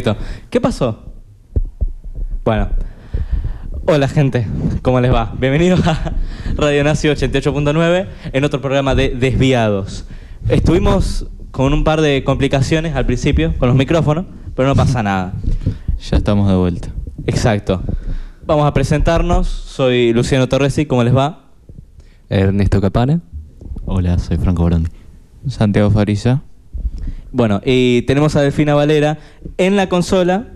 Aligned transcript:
perfecto. 0.00 0.16
¿Qué 0.48 0.60
pasó? 0.60 1.12
Bueno. 2.44 2.70
Hola 3.84 4.06
gente, 4.06 4.46
¿cómo 4.80 5.00
les 5.00 5.12
va? 5.12 5.34
Bienvenidos 5.38 5.84
a 5.86 6.12
Radio 6.54 6.84
Nazi 6.84 7.08
88.9 7.08 8.06
en 8.32 8.44
otro 8.44 8.60
programa 8.60 8.94
de 8.94 9.08
Desviados. 9.10 10.06
Estuvimos 10.48 11.26
con 11.50 11.72
un 11.72 11.82
par 11.82 12.00
de 12.00 12.22
complicaciones 12.22 12.94
al 12.94 13.06
principio 13.06 13.58
con 13.58 13.68
los 13.68 13.76
micrófonos, 13.76 14.26
pero 14.54 14.68
no 14.68 14.76
pasa 14.76 15.02
nada. 15.02 15.34
Ya 16.00 16.16
estamos 16.16 16.48
de 16.48 16.54
vuelta. 16.54 16.88
Exacto. 17.26 17.82
Vamos 18.46 18.66
a 18.66 18.72
presentarnos. 18.72 19.48
Soy 19.48 20.12
Luciano 20.12 20.48
Torresi, 20.48 20.86
¿cómo 20.86 21.02
les 21.02 21.14
va? 21.14 21.50
Ernesto 22.28 22.80
Capane. 22.80 23.20
Hola, 23.84 24.18
soy 24.18 24.38
Franco 24.38 24.64
Brondi. 24.64 24.90
Santiago 25.48 25.90
Farisa. 25.90 26.42
Bueno, 27.32 27.62
y 27.64 28.02
tenemos 28.02 28.36
a 28.36 28.42
Delfina 28.42 28.74
Valera 28.74 29.18
en 29.56 29.76
la 29.76 29.88
consola. 29.88 30.48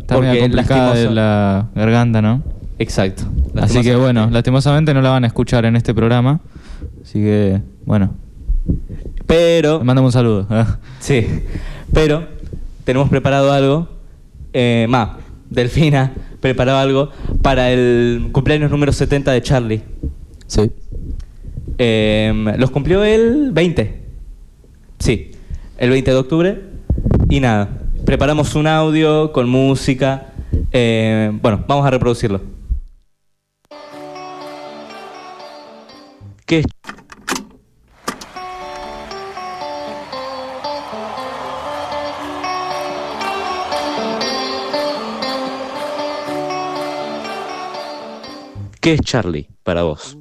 Está 0.00 0.18
medio 0.18 0.40
complicada 0.40 0.94
de 0.94 1.10
la 1.10 1.68
garganta, 1.74 2.20
¿no? 2.20 2.42
Exacto. 2.78 3.22
Así 3.56 3.82
que 3.82 3.94
bueno, 3.94 4.28
lastimosamente 4.30 4.92
no 4.92 5.00
la 5.00 5.10
van 5.10 5.24
a 5.24 5.28
escuchar 5.28 5.64
en 5.64 5.76
este 5.76 5.94
programa. 5.94 6.40
Así 7.02 7.20
que, 7.20 7.62
bueno, 7.84 8.14
Pero. 9.26 9.78
le 9.78 9.84
mandamos 9.84 10.08
un 10.08 10.12
saludo. 10.12 10.46
Sí, 10.98 11.26
pero 11.92 12.26
tenemos 12.84 13.08
preparado 13.08 13.52
algo. 13.52 13.88
Eh, 14.52 14.86
más, 14.88 15.10
Delfina 15.50 16.12
preparó 16.40 16.76
algo 16.76 17.10
para 17.42 17.70
el 17.70 18.28
cumpleaños 18.32 18.70
número 18.70 18.92
70 18.92 19.30
de 19.30 19.42
Charlie. 19.42 19.82
Sí. 20.46 20.70
Eh, 21.78 22.54
los 22.58 22.70
cumplió 22.70 23.04
el 23.04 23.52
20. 23.52 24.02
Sí, 24.98 25.33
el 25.78 25.90
20 25.90 26.10
de 26.10 26.16
octubre. 26.16 26.62
Y 27.28 27.40
nada, 27.40 27.68
preparamos 28.04 28.54
un 28.54 28.66
audio 28.66 29.32
con 29.32 29.48
música. 29.48 30.32
Eh, 30.72 31.30
bueno, 31.42 31.64
vamos 31.66 31.86
a 31.86 31.90
reproducirlo. 31.90 32.40
¿Qué 36.46 36.62
¿Qué 48.84 48.92
es 48.92 49.00
Charlie 49.00 49.48
para 49.62 49.82
vos? 49.84 50.18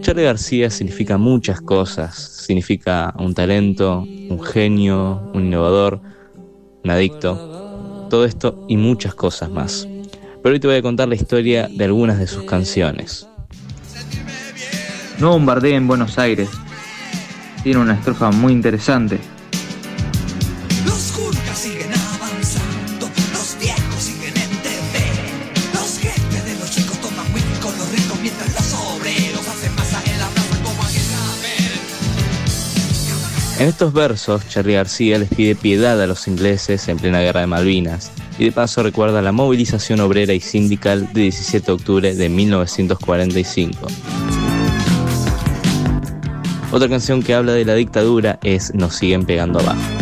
Charlie 0.00 0.24
García 0.24 0.70
significa 0.70 1.18
muchas 1.18 1.60
cosas. 1.60 2.16
Significa 2.16 3.12
un 3.18 3.34
talento, 3.34 4.00
un 4.00 4.42
genio, 4.42 5.30
un 5.34 5.44
innovador, 5.44 6.00
un 6.84 6.90
adicto. 6.90 8.06
Todo 8.08 8.24
esto 8.24 8.64
y 8.66 8.78
muchas 8.78 9.14
cosas 9.14 9.50
más. 9.50 9.86
Pero 10.42 10.54
hoy 10.54 10.58
te 10.58 10.66
voy 10.66 10.76
a 10.78 10.82
contar 10.82 11.06
la 11.08 11.16
historia 11.16 11.68
de 11.70 11.84
algunas 11.84 12.18
de 12.18 12.26
sus 12.26 12.44
canciones. 12.44 13.28
No 15.18 15.32
bombardee 15.32 15.74
en 15.74 15.86
Buenos 15.86 16.18
Aires. 16.18 16.48
Tiene 17.62 17.78
una 17.78 17.92
estrofa 17.92 18.30
muy 18.30 18.54
interesante. 18.54 19.20
En 33.58 33.66
estos 33.66 33.92
versos, 33.92 34.46
Charlie 34.48 34.74
García 34.74 35.18
les 35.18 35.28
pide 35.28 35.56
piedad 35.56 36.00
a 36.00 36.06
los 36.06 36.28
ingleses 36.28 36.86
en 36.86 36.96
plena 36.96 37.20
guerra 37.20 37.40
de 37.40 37.48
Malvinas 37.48 38.12
y 38.38 38.44
de 38.44 38.52
paso 38.52 38.84
recuerda 38.84 39.20
la 39.20 39.32
movilización 39.32 39.98
obrera 39.98 40.32
y 40.32 40.38
sindical 40.38 41.12
de 41.12 41.22
17 41.22 41.66
de 41.66 41.72
octubre 41.72 42.14
de 42.14 42.28
1945. 42.28 43.88
Otra 46.70 46.88
canción 46.88 47.20
que 47.20 47.34
habla 47.34 47.52
de 47.52 47.64
la 47.64 47.74
dictadura 47.74 48.38
es 48.44 48.72
Nos 48.74 48.94
siguen 48.94 49.24
pegando 49.24 49.58
abajo. 49.58 49.97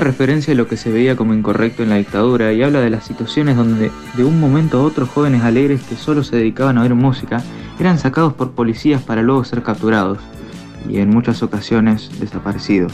Referencia 0.00 0.52
a 0.52 0.56
lo 0.56 0.68
que 0.68 0.76
se 0.76 0.92
veía 0.92 1.16
como 1.16 1.34
incorrecto 1.34 1.82
en 1.82 1.88
la 1.88 1.96
dictadura 1.96 2.52
y 2.52 2.62
habla 2.62 2.80
de 2.80 2.90
las 2.90 3.04
situaciones 3.04 3.56
donde 3.56 3.90
de 4.14 4.24
un 4.24 4.38
momento 4.38 4.78
a 4.78 4.82
otro 4.82 5.06
jóvenes 5.06 5.42
alegres 5.42 5.82
que 5.82 5.96
solo 5.96 6.22
se 6.22 6.36
dedicaban 6.36 6.76
a 6.76 6.82
oír 6.82 6.94
música 6.94 7.42
eran 7.80 7.98
sacados 7.98 8.34
por 8.34 8.52
policías 8.52 9.02
para 9.02 9.22
luego 9.22 9.44
ser 9.44 9.62
capturados 9.62 10.18
y 10.88 10.98
en 10.98 11.10
muchas 11.10 11.42
ocasiones 11.42 12.10
desaparecidos. 12.20 12.92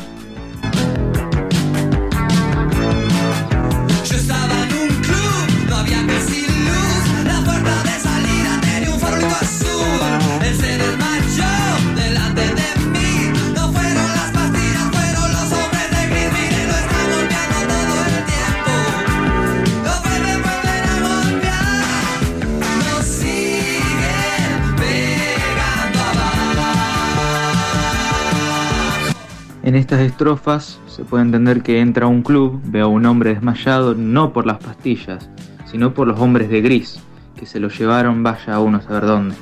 En 29.72 29.78
estas 29.78 30.00
estrofas 30.00 30.78
se 30.86 31.02
puede 31.02 31.24
entender 31.24 31.62
que 31.62 31.80
entra 31.80 32.04
a 32.04 32.08
un 32.10 32.20
club, 32.20 32.60
ve 32.62 32.82
a 32.82 32.86
un 32.86 33.06
hombre 33.06 33.32
desmayado 33.32 33.94
no 33.94 34.30
por 34.30 34.44
las 34.44 34.58
pastillas, 34.58 35.30
sino 35.64 35.94
por 35.94 36.06
los 36.06 36.20
hombres 36.20 36.50
de 36.50 36.60
gris, 36.60 37.00
que 37.34 37.46
se 37.46 37.58
lo 37.58 37.70
llevaron 37.70 38.22
vaya 38.22 38.56
a 38.56 38.60
uno 38.60 38.76
a 38.76 38.82
saber 38.82 39.06
dónde. 39.06 39.34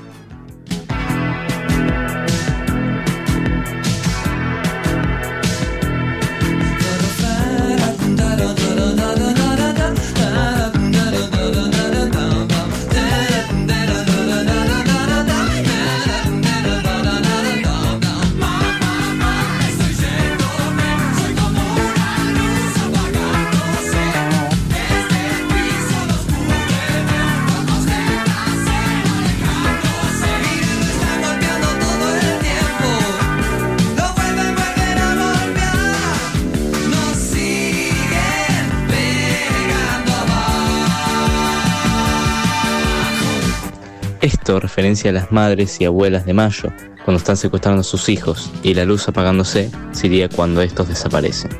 Referencia 44.60 45.10
a 45.10 45.14
las 45.14 45.32
madres 45.32 45.80
y 45.80 45.86
abuelas 45.86 46.26
de 46.26 46.34
Mayo, 46.34 46.70
cuando 47.04 47.16
están 47.16 47.38
secuestrando 47.38 47.80
a 47.80 47.84
sus 47.84 48.10
hijos, 48.10 48.52
y 48.62 48.74
la 48.74 48.84
luz 48.84 49.08
apagándose 49.08 49.70
sería 49.92 50.28
cuando 50.28 50.60
estos 50.60 50.86
desaparecen. 50.86 51.50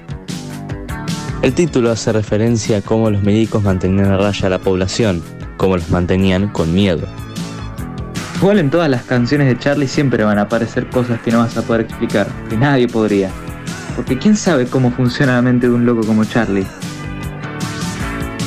El 1.41 1.55
título 1.55 1.91
hace 1.91 2.12
referencia 2.12 2.79
a 2.79 2.82
cómo 2.82 3.11
los 3.11 3.23
médicos 3.23 3.62
mantenían 3.62 4.11
a 4.11 4.19
raya 4.19 4.49
a 4.49 4.50
la 4.50 4.58
población, 4.58 5.23
cómo 5.56 5.79
los 5.79 5.88
mantenían 5.88 6.49
con 6.49 6.75
miedo. 6.75 7.06
Igual 8.37 8.58
en 8.58 8.69
todas 8.69 8.91
las 8.91 9.05
canciones 9.05 9.49
de 9.49 9.58
Charlie 9.58 9.88
siempre 9.88 10.23
van 10.23 10.38
a 10.38 10.43
aparecer 10.43 10.91
cosas 10.91 11.20
que 11.23 11.31
no 11.31 11.38
vas 11.38 11.56
a 11.56 11.62
poder 11.62 11.82
explicar, 11.82 12.29
que 12.50 12.58
nadie 12.58 12.87
podría. 12.87 13.31
Porque 13.96 14.19
quién 14.19 14.37
sabe 14.37 14.67
cómo 14.67 14.91
funciona 14.91 15.37
la 15.37 15.43
mente 15.43 15.69
de 15.69 15.75
un 15.75 15.87
loco 15.87 16.06
como 16.06 16.26
Charlie. 16.26 16.67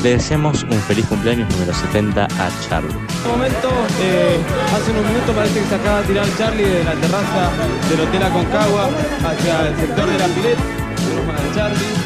Le 0.03 0.09
deseamos 0.09 0.63
un 0.63 0.79
feliz 0.81 1.05
cumpleaños 1.05 1.49
número 1.53 1.73
70 1.73 2.25
a 2.25 2.49
Charlie. 2.67 2.91
En 2.91 3.05
este 3.07 3.29
momento, 3.29 3.69
eh, 4.01 4.37
hace 4.75 4.91
unos 4.91 5.05
minutos 5.05 5.33
parece 5.33 5.59
que 5.61 5.65
se 5.65 5.75
acaba 5.75 6.01
de 6.01 6.07
tirar 6.07 6.25
Charlie 6.37 6.65
de 6.65 6.83
la 6.83 6.93
terraza 6.95 7.51
del 7.89 8.01
Hotel 8.01 8.23
Aconcagua 8.23 8.89
hacia 9.25 9.69
el 9.69 9.75
sector 9.77 10.05
de 10.09 10.17
la 10.17 10.27
pileta. 10.27 10.61
Charlie. 11.55 12.02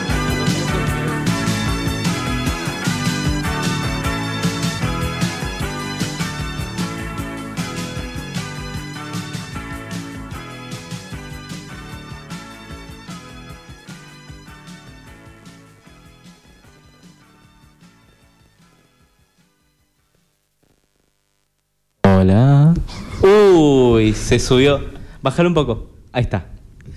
Uy, 23.58 24.14
se 24.14 24.38
subió. 24.40 24.80
Bájalo 25.22 25.50
un 25.50 25.56
poco. 25.56 25.88
Ahí 26.14 26.22
está. 26.24 26.46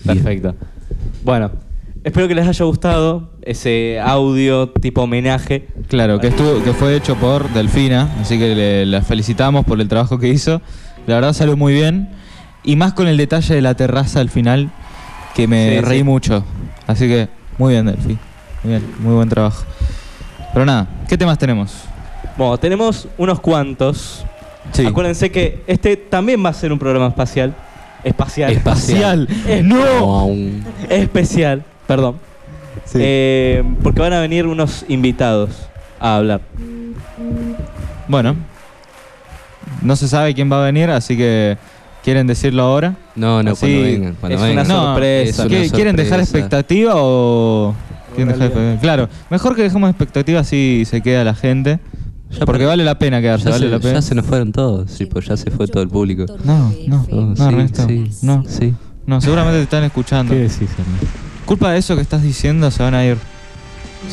Perfecto. 0.04 0.54
Bueno, 1.24 1.50
espero 2.04 2.28
que 2.28 2.34
les 2.34 2.46
haya 2.46 2.64
gustado 2.66 3.30
ese 3.42 3.98
audio 4.00 4.68
tipo 4.68 5.02
homenaje. 5.02 5.68
Claro, 5.88 6.18
que, 6.20 6.28
estuvo, 6.28 6.62
que 6.62 6.72
fue 6.74 6.94
hecho 6.96 7.16
por 7.16 7.48
Delfina, 7.54 8.10
así 8.20 8.38
que 8.38 8.54
le, 8.54 8.86
la 8.86 9.02
felicitamos 9.02 9.64
por 9.64 9.80
el 9.80 9.88
trabajo 9.88 10.18
que 10.18 10.28
hizo. 10.28 10.60
La 11.06 11.14
verdad 11.16 11.32
salió 11.32 11.56
muy 11.56 11.72
bien. 11.72 12.10
Y 12.62 12.76
más 12.76 12.92
con 12.92 13.08
el 13.08 13.16
detalle 13.16 13.54
de 13.54 13.62
la 13.62 13.74
terraza 13.74 14.20
al 14.20 14.28
final, 14.28 14.70
que 15.34 15.46
me 15.48 15.76
Sí, 15.76 15.80
reí 15.80 15.98
sí. 15.98 16.04
mucho. 16.04 16.44
Así 16.86 17.08
que 17.08 17.28
muy 17.56 17.72
bien, 17.72 17.86
Delfi. 17.86 18.18
Muy 18.64 18.70
bien, 18.72 18.84
muy 18.98 19.14
buen 19.14 19.28
trabajo. 19.30 19.64
Pero 20.52 20.66
nada, 20.66 20.86
¿qué 21.08 21.16
temas 21.16 21.38
tenemos? 21.38 21.72
Bueno, 22.36 22.58
tenemos 22.58 23.08
unos 23.16 23.40
cuantos. 23.40 24.26
Sí. 24.72 24.86
Acuérdense 24.86 25.30
que 25.30 25.62
este 25.66 25.96
también 25.96 26.44
va 26.44 26.50
a 26.50 26.54
ser 26.54 26.72
un 26.72 26.78
programa 26.78 27.08
espacial. 27.08 27.54
Espacial. 28.04 28.52
Espacial. 28.52 29.28
Es- 29.46 29.64
¡No! 29.64 30.28
Especial, 30.88 31.64
perdón. 31.86 32.16
Sí. 32.84 32.98
Eh, 33.00 33.64
porque 33.82 34.00
van 34.00 34.12
a 34.12 34.20
venir 34.20 34.46
unos 34.46 34.84
invitados 34.88 35.50
a 35.98 36.16
hablar. 36.16 36.40
Bueno, 38.08 38.36
no 39.82 39.96
se 39.96 40.08
sabe 40.08 40.34
quién 40.34 40.50
va 40.50 40.62
a 40.62 40.64
venir, 40.64 40.90
así 40.90 41.16
que 41.16 41.56
¿quieren 42.02 42.26
decirlo 42.26 42.62
ahora? 42.62 42.94
No, 43.14 43.42
no, 43.42 43.52
Así, 43.52 43.60
cuando 43.66 43.82
vengan. 43.82 44.14
Cuando 44.20 44.44
es 44.46 44.52
una. 44.52 44.64
No, 44.64 44.82
sorpresa. 44.84 45.30
es 45.30 45.38
una 45.48 45.48
¿Qué- 45.60 45.70
¿Quieren 45.70 45.96
dejar 45.96 46.20
expectativa 46.20 46.92
o...? 46.96 47.74
quieren 48.14 48.32
dejar 48.32 48.46
expectativa? 48.48 48.80
Claro, 48.80 49.08
mejor 49.30 49.54
que 49.56 49.62
dejemos 49.62 49.88
expectativa 49.90 50.40
así 50.40 50.84
se 50.86 51.00
queda 51.00 51.22
la 51.24 51.34
gente. 51.34 51.78
Ya, 52.38 52.46
porque 52.46 52.64
vale 52.64 52.84
la 52.84 52.98
pena 52.98 53.20
quedarse, 53.20 53.46
Ya 53.46 53.50
vale 53.50 53.66
se, 53.66 53.70
la 53.72 53.78
pena. 53.80 53.94
ya 53.94 54.02
se 54.02 54.14
nos 54.14 54.24
fueron 54.26 54.52
todos, 54.52 54.90
sí, 54.90 55.06
pues 55.06 55.26
ya 55.26 55.36
se 55.36 55.50
fue 55.50 55.66
todo 55.66 55.82
el 55.82 55.88
público. 55.88 56.26
No, 56.44 56.72
no, 56.86 57.06
no, 57.10 57.36
sí, 57.36 57.42
Ernesto, 57.42 57.86
sí, 57.88 58.10
no. 58.22 58.44
sí. 58.46 58.74
No, 59.06 59.20
seguramente 59.20 59.58
te 59.58 59.64
están 59.64 59.84
escuchando. 59.84 60.34
decís, 60.34 60.60
Ernesto? 60.60 61.06
Culpa 61.44 61.72
de 61.72 61.78
eso 61.78 61.96
que 61.96 62.02
estás 62.02 62.22
diciendo 62.22 62.70
se 62.70 62.82
van 62.82 62.94
a 62.94 63.04
ir. 63.04 63.16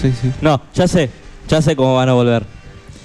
Sí, 0.02 0.12
sí. 0.20 0.32
No, 0.42 0.62
ya 0.74 0.88
sé. 0.88 1.10
Ya 1.48 1.62
sé 1.62 1.76
cómo 1.76 1.96
van 1.96 2.10
a 2.10 2.14
volver. 2.14 2.44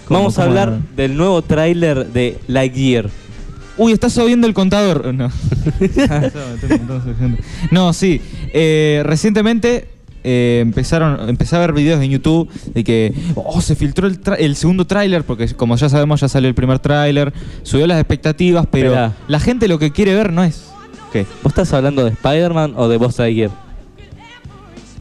¿Cómo, 0.06 0.20
Vamos 0.20 0.38
a 0.38 0.44
hablar 0.44 0.70
van 0.70 0.88
del 0.96 1.16
nuevo 1.16 1.42
tráiler 1.42 2.08
de 2.08 2.38
Lightyear. 2.48 3.08
Uy, 3.76 3.92
está 3.92 4.10
subiendo 4.10 4.46
el 4.46 4.54
contador. 4.54 5.14
No. 5.14 5.30
no, 7.70 7.92
sí. 7.92 8.20
Eh, 8.52 9.02
recientemente 9.04 9.88
eh, 10.24 10.58
empezaron, 10.62 11.28
empecé 11.28 11.56
a 11.56 11.58
ver 11.60 11.72
videos 11.72 12.02
en 12.02 12.10
YouTube 12.10 12.48
de 12.74 12.84
que 12.84 13.12
oh, 13.34 13.60
se 13.60 13.74
filtró 13.76 14.06
el, 14.06 14.20
tra- 14.22 14.36
el 14.38 14.56
segundo 14.56 14.86
tráiler, 14.86 15.24
porque 15.24 15.46
como 15.54 15.76
ya 15.76 15.88
sabemos 15.88 16.20
ya 16.20 16.28
salió 16.28 16.48
el 16.48 16.54
primer 16.54 16.78
tráiler, 16.78 17.32
subió 17.62 17.86
las 17.86 17.98
expectativas, 17.98 18.66
pero 18.70 18.88
Esperá. 18.90 19.12
la 19.28 19.40
gente 19.40 19.68
lo 19.68 19.78
que 19.78 19.90
quiere 19.92 20.14
ver 20.14 20.32
no 20.32 20.42
es. 20.44 20.64
¿Qué? 21.12 21.26
¿Vos 21.42 21.50
estás 21.52 21.72
hablando 21.72 22.04
de 22.04 22.10
Spider-Man 22.12 22.74
o 22.76 22.88
de 22.88 22.96
Buzz 22.96 23.18
Lightyear? 23.18 23.50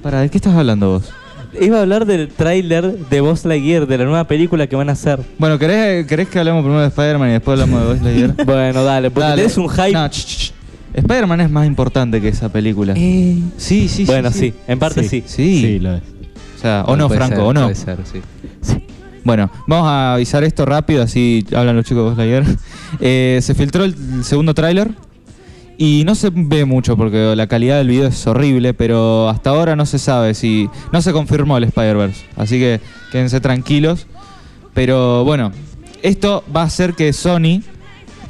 ¿Para 0.01 0.21
de 0.21 0.29
qué 0.29 0.37
estás 0.37 0.55
hablando 0.55 0.89
vos? 0.89 1.11
Iba 1.59 1.79
a 1.79 1.81
hablar 1.81 2.05
del 2.05 2.29
tráiler 2.29 2.97
de 3.09 3.21
Buzz 3.21 3.45
Lightyear, 3.45 3.85
de 3.85 3.97
la 3.97 4.05
nueva 4.05 4.23
película 4.23 4.67
que 4.67 4.75
van 4.75 4.89
a 4.89 4.93
hacer. 4.93 5.19
Bueno, 5.37 5.59
¿querés, 5.59 6.07
querés 6.07 6.27
que 6.29 6.39
hablemos 6.39 6.61
primero 6.63 6.81
de 6.81 6.87
Spider-Man 6.87 7.29
y 7.29 7.33
después 7.33 7.59
hablamos 7.59 7.81
de 7.81 7.93
Buzz 7.93 8.01
Lightyear? 8.01 8.35
Bueno, 8.45 8.83
dale, 8.83 9.11
porque 9.11 9.27
Dale. 9.29 9.41
tenés 9.43 9.57
un 9.57 9.69
hype. 9.69 9.91
No, 9.91 10.07
ch, 10.09 10.11
ch, 10.13 10.25
ch. 10.25 10.53
Spider-Man 10.93 11.41
es 11.41 11.49
más 11.49 11.67
importante 11.67 12.21
que 12.21 12.27
esa 12.29 12.49
película. 12.49 12.93
Eh, 12.97 13.37
Sí, 13.57 13.87
sí, 13.87 14.05
bueno, 14.05 14.31
sí, 14.31 14.39
sí, 14.39 14.53
en 14.67 14.79
parte 14.79 15.03
sí. 15.03 15.23
Sí. 15.25 15.79
lo 15.79 15.95
es. 15.95 16.03
O 16.57 16.61
sea, 16.61 16.83
o 16.87 16.95
no, 16.95 17.07
Puede 17.07 17.19
Franco, 17.19 17.35
ser, 17.37 17.45
o 17.45 17.53
no. 17.53 17.61
Puede 17.63 17.75
ser, 17.75 17.97
sí. 18.03 18.21
Bueno, 19.23 19.51
vamos 19.67 19.87
a 19.87 20.15
avisar 20.15 20.43
esto 20.43 20.65
rápido, 20.65 21.03
así 21.03 21.45
hablan 21.55 21.75
los 21.75 21.85
chicos 21.85 22.17
de 22.17 22.25
Lightyear. 22.25 22.57
Eh, 22.99 23.39
se 23.41 23.55
filtró 23.55 23.85
el 23.85 23.95
segundo 24.25 24.53
tráiler 24.53 24.91
y 25.77 26.03
no 26.05 26.13
se 26.13 26.29
ve 26.29 26.65
mucho 26.65 26.97
porque 26.97 27.33
la 27.37 27.47
calidad 27.47 27.77
del 27.77 27.87
video 27.87 28.07
es 28.07 28.27
horrible, 28.27 28.73
pero 28.73 29.29
hasta 29.29 29.51
ahora 29.51 29.77
no 29.77 29.85
se 29.85 29.97
sabe 29.97 30.33
si... 30.33 30.69
No 30.91 31.01
se 31.01 31.13
confirmó 31.13 31.57
el 31.57 31.63
Spider-Verse, 31.63 32.25
así 32.35 32.59
que 32.59 32.81
quédense 33.11 33.39
tranquilos. 33.39 34.07
Pero 34.73 35.23
bueno, 35.23 35.51
esto 36.03 36.43
va 36.55 36.61
a 36.63 36.65
hacer 36.65 36.93
que 36.95 37.13
Sony 37.13 37.61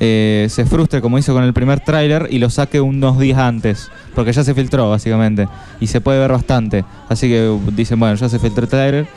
eh, 0.03 0.47
se 0.49 0.65
frustre 0.65 0.99
como 0.99 1.19
hizo 1.19 1.31
con 1.31 1.43
el 1.43 1.53
primer 1.53 1.79
tráiler 1.81 2.27
y 2.31 2.39
lo 2.39 2.49
saque 2.49 2.81
unos 2.81 3.19
días 3.19 3.37
antes, 3.37 3.91
porque 4.15 4.33
ya 4.33 4.43
se 4.43 4.55
filtró 4.55 4.89
básicamente 4.89 5.47
y 5.79 5.85
se 5.85 6.01
puede 6.01 6.17
ver 6.17 6.31
bastante. 6.31 6.83
Así 7.07 7.29
que 7.29 7.47
uh, 7.47 7.71
dicen, 7.71 7.99
bueno, 7.99 8.15
ya 8.15 8.27
se 8.27 8.39
filtró 8.39 8.63
el 8.63 8.69
tráiler 8.69 9.07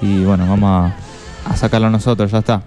y 0.00 0.24
bueno, 0.24 0.44
vamos 0.48 0.92
a, 1.46 1.48
a 1.48 1.56
sacarlo 1.56 1.88
nosotros, 1.90 2.32
ya 2.32 2.38
está. 2.38 2.64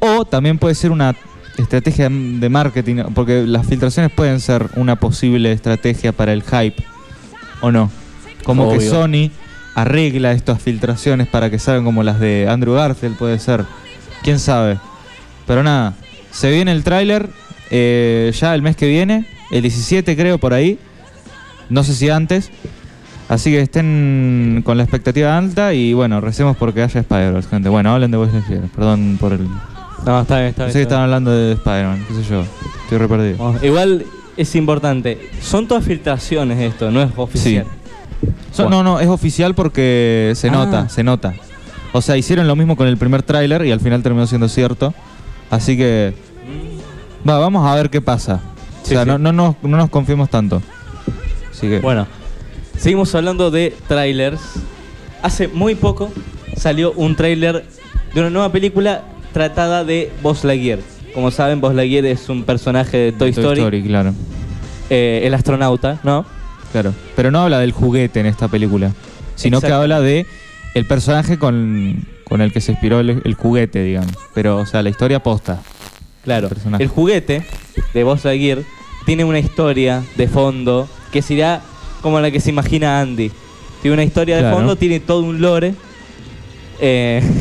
O 0.00 0.24
también 0.24 0.58
puede 0.58 0.74
ser 0.74 0.90
una 0.90 1.14
estrategia 1.56 2.08
de 2.10 2.48
marketing, 2.48 3.04
porque 3.14 3.44
las 3.46 3.68
filtraciones 3.68 4.10
pueden 4.10 4.40
ser 4.40 4.66
una 4.74 4.96
posible 4.96 5.52
estrategia 5.52 6.10
para 6.10 6.32
el 6.32 6.42
hype, 6.42 6.82
¿o 7.60 7.70
no? 7.70 7.88
Como 8.42 8.72
que. 8.72 8.80
Sony 8.80 9.30
arregla 9.76 10.32
estas 10.32 10.60
filtraciones 10.60 11.28
para 11.28 11.50
que 11.50 11.60
salgan 11.60 11.84
como 11.84 12.02
las 12.02 12.18
de 12.18 12.48
Andrew 12.48 12.74
Garfield, 12.74 13.16
puede 13.16 13.38
ser. 13.38 13.64
¿Quién 14.24 14.40
sabe? 14.40 14.80
Pero 15.46 15.62
nada, 15.62 15.94
se 16.36 16.50
viene 16.50 16.72
el 16.72 16.84
tráiler 16.84 17.30
eh, 17.70 18.30
ya 18.38 18.54
el 18.54 18.62
mes 18.62 18.76
que 18.76 18.86
viene, 18.86 19.26
el 19.50 19.62
17 19.62 20.16
creo 20.16 20.38
por 20.38 20.52
ahí, 20.52 20.78
no 21.70 21.82
sé 21.82 21.94
si 21.94 22.10
antes. 22.10 22.50
Así 23.28 23.50
que 23.50 23.60
estén 23.60 24.62
con 24.64 24.76
la 24.76 24.84
expectativa 24.84 25.36
alta 25.36 25.74
y 25.74 25.92
bueno, 25.94 26.20
recemos 26.20 26.56
porque 26.56 26.82
haya 26.82 27.00
Spider-Verse, 27.00 27.48
gente. 27.48 27.68
Bueno, 27.68 27.92
hablen 27.92 28.12
de 28.12 28.18
Lightyear, 28.18 28.68
perdón 28.68 29.16
por 29.18 29.32
el... 29.32 29.48
No, 30.04 30.20
está 30.20 30.36
bien, 30.36 30.50
está 30.50 30.64
bien. 30.64 30.66
Pensé 30.66 30.66
que 30.66 30.66
está 30.66 30.80
estaban 30.82 31.04
hablando 31.04 31.32
de 31.32 31.52
Spider-Man, 31.54 32.04
qué 32.06 32.14
sé 32.14 32.22
yo. 32.30 32.44
Estoy 32.84 32.98
re 32.98 33.08
perdido. 33.08 33.36
Oh, 33.40 33.56
igual 33.64 34.04
es 34.36 34.54
importante. 34.54 35.18
Son 35.40 35.66
todas 35.66 35.84
filtraciones 35.84 36.60
esto, 36.60 36.92
no 36.92 37.02
es 37.02 37.10
oficial. 37.16 37.66
Bueno. 38.56 38.70
No, 38.70 38.82
no, 38.84 39.00
es 39.00 39.08
oficial 39.08 39.54
porque 39.56 40.32
se 40.36 40.48
Ah. 40.48 40.52
nota, 40.52 40.88
se 40.88 41.02
nota. 41.02 41.34
O 41.92 42.02
sea, 42.02 42.16
hicieron 42.16 42.46
lo 42.46 42.54
mismo 42.54 42.76
con 42.76 42.86
el 42.86 42.96
primer 42.96 43.24
tráiler 43.24 43.64
y 43.66 43.72
al 43.72 43.80
final 43.80 44.04
terminó 44.04 44.26
siendo 44.28 44.48
cierto. 44.48 44.94
Así 45.50 45.76
que... 45.76 46.14
Va, 47.28 47.38
vamos 47.38 47.66
a 47.66 47.74
ver 47.74 47.90
qué 47.90 48.00
pasa. 48.00 48.40
Sí, 48.82 48.94
o 48.94 48.96
sea, 48.96 49.04
sí. 49.04 49.08
No, 49.08 49.18
no, 49.18 49.32
nos, 49.32 49.56
no 49.62 49.76
nos 49.76 49.90
confiemos 49.90 50.30
tanto. 50.30 50.62
Así 51.50 51.68
que... 51.68 51.80
Bueno, 51.80 52.06
seguimos 52.78 53.14
hablando 53.14 53.50
de 53.50 53.74
trailers. 53.88 54.40
Hace 55.22 55.48
muy 55.48 55.74
poco 55.74 56.12
salió 56.56 56.92
un 56.92 57.16
trailer 57.16 57.64
de 58.14 58.20
una 58.20 58.30
nueva 58.30 58.52
película 58.52 59.02
tratada 59.32 59.84
de 59.84 60.12
Buzz 60.22 60.44
Lightyear. 60.44 60.78
Como 61.14 61.30
saben, 61.30 61.60
Buzz 61.60 61.74
Lightyear 61.74 62.04
es 62.04 62.28
un 62.28 62.44
personaje 62.44 62.96
de 62.96 63.12
Toy, 63.12 63.30
Story, 63.30 63.82
claro. 63.82 64.14
eh, 64.90 65.22
el 65.24 65.34
astronauta, 65.34 65.98
¿no? 66.04 66.24
Claro. 66.72 66.92
Pero 67.16 67.30
no 67.30 67.40
habla 67.40 67.58
del 67.58 67.72
juguete 67.72 68.20
en 68.20 68.26
esta 68.26 68.48
película, 68.48 68.92
sino 69.34 69.60
que 69.60 69.72
habla 69.72 70.00
de 70.00 70.26
el 70.74 70.86
personaje 70.86 71.38
con, 71.38 72.06
con 72.24 72.42
el 72.42 72.52
que 72.52 72.60
se 72.60 72.72
inspiró 72.72 73.00
el, 73.00 73.22
el 73.24 73.34
juguete, 73.34 73.82
digamos. 73.82 74.12
Pero, 74.34 74.58
o 74.58 74.66
sea, 74.66 74.82
la 74.82 74.90
historia 74.90 75.22
posta. 75.22 75.60
Claro. 76.26 76.50
Personaje. 76.50 76.82
El 76.84 76.90
juguete 76.90 77.46
de 77.94 78.04
Buzz 78.04 78.24
Lightyear 78.26 78.58
tiene 79.06 79.24
una 79.24 79.38
historia 79.38 80.02
de 80.16 80.28
fondo 80.28 80.86
que 81.12 81.22
será 81.22 81.62
como 82.02 82.20
la 82.20 82.30
que 82.30 82.40
se 82.40 82.50
imagina 82.50 83.00
Andy. 83.00 83.30
Tiene 83.80 83.94
una 83.94 84.04
historia 84.04 84.36
de 84.36 84.42
Claro. 84.42 84.56
fondo, 84.56 84.76
tiene 84.76 85.00
todo 85.00 85.22
un 85.22 85.40
lore. 85.40 85.74
Eh, 86.80 87.22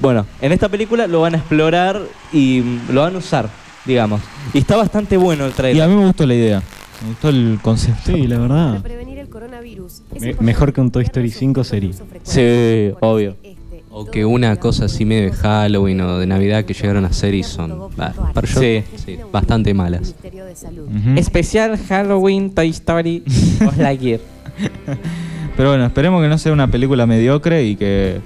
Bueno, 0.00 0.26
en 0.40 0.50
esta 0.50 0.68
película 0.68 1.06
lo 1.06 1.20
van 1.20 1.34
a 1.34 1.38
explorar 1.38 2.00
y 2.32 2.60
lo 2.90 3.02
van 3.02 3.14
a 3.14 3.18
usar, 3.18 3.48
digamos. 3.84 4.20
Y 4.52 4.58
está 4.58 4.74
bastante 4.76 5.16
bueno 5.16 5.44
el 5.44 5.50
Y 5.50 5.52
a 5.52 5.56
trailer. 5.56 5.88
mí 5.88 5.94
me 5.94 6.06
gustó 6.06 6.26
la 6.26 6.34
idea. 6.34 6.62
Me 7.02 7.08
gustó 7.10 7.28
el 7.28 7.58
concepto. 7.62 8.10
Sí, 8.12 8.26
la 8.26 8.36
Para 8.38 8.48
verdad. 8.48 8.82
prevenir 8.82 9.18
el 9.20 9.28
coronavirus. 9.28 10.02
Me- 10.20 10.34
mejor 10.40 10.72
que 10.72 10.80
un 10.80 10.90
Toy 10.90 11.04
Story 11.04 11.28
los 11.28 11.36
5 11.36 11.60
encuentros 11.62 11.68
sería. 11.68 11.92
Sí, 12.90 12.94
obvio. 13.00 13.36
O 13.94 14.06
que 14.06 14.24
una 14.24 14.56
cosa 14.56 14.86
así 14.86 15.04
medio 15.04 15.24
de 15.24 15.32
Halloween 15.32 16.00
o 16.00 16.18
de 16.18 16.26
Navidad 16.26 16.64
que 16.64 16.72
llegaron 16.72 17.04
a 17.04 17.08
hacer 17.08 17.34
y 17.34 17.42
son 17.42 17.90
bah, 17.96 18.12
para 18.32 18.48
yo, 18.48 18.58
Sí. 18.60 18.82
sí, 18.96 19.18
bastante 19.30 19.74
malas. 19.74 20.14
Especial 21.16 21.76
Halloween 21.88 22.50
Toy 22.54 22.70
Story 22.70 23.22
Lightyear. 23.78 24.20
Pero 25.56 25.68
bueno, 25.68 25.84
esperemos 25.84 26.22
que 26.22 26.28
no 26.28 26.38
sea 26.38 26.52
una 26.54 26.68
película 26.68 27.06
mediocre 27.06 27.64
y 27.64 27.76
que 27.76 28.20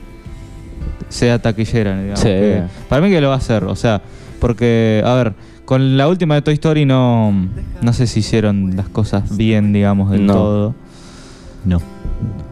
sea 1.08 1.40
taquillera, 1.42 1.99
digamos. 2.00 2.20
Sí. 2.20 2.26
que- 2.28 2.62
para 2.88 3.02
mí 3.04 3.11
que 3.11 3.20
lo 3.20 3.28
va 3.28 3.35
a 3.35 3.38
hacer, 3.38 3.64
o 3.64 3.75
sea, 3.75 4.02
porque, 4.38 5.02
a 5.04 5.14
ver, 5.14 5.35
con 5.64 5.96
la 5.96 6.06
última 6.06 6.37
de 6.37 6.42
Toy 6.42 6.54
Story 6.54 6.85
no, 6.85 7.32
no 7.82 7.92
sé 7.92 8.06
si 8.06 8.20
hicieron 8.20 8.76
las 8.76 8.88
cosas 8.88 9.37
bien, 9.37 9.73
digamos, 9.73 10.12
del 10.12 10.26
No. 10.26 10.32
todo. 10.35 10.75
No. 11.64 11.82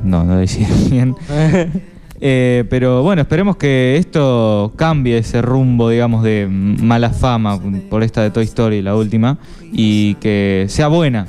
No, 0.02 0.24
no 0.24 0.34
lo 0.34 0.42
hicieron 0.42 0.90
bien. 0.90 1.14
Eh, 2.26 2.64
pero 2.70 3.02
bueno, 3.02 3.20
esperemos 3.20 3.58
que 3.58 3.98
esto 3.98 4.72
cambie 4.76 5.18
ese 5.18 5.42
rumbo, 5.42 5.90
digamos, 5.90 6.22
de 6.22 6.48
mala 6.48 7.10
fama 7.10 7.60
por 7.90 8.02
esta 8.02 8.22
de 8.22 8.30
Toy 8.30 8.44
Story, 8.44 8.80
la 8.80 8.96
última, 8.96 9.36
y 9.70 10.14
que 10.14 10.64
sea 10.70 10.88
buena 10.88 11.26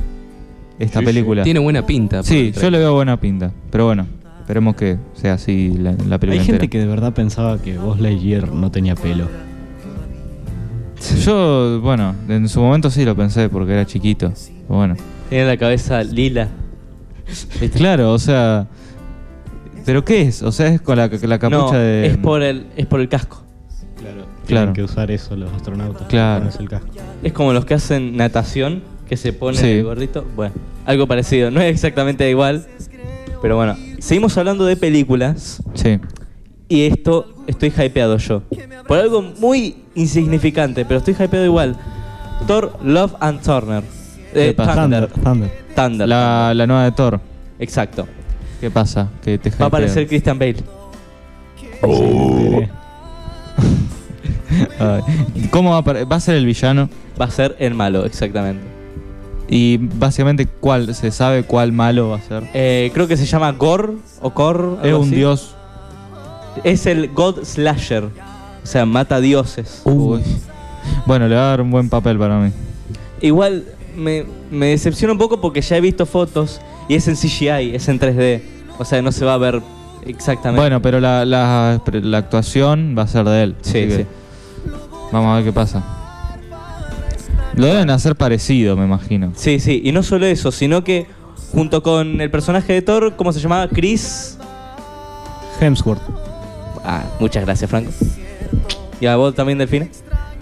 esta 0.79 1.01
película. 1.01 1.43
Tiene 1.43 1.59
buena 1.59 1.85
pinta. 1.85 2.23
Sí, 2.23 2.53
yo 2.53 2.69
le 2.71 2.77
veo 2.77 2.93
buena 2.93 3.19
pinta. 3.19 3.51
Pero 3.71 3.87
bueno, 3.87 4.07
esperemos 4.39 4.77
que 4.77 4.95
sea 5.15 5.33
así 5.33 5.73
la, 5.77 5.91
la 6.07 6.17
película 6.17 6.31
Hay 6.31 6.45
gente 6.45 6.63
entera. 6.63 6.67
que 6.69 6.79
de 6.79 6.87
verdad 6.87 7.13
pensaba 7.13 7.61
que 7.61 7.77
Buzz 7.77 7.99
Lightyear 7.99 8.53
no 8.53 8.71
tenía 8.71 8.95
pelo. 8.95 9.27
Yo, 11.25 11.81
bueno, 11.81 12.15
en 12.29 12.47
su 12.47 12.61
momento 12.61 12.89
sí 12.89 13.03
lo 13.03 13.17
pensé 13.17 13.49
porque 13.49 13.73
era 13.73 13.85
chiquito. 13.85 14.31
Pero 14.31 14.77
bueno. 14.77 14.95
Tiene 15.27 15.45
la 15.45 15.57
cabeza 15.57 16.01
lila. 16.05 16.47
Claro, 17.75 18.13
o 18.13 18.19
sea... 18.19 18.67
¿Pero 19.85 20.03
qué 20.03 20.23
es? 20.23 20.41
O 20.41 20.51
sea, 20.51 20.67
es 20.67 20.81
con 20.81 20.97
la, 20.97 21.07
la 21.07 21.39
capucha 21.39 21.57
no, 21.57 21.71
de... 21.73 22.07
es 22.07 22.17
por 22.17 22.41
el 22.41 22.67
es 22.75 22.85
por 22.85 22.99
el 23.01 23.07
casco. 23.09 23.43
Claro. 23.97 24.25
Claro. 24.45 24.71
Tienen 24.71 24.73
que 24.73 24.83
usar 24.83 25.11
eso 25.11 25.35
los 25.35 25.51
astronautas. 25.53 26.07
Claro. 26.07 26.39
ponerse 26.39 26.61
el 26.61 26.69
casco. 26.69 26.87
Es 27.23 27.33
como 27.33 27.53
los 27.53 27.65
que 27.65 27.73
hacen 27.75 28.15
natación, 28.17 28.83
que 29.07 29.17
se 29.17 29.33
ponen 29.33 29.59
Sí. 29.61 29.67
el 29.67 29.83
gorrito. 29.83 30.25
Bueno, 30.35 30.53
algo 30.85 31.07
parecido. 31.07 31.51
No 31.51 31.61
es 31.61 31.73
exactamente 31.73 32.29
igual, 32.29 32.65
pero 33.41 33.55
bueno. 33.55 33.75
Seguimos 33.99 34.37
hablando 34.37 34.65
de 34.65 34.75
películas 34.75 35.61
Sí. 35.73 35.99
y 36.67 36.83
esto 36.87 37.33
estoy 37.47 37.69
hypeado 37.75 38.17
yo. 38.17 38.43
Por 38.87 38.99
algo 38.99 39.21
muy 39.39 39.77
insignificante, 39.95 40.85
pero 40.85 40.99
estoy 40.99 41.13
hypeado 41.13 41.45
igual. 41.45 41.75
Thor, 42.47 42.77
Love 42.83 43.13
and 43.19 43.41
Turner. 43.41 43.83
Eh. 44.33 44.53
Thunder. 44.55 45.07
Thunder. 45.75 46.07
La, 46.07 46.53
la 46.53 46.67
nueva 46.67 46.83
de 46.83 46.91
Thor. 46.91 47.19
Exacto. 47.57 48.05
¿Qué 48.59 48.71
pasa? 48.71 49.09
Que 49.23 49.37
te 49.37 49.49
Va 49.51 49.65
a 49.65 49.67
aparecer 49.67 50.07
Christian 50.07 50.39
Bale. 50.39 50.57
Ay, 54.79 55.01
¿Cómo 55.51 55.71
va 55.71 55.77
a, 55.77 56.03
va 56.05 56.15
a 56.15 56.19
ser 56.19 56.35
el 56.35 56.45
villano? 56.45 56.89
Va 57.19 57.25
a 57.25 57.31
ser 57.31 57.55
el 57.59 57.73
malo, 57.73 58.05
exactamente. 58.05 58.63
Y 59.47 59.77
básicamente, 59.77 60.47
¿cuál 60.47 60.93
se 60.95 61.11
sabe 61.11 61.43
cuál 61.43 61.71
malo 61.71 62.09
va 62.09 62.17
a 62.17 62.21
ser? 62.21 62.43
Eh, 62.53 62.91
creo 62.93 63.07
que 63.07 63.17
se 63.17 63.25
llama 63.25 63.51
Gor 63.51 63.95
o 64.21 64.31
Kor. 64.31 64.79
Es 64.83 64.93
un 64.93 65.07
así. 65.07 65.15
dios. 65.15 65.55
Es 66.63 66.85
el 66.85 67.09
God 67.09 67.43
Slasher. 67.43 68.05
O 68.05 68.67
sea, 68.67 68.85
mata 68.85 69.19
dioses. 69.19 69.81
Uy. 69.83 70.21
Bueno, 71.05 71.27
le 71.27 71.35
va 71.35 71.41
a 71.41 71.49
dar 71.49 71.61
un 71.61 71.69
buen 71.69 71.89
papel 71.89 72.17
para 72.17 72.39
mí. 72.39 72.51
Igual 73.21 73.65
me, 73.95 74.25
me 74.49 74.67
decepciona 74.67 75.11
un 75.11 75.19
poco 75.19 75.39
porque 75.39 75.61
ya 75.61 75.77
he 75.77 75.81
visto 75.81 76.05
fotos 76.05 76.59
y 76.87 76.95
es 76.95 77.07
en 77.07 77.15
CGI, 77.15 77.75
es 77.75 77.87
en 77.87 77.99
3D. 77.99 78.41
O 78.77 78.85
sea, 78.85 79.01
no 79.01 79.11
se 79.11 79.25
va 79.25 79.33
a 79.35 79.37
ver 79.37 79.61
exactamente. 80.05 80.61
Bueno, 80.61 80.81
pero 80.81 80.99
la, 80.99 81.25
la, 81.25 81.81
la 81.91 82.17
actuación 82.17 82.95
va 82.97 83.03
a 83.03 83.07
ser 83.07 83.25
de 83.25 83.43
él. 83.43 83.55
Sí, 83.61 83.89
sí. 83.89 84.05
Vamos 85.11 85.31
a 85.31 85.35
ver 85.35 85.45
qué 85.45 85.53
pasa. 85.53 85.83
Lo 87.55 87.67
deben 87.67 87.89
hacer 87.89 88.15
parecido, 88.15 88.75
me 88.75 88.83
imagino. 88.85 89.31
Sí, 89.35 89.59
sí. 89.59 89.81
Y 89.83 89.91
no 89.93 90.03
solo 90.03 90.25
eso, 90.25 90.51
sino 90.51 90.83
que 90.83 91.07
junto 91.53 91.81
con 91.81 92.19
el 92.19 92.29
personaje 92.29 92.73
de 92.73 92.81
Thor, 92.81 93.15
¿cómo 93.15 93.31
se 93.31 93.39
llamaba? 93.39 93.69
Chris. 93.69 94.37
Hemsworth. 95.61 96.01
Ah, 96.83 97.03
muchas 97.19 97.45
gracias, 97.45 97.69
Franco. 97.69 97.91
Y 98.99 99.05
a 99.05 99.15
vos 99.15 99.33
también, 99.35 99.57
Delfina. 99.57 99.87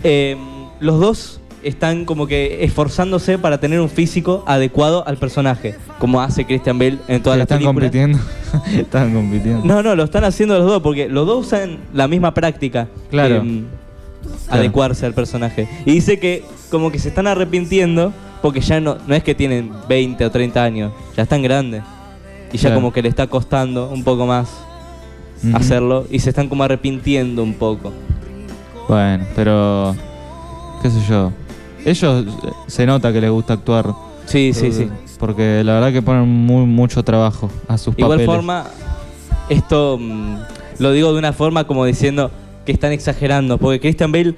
Eh, 0.04 0.36
los 0.80 1.00
dos 1.00 1.40
están 1.64 2.06
como 2.06 2.28
que 2.28 2.64
esforzándose 2.64 3.38
para 3.38 3.60
tener 3.60 3.80
un 3.82 3.90
físico 3.90 4.44
adecuado 4.48 5.06
al 5.08 5.18
personaje, 5.18 5.76
como 6.00 6.22
hace 6.22 6.46
Christian 6.46 6.78
Bale 6.80 7.00
en 7.08 7.22
todas 7.24 7.38
las 7.38 7.46
están 7.46 7.60
películas. 7.60 7.74
compitiendo. 7.92 8.20
están 8.82 9.14
compitiendo. 9.14 9.66
No, 9.66 9.82
no, 9.84 9.96
lo 9.96 10.04
están 10.04 10.24
haciendo 10.24 10.58
los 10.58 10.68
dos, 10.68 10.82
porque 10.82 11.08
los 11.10 11.26
dos 11.28 11.46
usan 11.48 11.78
la 11.94 12.08
misma 12.08 12.34
práctica. 12.34 12.88
Claro. 13.10 13.38
em, 13.38 13.66
Adecuarse 14.50 15.06
al 15.06 15.14
personaje. 15.14 15.68
Y 15.86 15.92
dice 15.92 16.20
que 16.20 16.44
como 16.70 16.92
que 16.92 17.00
se 17.00 17.10
están 17.10 17.28
arrepintiendo 17.28 18.14
porque 18.42 18.62
ya 18.62 18.80
no, 18.80 18.98
no 19.08 19.16
es 19.16 19.24
que 19.24 19.36
tienen 19.36 19.72
20 19.90 20.26
o 20.26 20.32
30 20.32 20.64
años, 20.64 20.92
ya 21.16 21.24
están 21.24 21.42
grandes. 21.42 21.84
Y 22.52 22.58
ya 22.58 22.70
Claro. 22.70 22.76
como 22.76 22.94
que 22.94 23.02
le 23.02 23.10
está 23.10 23.28
costando 23.28 23.90
un 23.90 24.04
poco 24.04 24.26
más 24.26 24.50
hacerlo 25.54 26.06
y 26.10 26.20
se 26.20 26.30
están 26.30 26.48
como 26.48 26.64
arrepintiendo 26.64 27.44
un 27.44 27.54
poco. 27.56 27.92
Bueno, 28.88 29.26
pero. 29.36 29.96
¿Qué 30.82 30.90
sé 30.90 31.00
yo? 31.10 31.32
Ellos 31.86 32.26
eh, 32.26 32.50
se 32.68 32.86
nota 32.86 33.12
que 33.12 33.22
les 33.22 33.30
gusta 33.32 33.54
actuar. 33.54 33.94
Sí, 34.26 34.54
sí, 34.54 34.72
sí. 34.72 34.90
Porque 35.20 35.64
la 35.64 35.74
verdad 35.74 35.92
que 35.92 36.02
ponen 36.02 36.28
muy, 36.28 36.66
mucho 36.66 37.04
trabajo 37.04 37.50
a 37.68 37.78
sus 37.78 37.94
Igual 37.98 38.20
papeles. 38.20 38.26
forma, 38.26 38.66
esto 39.50 39.98
mm, 40.00 40.36
lo 40.80 40.92
digo 40.92 41.12
de 41.14 41.20
una 41.20 41.34
forma 41.34 41.66
como 41.66 41.86
diciendo 41.86 42.32
que 42.66 42.72
están 42.72 42.92
exagerando, 42.92 43.58
porque 43.58 43.80
Christian 43.80 44.12
Bale 44.12 44.36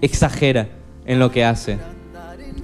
exagera 0.00 0.68
en 1.06 1.18
lo 1.18 1.30
que 1.30 1.44
hace. 1.44 1.78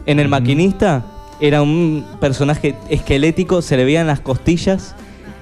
En 0.07 0.19
El 0.19 0.29
Maquinista 0.29 1.05
era 1.41 1.62
un 1.62 2.05
personaje 2.21 2.75
esquelético, 2.89 3.62
se 3.62 3.77
le 3.77 3.85
veían 3.85 4.07
las 4.07 4.21
costillas, 4.21 4.95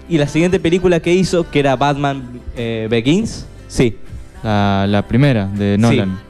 y 0.09 0.19
la 0.19 0.27
siguiente 0.27 0.59
película 0.59 1.01
que 1.01 1.15
hizo, 1.15 1.49
que 1.49 1.61
era 1.61 1.77
Batman 1.77 2.41
eh, 2.57 2.89
Begins, 2.91 3.47
sí, 3.69 3.97
La, 4.43 4.87
la 4.89 5.07
primera 5.07 5.47
de 5.47 5.79
Nolan. 5.79 6.19
Sí. 6.19 6.30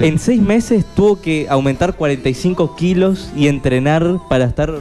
En 0.00 0.18
seis 0.18 0.40
meses 0.40 0.84
tuvo 0.94 1.20
que 1.20 1.46
aumentar 1.48 1.94
45 1.94 2.76
kilos 2.76 3.30
y 3.36 3.48
entrenar 3.48 4.18
para 4.28 4.44
estar 4.44 4.72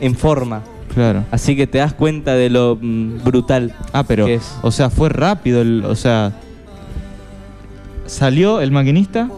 en 0.00 0.14
forma. 0.16 0.62
Claro. 0.94 1.24
Así 1.30 1.56
que 1.56 1.66
te 1.66 1.78
das 1.78 1.92
cuenta 1.92 2.34
de 2.34 2.50
lo 2.50 2.78
mm, 2.80 3.24
brutal. 3.24 3.74
Ah, 3.92 4.04
pero. 4.04 4.26
que 4.26 4.34
es. 4.34 4.54
O 4.62 4.70
sea, 4.70 4.90
fue 4.90 5.08
rápido. 5.08 5.60
el- 5.60 5.84
o 5.84 5.94
sea. 5.96 6.32
¿Salió 8.06 8.60
el 8.60 8.70
maquinista? 8.70 9.28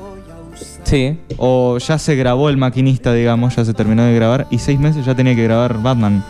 Sí. 0.85 1.19
¿O 1.37 1.79
ya 1.79 1.99
se 1.99 2.15
grabó 2.17 2.49
el 2.49 2.57
maquinista, 2.57 3.13
digamos? 3.13 3.57
Ya 3.57 3.65
se 3.65 3.75
terminó 3.75 4.05
de 4.05 4.15
grabar. 4.15 4.47
Y 4.51 4.59
seis 4.59 4.79
meses 4.79 5.05
ya 5.07 5.15
tenía 5.15 5.35
que 5.35 5.43
grabar 5.45 5.81
Batman. 5.83 6.25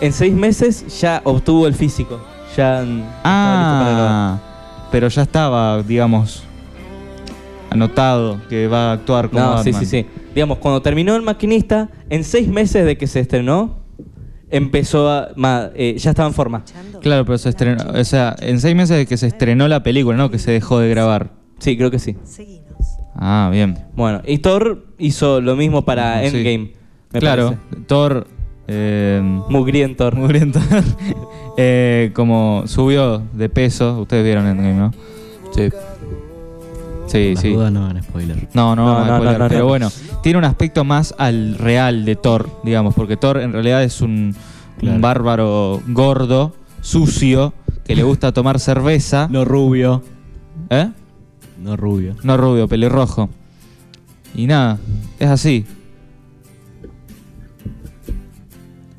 En 0.00 0.12
seis 0.12 0.34
meses 0.34 1.00
ya 1.00 1.20
obtuvo 1.24 1.66
el 1.66 1.74
físico. 1.74 2.20
Ya 2.56 2.82
mm, 2.82 2.96
listo 2.96 3.10
para. 3.22 4.32
Ah. 4.34 4.38
Pero 4.90 5.08
ya 5.08 5.22
estaba, 5.22 5.82
digamos. 5.82 6.42
Anotado 7.72 8.40
que 8.48 8.66
va 8.68 8.90
a 8.90 8.92
actuar 8.92 9.28
como 9.30 9.40
No, 9.42 9.62
sí, 9.62 9.70
Batman. 9.72 9.86
sí, 9.90 10.02
sí. 10.02 10.06
Digamos, 10.34 10.58
cuando 10.58 10.80
terminó 10.82 11.14
el 11.16 11.22
maquinista, 11.22 11.88
en 12.08 12.24
seis 12.24 12.48
meses 12.48 12.84
de 12.86 12.96
que 12.96 13.06
se 13.06 13.20
estrenó, 13.20 13.78
empezó 14.50 15.10
a. 15.10 15.28
ma- 15.36 15.70
eh, 15.74 15.96
ya 15.98 16.10
estaba 16.10 16.28
en 16.28 16.34
forma. 16.34 16.64
Claro, 17.00 17.24
pero 17.24 17.38
se 17.38 17.48
estrenó. 17.48 17.82
O 17.94 18.04
sea, 18.04 18.34
en 18.40 18.60
seis 18.60 18.74
meses 18.76 18.96
de 18.96 19.06
que 19.06 19.16
se 19.16 19.26
estrenó 19.26 19.68
la 19.68 19.82
película, 19.82 20.16
¿no? 20.16 20.30
Que 20.30 20.38
se 20.38 20.50
dejó 20.52 20.78
de 20.78 20.88
grabar. 20.88 21.30
Sí, 21.58 21.76
creo 21.76 21.90
que 21.90 21.98
sí. 21.98 22.16
Ah, 23.14 23.48
bien. 23.52 23.76
Bueno, 23.94 24.22
y 24.26 24.38
Thor 24.38 24.86
hizo 24.98 25.40
lo 25.40 25.54
mismo 25.56 25.84
para 25.84 26.20
Sí. 26.28 26.36
Endgame. 26.36 26.72
Me 27.12 27.20
claro, 27.20 27.56
parece. 27.68 27.84
Thor. 27.86 28.26
Eh, 28.68 29.20
Mugrientor. 29.50 30.14
mugriento. 30.16 30.60
eh, 31.56 32.10
como 32.14 32.62
subió 32.66 33.22
de 33.32 33.48
peso. 33.48 34.00
Ustedes 34.00 34.24
vieron 34.24 34.46
Endgame, 34.46 34.74
¿no? 34.74 34.92
Sí. 35.54 35.68
Sí, 37.06 37.32
Las 37.34 37.42
sí. 37.42 37.52
dudas 37.52 37.72
no 37.72 37.84
hagan 37.84 38.02
spoiler. 38.02 38.48
No, 38.54 38.74
no, 38.76 38.86
No, 38.86 38.92
vamos 38.94 39.02
a 39.02 39.06
no, 39.10 39.14
spoilear, 39.16 39.38
no, 39.38 39.44
no, 39.44 39.48
pero 39.48 39.60
no. 39.62 39.66
bueno, 39.68 39.90
tiene 40.22 40.38
un 40.38 40.44
aspecto 40.44 40.84
más 40.84 41.14
al 41.18 41.58
real 41.58 42.04
de 42.04 42.16
Thor, 42.16 42.48
digamos, 42.64 42.94
porque 42.94 43.16
Thor 43.16 43.38
en 43.38 43.52
realidad 43.52 43.82
es 43.84 44.00
un, 44.00 44.10
un 44.10 44.34
Claro. 44.78 45.00
bárbaro 45.00 45.82
gordo, 45.88 46.54
sucio, 46.80 47.52
que 47.84 47.94
le 47.96 48.02
gusta 48.02 48.32
tomar 48.32 48.58
cerveza. 48.60 49.28
No 49.30 49.44
rubio. 49.44 50.02
¿Eh? 50.70 50.90
No 51.62 51.76
rubio. 51.76 52.16
No 52.22 52.36
rubio, 52.36 52.66
pelirrojo. 52.68 53.28
Y 54.34 54.46
nada, 54.46 54.78
es 55.18 55.28
así. 55.28 55.66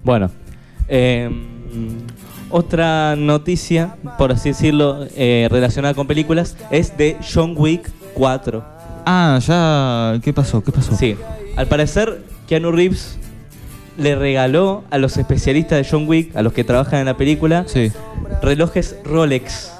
Bueno. 0.03 0.29
eh, 0.87 1.29
otra 2.53 3.15
noticia, 3.17 3.95
por 4.17 4.31
así 4.31 4.49
decirlo, 4.49 5.05
eh, 5.17 5.47
relacionada 5.51 5.93
con 5.93 6.07
películas, 6.07 6.55
es 6.71 6.95
de 6.97 7.17
John 7.33 7.55
Wick 7.57 7.89
4. 8.13 8.63
Ah, 9.05 9.39
ya. 9.45 10.19
¿Qué 10.23 10.31
pasó? 10.31 10.63
¿Qué 10.63 10.71
pasó? 10.71 10.95
Sí, 10.95 11.17
al 11.57 11.67
parecer 11.67 12.21
Keanu 12.47 12.71
Reeves 12.71 13.17
le 13.97 14.15
regaló 14.15 14.83
a 14.91 14.97
los 14.97 15.17
especialistas 15.17 15.79
de 15.79 15.87
John 15.89 16.07
Wick, 16.07 16.35
a 16.35 16.41
los 16.41 16.53
que 16.53 16.63
trabajan 16.63 16.99
en 16.99 17.05
la 17.07 17.17
película, 17.17 17.65
Sí. 17.67 17.91
relojes 18.41 18.95
Rolex 19.03 19.71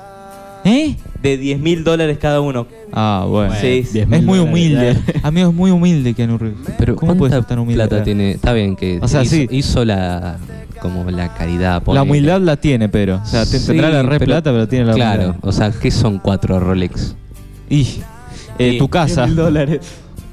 ¿Eh? 0.66 0.96
de 1.22 1.38
10 1.38 1.60
mil 1.60 1.84
dólares 1.84 2.18
cada 2.20 2.42
uno. 2.42 2.68
Ah, 2.92 3.26
bueno. 3.28 3.54
Sí, 3.60 3.84
sí. 3.84 4.00
10.000 4.00 4.14
Es 4.18 4.24
muy 4.24 4.40
humilde. 4.40 4.98
Amigo, 5.24 5.50
es 5.50 5.56
muy 5.56 5.72
humilde 5.72 6.14
Keanu 6.14 6.38
Reeves. 6.38 6.60
Pero 6.78 6.96
¿Cómo 6.96 7.16
puede 7.18 7.32
¿cuánta 7.32 7.36
ser 7.38 7.46
tan 7.46 7.60
humilde? 7.60 7.88
plata 7.88 8.04
tiene? 8.04 8.32
Está 8.32 8.54
bien 8.54 8.76
que 8.76 9.00
O 9.02 9.08
sea, 9.08 9.24
hizo, 9.24 9.36
sí. 9.36 9.48
hizo 9.52 9.84
la 9.86 10.38
como 10.84 11.10
la 11.10 11.34
caridad. 11.34 11.74
La 11.74 11.80
ponele. 11.80 12.02
humildad 12.12 12.42
la 12.42 12.58
tiene, 12.58 12.90
pero. 12.90 13.16
O 13.24 13.26
sea, 13.26 13.46
Sí, 13.46 13.66
tendrá 13.66 13.90
la 13.90 14.04
re 14.04 14.20
pero- 14.20 14.26
plata, 14.26 14.52
pero 14.52 14.68
tiene 14.68 14.86
la 14.86 14.94
Claro, 14.94 15.22
humildad. 15.30 15.40
o 15.42 15.52
sea, 15.52 15.72
¿qué 15.72 15.90
son 15.90 16.20
cuatro 16.20 16.60
Rolex? 16.60 17.16
Y. 17.70 18.02
eh, 18.60 18.72
Sí, 18.74 18.78
tu 18.78 18.88
casa. 18.90 19.26
dólares. 19.26 19.80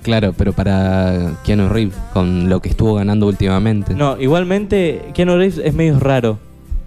Claro, 0.02 0.34
pero 0.36 0.52
para 0.52 1.34
Keanu 1.44 1.68
Reeves, 1.68 1.94
con 2.12 2.48
lo 2.48 2.60
que 2.60 2.68
estuvo 2.70 2.94
ganando 2.94 3.26
últimamente. 3.26 3.94
No, 3.94 4.18
igualmente 4.20 5.10
Keanu 5.14 5.36
Reeves 5.36 5.58
es 5.64 5.72
medio 5.74 5.98
raro. 6.00 6.38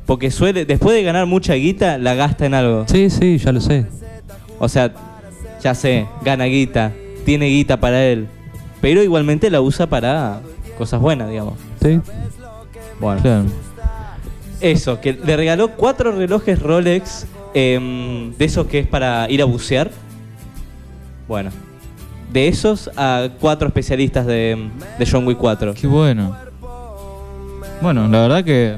Porque 0.05 0.31
suele, 0.31 0.65
después 0.65 0.95
de 0.95 1.03
ganar 1.03 1.25
mucha 1.27 1.53
guita, 1.53 1.97
la 1.97 2.13
gasta 2.15 2.45
en 2.45 2.53
algo. 2.55 2.85
Sí, 2.87 3.09
sí, 3.09 3.37
ya 3.37 3.51
lo 3.53 3.61
sé. 3.61 3.85
O 4.59 4.67
sea, 4.67 4.91
ya 5.63 5.73
sé, 5.75 6.07
gana 6.25 6.43
guita, 6.45 6.91
tiene 7.25 7.45
guita 7.47 7.79
para 7.79 8.03
él. 8.03 8.27
Pero 8.81 9.01
igualmente 9.01 9.49
la 9.49 9.61
usa 9.61 9.87
para 9.87 10.41
cosas 10.77 10.99
buenas, 10.99 11.29
digamos. 11.29 11.53
Sí. 11.81 12.01
Bueno. 13.03 13.21
Claro. 13.21 13.45
Eso, 14.61 15.01
que 15.01 15.11
le 15.11 15.35
regaló 15.35 15.71
cuatro 15.71 16.13
relojes 16.13 16.57
Rolex 16.61 17.27
em, 17.53 18.31
de 18.37 18.45
esos 18.45 18.65
que 18.67 18.79
es 18.79 18.87
para 18.87 19.29
ir 19.29 19.41
a 19.41 19.45
bucear. 19.45 19.91
Bueno, 21.27 21.51
de 22.31 22.47
esos 22.47 22.89
a 22.95 23.27
cuatro 23.41 23.67
especialistas 23.67 24.25
de, 24.25 24.69
de 24.97 25.05
John 25.05 25.27
Wick 25.27 25.37
4. 25.37 25.73
Qué 25.73 25.85
bueno. 25.85 26.33
Bueno, 27.81 28.07
la 28.07 28.21
verdad 28.21 28.43
que. 28.45 28.77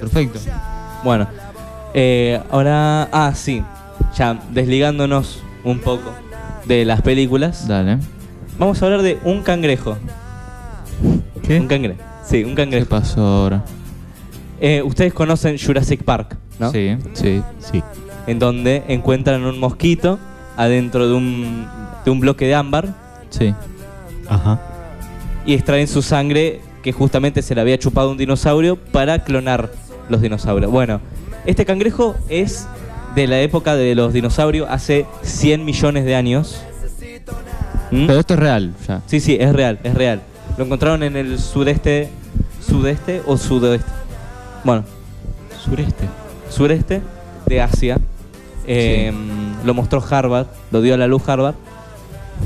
Perfecto. 0.00 0.38
Bueno, 1.04 1.28
eh, 1.92 2.40
ahora, 2.50 3.06
ah, 3.12 3.32
sí, 3.34 3.62
ya 4.16 4.40
desligándonos 4.50 5.42
un 5.62 5.78
poco 5.78 6.10
de 6.64 6.86
las 6.86 7.02
películas, 7.02 7.68
Dale. 7.68 7.98
vamos 8.58 8.82
a 8.82 8.86
hablar 8.86 9.02
de 9.02 9.18
un 9.24 9.42
cangrejo. 9.42 9.98
¿Qué? 11.42 11.60
Un 11.60 11.68
cangrejo. 11.68 12.11
Sí, 12.24 12.44
un 12.44 12.50
¿Qué 12.50 12.62
cangrejo. 12.62 12.88
pasó 12.88 13.20
ahora? 13.20 13.64
Eh, 14.60 14.82
Ustedes 14.84 15.12
conocen 15.12 15.56
Jurassic 15.58 16.02
Park, 16.04 16.36
¿no? 16.58 16.70
Sí. 16.70 16.96
Sí. 17.14 17.42
Sí. 17.58 17.82
En 18.26 18.38
donde 18.38 18.84
encuentran 18.88 19.44
un 19.44 19.58
mosquito 19.58 20.18
adentro 20.56 21.08
de 21.08 21.14
un, 21.14 21.66
de 22.04 22.10
un 22.10 22.20
bloque 22.20 22.46
de 22.46 22.54
ámbar 22.54 22.94
Sí. 23.30 23.54
Ajá. 24.28 24.60
y 25.44 25.54
extraen 25.54 25.88
su 25.88 26.02
sangre 26.02 26.60
que 26.82 26.92
justamente 26.92 27.42
se 27.42 27.54
le 27.54 27.60
había 27.60 27.78
chupado 27.78 28.10
un 28.10 28.16
dinosaurio 28.18 28.76
para 28.76 29.24
clonar 29.24 29.70
los 30.08 30.20
dinosaurios. 30.20 30.70
Bueno, 30.70 31.00
este 31.46 31.64
cangrejo 31.64 32.14
es 32.28 32.66
de 33.16 33.26
la 33.26 33.40
época 33.40 33.74
de 33.74 33.94
los 33.94 34.12
dinosaurios 34.12 34.68
hace 34.70 35.06
100 35.22 35.64
millones 35.64 36.04
de 36.04 36.14
años. 36.14 36.62
¿Mm? 37.90 38.06
Pero 38.06 38.20
esto 38.20 38.34
es 38.34 38.40
real, 38.40 38.72
ya. 38.86 39.02
Sí, 39.06 39.20
sí, 39.20 39.36
es 39.38 39.52
real, 39.52 39.78
es 39.82 39.94
real. 39.94 40.22
Lo 40.58 40.64
encontraron 40.64 41.02
en 41.02 41.16
el 41.16 41.38
sudeste, 41.38 42.08
sudeste 42.66 43.22
o 43.26 43.36
sudoeste. 43.36 43.90
Bueno, 44.64 44.84
Sureste. 45.64 46.08
sureste 46.50 47.00
de 47.46 47.60
Asia. 47.60 47.98
Eh, 48.66 49.12
Lo 49.64 49.74
mostró 49.74 50.02
Harvard, 50.08 50.46
lo 50.70 50.80
dio 50.82 50.94
a 50.94 50.96
la 50.96 51.06
luz 51.06 51.28
Harvard. 51.28 51.54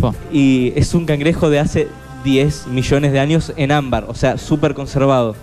Fua. 0.01 0.15
Y 0.33 0.73
es 0.77 0.95
un 0.95 1.07
cangrejo 1.07 1.49
de 1.51 1.59
hace 1.61 1.89
10 2.25 2.67
millones 2.69 3.13
de 3.13 3.21
años 3.21 3.53
en 3.57 3.73
ámbar, 3.73 4.05
o 4.09 4.15
sea, 4.15 4.37
súper 4.39 4.75
conservado. 4.75 5.35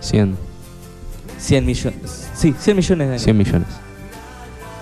100. 0.00 0.36
100 1.38 1.66
millones. 1.66 2.28
Sí, 2.34 2.54
100 2.58 2.76
millones 2.76 3.06
de 3.08 3.12
años. 3.14 3.22
100 3.22 3.36
millones. 3.38 3.68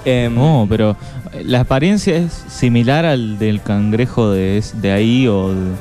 Em, 0.05 0.35
No, 0.35 0.66
pero 0.69 0.97
eh, 1.33 1.43
la 1.45 1.61
apariencia 1.61 2.16
es 2.16 2.33
similar 2.49 3.05
al 3.05 3.38
del 3.38 3.62
cangrejo 3.62 4.31
de, 4.31 4.62
de 4.75 4.93
ahí 4.93 5.27
o 5.29 5.51
de, 5.55 5.73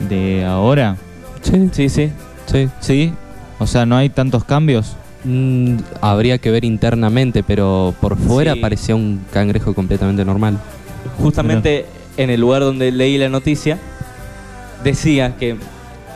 de 0.00 0.44
ahora. 0.44 0.96
Sí, 1.42 1.68
Sí, 1.72 1.88
sí. 1.88 2.10
sí. 2.46 2.68
¿Sí? 2.80 3.12
O 3.58 3.66
sea, 3.66 3.86
no 3.86 3.96
hay 3.96 4.08
tantos 4.08 4.44
cambios. 4.44 4.96
Mm, 5.24 5.76
habría 6.00 6.38
que 6.38 6.50
ver 6.50 6.64
internamente, 6.64 7.42
pero 7.42 7.94
por 8.00 8.16
fuera 8.16 8.54
Sí. 8.54 8.60
parecía 8.60 8.96
un 8.96 9.20
cangrejo 9.32 9.72
completamente 9.74 10.24
normal. 10.24 10.58
Justamente 11.20 11.86
en 12.16 12.30
el 12.30 12.40
lugar 12.40 12.62
donde 12.62 12.90
leí 12.92 13.18
la 13.18 13.28
noticia, 13.28 13.78
decía 14.84 15.36
que 15.36 15.56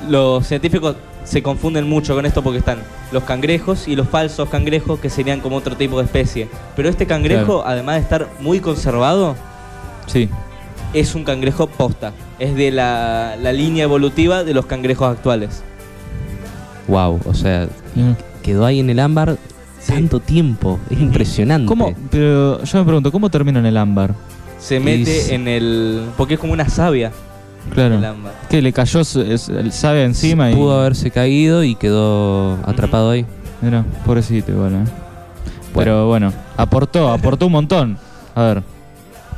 los 0.08 0.46
científicos 0.46 0.96
se 1.24 1.42
confunden 1.42 1.88
mucho 1.88 2.14
con 2.14 2.24
esto 2.26 2.42
porque 2.42 2.58
están 2.58 2.78
los 3.12 3.24
cangrejos 3.24 3.88
y 3.88 3.96
los 3.96 4.08
falsos 4.08 4.48
cangrejos 4.48 5.00
que 5.00 5.10
serían 5.10 5.40
como 5.40 5.56
otro 5.56 5.76
tipo 5.76 5.98
de 5.98 6.04
especie. 6.04 6.48
Pero 6.76 6.88
este 6.88 7.06
cangrejo, 7.06 7.64
además 7.66 7.96
de 7.96 8.00
estar 8.02 8.28
muy 8.40 8.60
conservado, 8.60 9.34
Sí. 10.06 10.28
Es 10.92 11.14
un 11.14 11.24
cangrejo 11.24 11.66
posta. 11.66 12.12
Es 12.38 12.54
de 12.54 12.70
la, 12.70 13.36
la 13.40 13.52
línea 13.52 13.84
evolutiva 13.84 14.44
de 14.44 14.54
los 14.54 14.66
cangrejos 14.66 15.08
actuales. 15.10 15.62
Wow, 16.88 17.20
o 17.26 17.34
sea, 17.34 17.68
Mm. 17.94 18.12
quedó 18.42 18.64
ahí 18.66 18.80
en 18.80 18.90
el 18.90 19.00
ámbar 19.00 19.36
Sí. 19.80 19.92
tanto 19.92 20.20
tiempo. 20.20 20.78
Es 20.90 21.00
impresionante. 21.00 21.66
¿Cómo? 21.66 21.94
Pero 22.10 22.62
yo 22.62 22.78
me 22.78 22.84
pregunto, 22.84 23.10
¿cómo 23.12 23.30
termina 23.30 23.58
en 23.58 23.66
el 23.66 23.76
ámbar? 23.76 24.14
Se 24.58 24.80
mete 24.80 25.34
en 25.34 25.48
el... 25.48 26.06
porque 26.16 26.34
es 26.34 26.40
como 26.40 26.52
una 26.52 26.68
savia 26.68 27.12
Claro. 27.74 28.00
Que 28.48 28.62
le 28.62 28.72
cayó 28.72 29.00
el 29.00 29.72
sabe 29.72 30.04
encima 30.04 30.52
y. 30.52 30.54
Pudo 30.54 30.78
haberse 30.80 31.10
caído 31.10 31.64
y 31.64 31.74
quedó 31.74 32.54
atrapado 32.64 33.10
ahí. 33.10 33.26
Mira, 33.60 33.84
pobrecito 34.04 34.52
igual, 34.52 34.74
¿eh? 34.74 34.84
Pero 35.74 36.06
bueno, 36.06 36.32
aportó, 36.56 37.10
aportó 37.10 37.46
un 37.46 37.52
montón. 37.52 37.98
A 38.36 38.42
ver. 38.42 38.62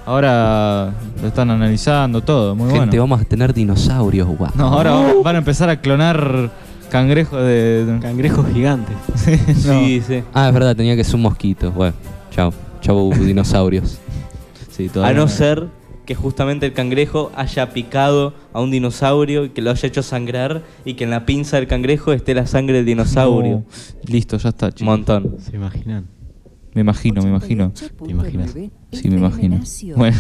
Ahora 0.09 0.95
lo 1.21 1.29
están 1.29 1.51
analizando 1.51 2.23
todo, 2.23 2.55
muy 2.57 2.71
Gente, 2.71 2.97
bueno. 2.97 3.03
vamos 3.03 3.21
a 3.21 3.25
tener 3.25 3.53
dinosaurios, 3.53 4.27
guau. 4.27 4.51
No, 4.57 4.69
ahora 4.69 4.95
van 5.23 5.35
a 5.37 5.39
empezar 5.41 5.69
a 5.69 5.83
clonar 5.83 6.51
cangrejos 6.91 7.39
de. 7.43 7.85
de- 7.85 8.01
Cangrejo 8.01 8.43
gigante. 8.45 8.91
no. 9.67 9.81
Sí, 9.81 10.01
sí. 10.07 10.23
Ah, 10.33 10.49
es 10.49 10.55
verdad, 10.55 10.75
tenía 10.75 10.97
que 10.97 11.05
ser 11.05 11.17
un 11.17 11.23
mosquito. 11.23 11.71
Bueno, 11.73 11.93
chao. 12.31 12.55
Chau, 12.81 13.13
dinosaurios. 13.13 13.99
Sí, 14.71 14.91
A 15.03 15.13
no 15.13 15.29
ser 15.29 15.67
que 16.07 16.15
justamente 16.15 16.65
el 16.65 16.73
cangrejo 16.73 17.31
haya 17.37 17.69
picado 17.75 18.33
a 18.55 18.63
un 18.63 18.71
dinosaurio 18.71 19.45
y 19.45 19.51
que 19.51 19.61
lo 19.61 19.71
haya 19.71 19.87
hecho 19.89 20.03
sangrar 20.03 20.63
y 20.87 20.95
que 20.95 21.05
en 21.05 21.11
la 21.11 21.27
pinza 21.27 21.57
del 21.59 21.67
cangrejo 21.67 22.15
esté 22.15 22.33
la 22.33 22.47
sangre 22.47 22.77
del 22.77 22.87
dinosaurio. 22.87 23.57
No. 23.57 23.65
Listo, 24.07 24.39
ya 24.39 24.49
está, 24.49 24.67
Un 24.69 24.73
chicos. 24.73 24.87
montón. 24.87 25.37
¿Se 25.39 25.55
imaginan? 25.55 26.07
Me 26.75 26.83
imagino, 26.83 27.23
me 27.23 27.29
imagino. 27.29 27.73
¿Te 27.73 28.11
imaginas? 28.11 28.55
Sí, 28.93 29.09
me 29.09 29.17
imagino. 29.17 29.61
Bueno. 29.97 30.17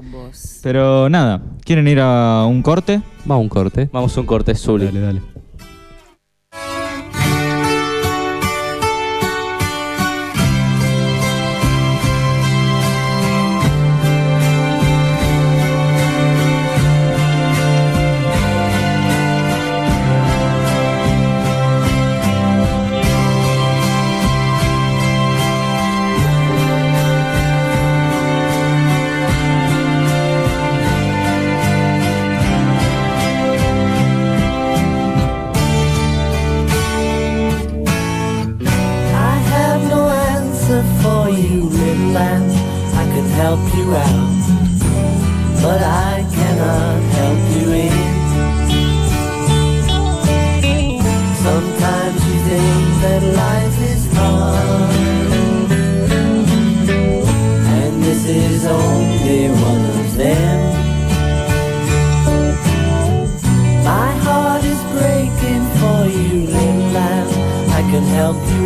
Pero 0.62 1.08
nada, 1.08 1.42
¿quieren 1.64 1.88
ir 1.88 2.00
a 2.00 2.46
un 2.46 2.62
corte? 2.62 3.02
Vamos 3.24 3.40
a 3.40 3.42
un 3.42 3.48
corte. 3.48 3.90
Vamos 3.92 4.16
a 4.16 4.20
un 4.20 4.26
corte, 4.26 4.54
Zuli. 4.54 4.86
Dale, 4.86 5.00
dale. 5.00 5.39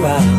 Out, 0.04 0.33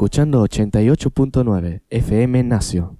escuchando 0.00 0.42
88.9 0.42 1.82
FM 1.90 2.42
Nacio. 2.44 2.99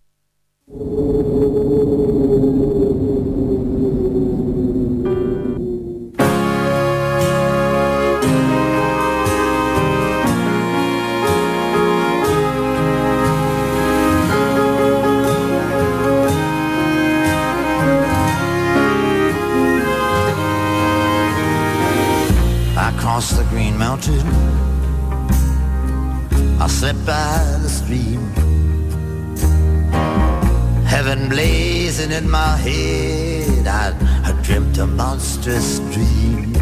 Monstrous 35.51 35.81
dream. 35.93 36.55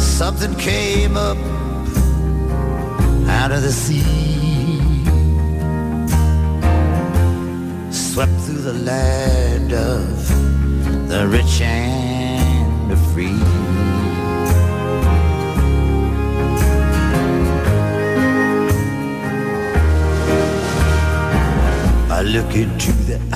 Something 0.00 0.54
came 0.56 1.16
up 1.16 1.36
out 3.28 3.52
of 3.52 3.62
the 3.62 3.72
sea. 3.72 4.04
Swept 7.90 8.32
through 8.42 8.62
the 8.62 8.72
land 8.72 9.72
of 9.72 11.08
the 11.08 11.26
rich 11.28 11.60
and 11.60 12.90
the 12.90 12.96
free. 13.12 13.42
I 22.10 22.22
look 22.22 22.56
into 22.56 22.92
the 23.06 23.27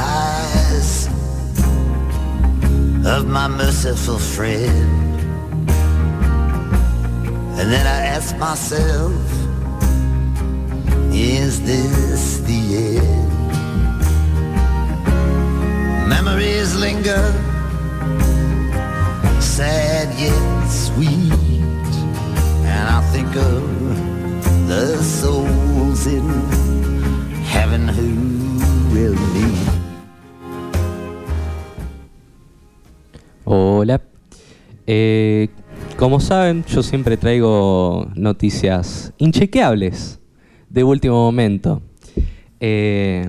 of 3.13 3.27
my 3.27 3.47
merciful 3.47 4.19
friend. 4.19 5.21
And 7.59 7.71
then 7.71 7.87
I 7.87 8.07
ask 8.17 8.35
myself, 8.39 9.13
is 11.13 11.61
this 11.63 12.41
the 12.41 12.63
end? 13.01 13.33
Memories 16.09 16.75
linger, 16.75 17.25
sad 19.41 20.09
yet 20.19 20.69
sweet. 20.69 21.33
And 22.73 22.89
I 22.99 23.01
think 23.13 23.37
of 23.37 24.69
the 24.69 24.97
souls 25.03 26.07
in 26.07 26.27
heaven 27.45 27.89
who 27.89 28.11
will 28.95 29.19
meet. 29.35 29.72
Eh, 34.95 35.49
como 35.97 36.21
saben, 36.21 36.67
yo 36.67 36.83
siempre 36.83 37.17
traigo 37.17 38.11
noticias 38.15 39.15
inchequeables 39.17 40.21
de 40.69 40.85
último 40.85 41.15
momento. 41.15 41.81
Eh, 42.61 43.27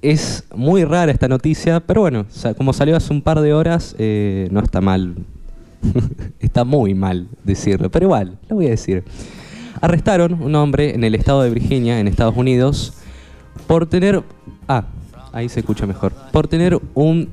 es 0.00 0.44
muy 0.54 0.84
rara 0.84 1.12
esta 1.12 1.28
noticia, 1.28 1.80
pero 1.80 2.00
bueno, 2.00 2.24
como 2.56 2.72
salió 2.72 2.96
hace 2.96 3.12
un 3.12 3.20
par 3.20 3.42
de 3.42 3.52
horas, 3.52 3.94
eh, 3.98 4.48
no 4.52 4.60
está 4.60 4.80
mal. 4.80 5.16
está 6.40 6.64
muy 6.64 6.94
mal 6.94 7.28
decirlo, 7.42 7.90
pero 7.90 8.06
igual, 8.06 8.38
lo 8.48 8.56
voy 8.56 8.68
a 8.68 8.70
decir. 8.70 9.04
Arrestaron 9.82 10.42
un 10.42 10.54
hombre 10.54 10.94
en 10.94 11.04
el 11.04 11.14
estado 11.14 11.42
de 11.42 11.50
Virginia, 11.50 12.00
en 12.00 12.08
Estados 12.08 12.38
Unidos, 12.38 12.94
por 13.66 13.84
tener... 13.84 14.22
Ah, 14.66 14.86
ahí 15.30 15.50
se 15.50 15.60
escucha 15.60 15.86
mejor. 15.86 16.14
Por 16.32 16.48
tener 16.48 16.80
un 16.94 17.28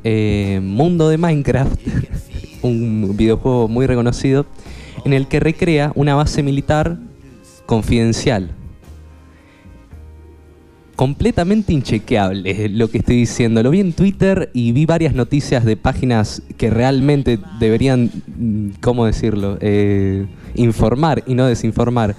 mundo 0.63 1.07
de 1.07 1.17
Minecraft, 1.17 1.79
un 2.61 3.15
videojuego 3.15 3.67
muy 3.67 3.87
reconocido, 3.87 4.45
en 5.05 5.13
el 5.13 5.27
que 5.27 5.39
recrea 5.39 5.91
una 5.95 6.15
base 6.15 6.43
militar 6.43 6.97
confidencial. 7.65 8.51
Completamente 10.95 11.73
inchequeable 11.73 12.69
lo 12.69 12.89
que 12.89 12.99
estoy 12.99 13.15
diciendo. 13.15 13.63
Lo 13.63 13.71
vi 13.71 13.79
en 13.79 13.93
Twitter 13.93 14.51
y 14.53 14.71
vi 14.71 14.85
varias 14.85 15.15
noticias 15.15 15.65
de 15.65 15.75
páginas 15.75 16.43
que 16.57 16.69
realmente 16.69 17.39
deberían, 17.59 18.11
mm, 18.27 18.79
¿cómo 18.81 19.05
decirlo?, 19.05 19.57
Eh, 19.61 20.27
informar 20.53 21.23
y 21.25 21.33
no 21.33 21.47
desinformar. 21.47 22.15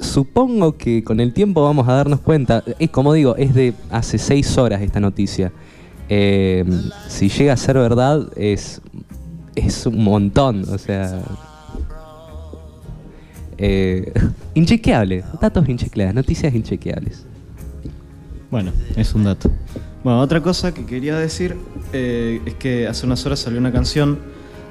Supongo 0.00 0.78
que 0.78 1.04
con 1.04 1.20
el 1.20 1.34
tiempo 1.34 1.62
vamos 1.62 1.86
a 1.88 1.92
darnos 1.92 2.20
cuenta, 2.20 2.64
es 2.78 2.88
como 2.88 3.12
digo, 3.12 3.36
es 3.36 3.54
de 3.54 3.74
hace 3.90 4.16
seis 4.16 4.56
horas 4.56 4.80
esta 4.80 5.00
noticia. 5.00 5.52
Eh, 6.08 6.64
si 7.08 7.28
llega 7.28 7.52
a 7.52 7.56
ser 7.56 7.76
verdad, 7.76 8.28
es, 8.36 8.80
es 9.66 9.86
un 9.86 10.02
montón, 10.02 10.64
o 10.68 10.78
sea... 10.78 11.22
Eh, 13.62 14.12
inchequeable, 14.54 15.22
datos 15.40 15.68
inchequeables, 15.68 16.14
noticias 16.14 16.54
inchequeables. 16.54 17.26
Bueno, 18.50 18.72
es 18.96 19.14
un 19.14 19.24
dato. 19.24 19.50
Bueno, 20.02 20.20
otra 20.20 20.40
cosa 20.40 20.72
que 20.72 20.86
quería 20.86 21.16
decir 21.16 21.56
eh, 21.92 22.40
es 22.46 22.54
que 22.54 22.88
hace 22.88 23.04
unas 23.04 23.24
horas 23.26 23.38
salió 23.38 23.58
una 23.58 23.70
canción 23.70 24.18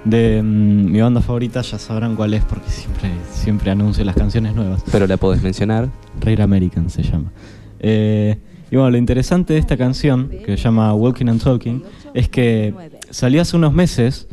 de 0.06 0.42
mm, 0.42 0.92
mi 0.92 1.02
banda 1.02 1.22
favorita, 1.22 1.62
ya 1.62 1.78
sabrán 1.78 2.16
cuál 2.16 2.34
es 2.34 2.44
porque 2.44 2.70
siempre, 2.70 3.12
siempre 3.32 3.72
anuncio 3.72 4.04
las 4.04 4.16
canciones 4.16 4.56
nuevas. 4.56 4.84
Pero 4.92 5.06
la 5.06 5.18
podés 5.18 5.44
mencionar. 5.44 5.90
Rare 6.20 6.42
American 6.42 6.90
se 6.90 7.04
llama. 7.04 7.32
Eh, 7.80 8.38
y 8.72 8.76
bueno, 8.76 8.92
lo 8.92 8.98
interesante 8.98 9.54
de 9.54 9.60
esta 9.60 9.78
canción, 9.78 10.30
que 10.30 10.58
se 10.58 10.64
llama 10.64 10.94
Walking 10.94 11.28
and 11.28 11.42
Talking, 11.42 11.84
es 12.14 12.30
que 12.30 12.74
salió 13.10 13.42
hace 13.42 13.56
unos 13.56 13.74
meses 13.74 14.28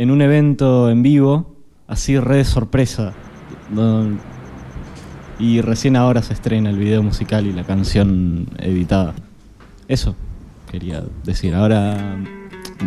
en 0.00 0.10
un 0.10 0.22
evento 0.22 0.88
en 0.88 1.02
vivo, 1.02 1.56
así 1.86 2.18
re 2.18 2.36
de 2.36 2.44
sorpresa. 2.44 3.12
y 5.38 5.60
recién 5.60 5.94
ahora 5.94 6.22
se 6.22 6.32
estrena 6.32 6.70
el 6.70 6.78
video 6.78 7.02
musical 7.02 7.46
y 7.46 7.52
la 7.52 7.64
canción 7.64 8.48
editada. 8.56 9.12
Eso 9.88 10.16
quería 10.70 11.04
decir. 11.24 11.54
Ahora 11.54 12.16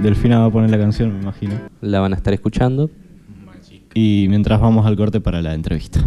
Delfina 0.01 0.39
va 0.39 0.45
a 0.45 0.49
poner 0.49 0.71
la 0.71 0.79
canción, 0.79 1.13
me 1.13 1.21
imagino. 1.21 1.53
La 1.81 1.99
van 1.99 2.13
a 2.13 2.15
estar 2.15 2.33
escuchando. 2.33 2.89
Y 3.93 4.25
mientras 4.29 4.59
vamos 4.59 4.87
al 4.87 4.97
corte 4.97 5.21
para 5.21 5.39
la 5.43 5.53
entrevista. 5.53 5.99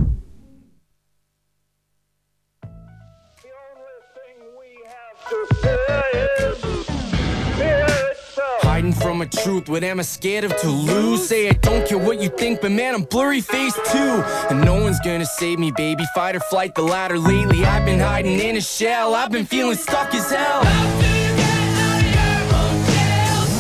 Truth, 9.33 9.69
what 9.69 9.83
am 9.85 9.99
I 9.99 10.03
scared 10.03 10.45
of 10.45 10.57
to 10.59 10.69
lose? 10.69 11.29
Say 11.29 11.49
I 11.49 11.53
don't 11.53 11.87
care 11.87 11.99
what 11.99 12.21
you 12.21 12.29
think, 12.29 12.61
but 12.61 12.71
man, 12.71 12.95
I'm 12.95 13.03
blurry 13.03 13.41
faced 13.41 13.85
too. 13.87 14.23
And 14.51 14.65
no 14.65 14.75
one's 14.75 15.01
gonna 15.01 15.27
save 15.27 15.59
me, 15.59 15.71
baby. 15.73 16.05
Fight 16.15 16.37
or 16.37 16.41
flight, 16.41 16.75
the 16.75 16.83
latter 16.83 17.19
lately. 17.19 17.65
I've 17.65 17.85
been 17.85 17.99
hiding 17.99 18.39
in 18.39 18.57
a 18.57 18.61
shell, 18.61 19.15
I've 19.15 19.31
been 19.31 19.47
feeling 19.47 19.77
stuck 19.77 20.15
as 20.15 20.31
hell. 20.31 20.63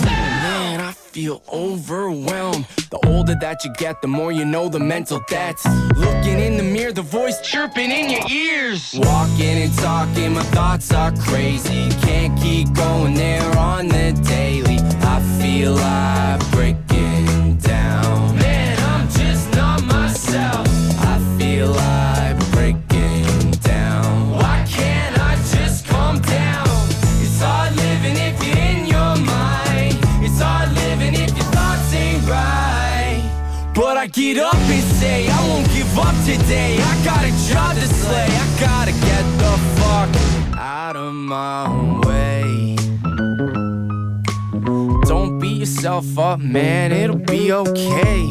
Man, 0.04 0.80
I 0.80 0.92
feel 0.92 1.42
overwhelmed. 1.52 2.66
The 2.90 2.98
older 3.06 3.34
that 3.40 3.64
you 3.64 3.72
get, 3.74 4.00
the 4.02 4.08
more 4.08 4.30
you 4.32 4.44
know 4.44 4.68
the 4.68 4.80
mental 4.80 5.20
debts. 5.28 5.64
Looking 5.96 6.38
in 6.38 6.56
the 6.56 6.62
mirror, 6.62 6.92
the 6.92 7.02
voice 7.02 7.40
chirping 7.40 7.90
in 7.90 8.10
your 8.10 8.28
ears. 8.30 8.94
Walking 8.96 9.58
and 9.64 9.74
talking, 9.78 10.34
my 10.34 10.42
thoughts 10.44 10.92
are 10.92 11.12
crazy. 11.16 11.88
Can't 12.02 12.38
keep 12.40 12.72
going 12.74 13.14
there 13.14 13.58
on 13.58 13.88
the 13.88 14.12
daily. 14.28 14.65
I 15.14 15.20
feel 15.40 15.74
like 15.74 16.40
breaking 16.50 17.56
down. 17.58 18.34
Man, 18.36 18.76
I'm 18.90 19.08
just 19.08 19.54
not 19.54 19.82
myself. 19.84 20.66
I 21.12 21.16
feel 21.38 21.68
like 21.70 22.36
breaking 22.50 23.52
down. 23.62 24.32
Why 24.32 24.64
can't 24.68 25.16
I 25.18 25.36
just 25.54 25.86
calm 25.86 26.20
down? 26.20 26.68
It's 27.22 27.40
hard 27.40 27.74
living 27.76 28.16
if 28.28 28.36
you're 28.44 28.64
in 28.72 28.86
your 28.86 29.14
mind. 29.34 29.94
It's 30.26 30.40
hard 30.40 30.70
living 30.82 31.14
if 31.14 31.30
your 31.38 31.48
thoughts 31.56 31.94
ain't 31.94 32.22
right. 32.28 33.22
But 33.74 33.96
I 33.96 34.06
get 34.08 34.38
up 34.38 34.54
and 34.54 34.84
say 35.00 35.28
I 35.28 35.48
won't 35.48 35.68
give 35.68 35.98
up 35.98 36.16
today. 36.24 36.78
I 36.80 36.94
got 37.04 37.22
a 37.24 37.32
job 37.48 37.76
to 37.76 37.86
slay. 38.02 38.28
I 38.44 38.46
gotta 38.60 38.92
get 38.92 39.24
the 39.42 39.54
fuck 39.78 40.10
out 40.58 40.96
of 40.96 41.14
my 41.14 42.00
way. 42.06 42.35
Yourself 45.76 46.18
up, 46.18 46.40
man. 46.40 46.90
It'll 46.90 47.16
be 47.16 47.52
okay. 47.52 48.24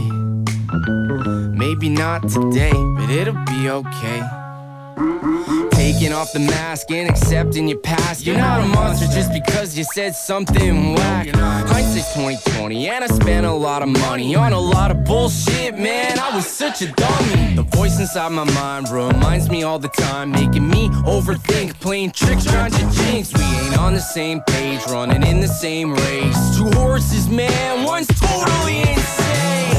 Maybe 1.52 1.90
not 1.90 2.28
today, 2.28 2.74
but 2.74 3.10
it'll 3.12 3.36
be 3.46 3.70
okay. 3.70 5.65
Taking 5.86 6.14
off 6.14 6.34
the 6.34 6.40
mask 6.40 6.90
and 6.90 7.08
accepting 7.08 7.68
your 7.68 7.78
past. 7.78 8.26
You're 8.26 8.40
not 8.40 8.60
a 8.60 8.66
monster 8.66 9.06
just 9.06 9.32
because 9.32 9.78
you 9.78 9.84
said 9.84 10.16
something 10.16 10.96
whack. 10.96 11.28
Hindsight's 11.28 12.12
2020, 12.16 12.88
and 12.90 13.04
I 13.04 13.08
spent 13.08 13.46
a 13.46 13.52
lot 13.52 13.84
of 13.84 13.90
money 13.90 14.34
on 14.36 14.52
a 14.52 14.60
lot 14.60 14.90
of 14.90 15.04
bullshit, 15.04 15.78
man. 15.78 16.18
I 16.18 16.36
was 16.36 16.48
such 16.48 16.82
a 16.82 16.92
dummy. 16.92 17.54
The 17.54 17.62
voice 17.62 18.00
inside 18.00 18.32
my 18.32 18.46
mind 18.46 18.90
reminds 18.90 19.52
me 19.52 19.62
all 19.62 19.78
the 19.78 19.90
time, 19.90 20.32
making 20.32 20.68
me 20.68 20.90
overthink, 21.06 21.80
playing 21.80 22.14
tricks, 22.14 22.46
trying 22.46 22.72
to 22.72 22.90
jinx. 22.90 23.32
We 23.32 23.44
ain't 23.44 23.78
on 23.78 23.94
the 23.94 24.02
same 24.02 24.42
page, 24.42 24.82
running 24.88 25.22
in 25.22 25.40
the 25.40 25.48
same 25.48 25.94
race. 25.94 26.58
Two 26.58 26.68
horses, 26.80 27.30
man, 27.30 27.84
one's 27.84 28.08
totally 28.08 28.80
insane. 28.80 29.25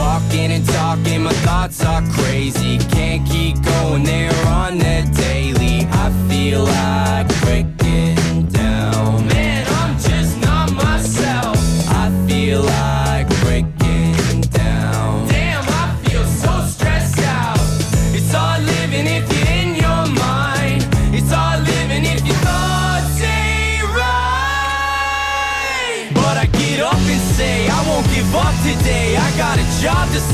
Walking 0.07 0.53
and 0.53 0.65
talking, 0.69 1.25
my 1.25 1.33
thoughts 1.47 1.85
are 1.85 2.01
crazy. 2.13 2.79
Can't 2.79 3.27
keep 3.29 3.61
going 3.61 4.05
there 4.05 4.33
on 4.47 4.79
the 4.79 5.03
daily. 5.17 5.85
I 5.91 6.07
feel 6.29 6.63
like 6.63 7.27
breaking 7.41 8.47
down. 8.47 9.27
Man, 9.27 9.67
I'm 9.81 9.99
just 9.99 10.41
not 10.41 10.71
myself. 10.73 11.59
I 11.89 12.07
feel 12.29 12.63
like 12.63 12.96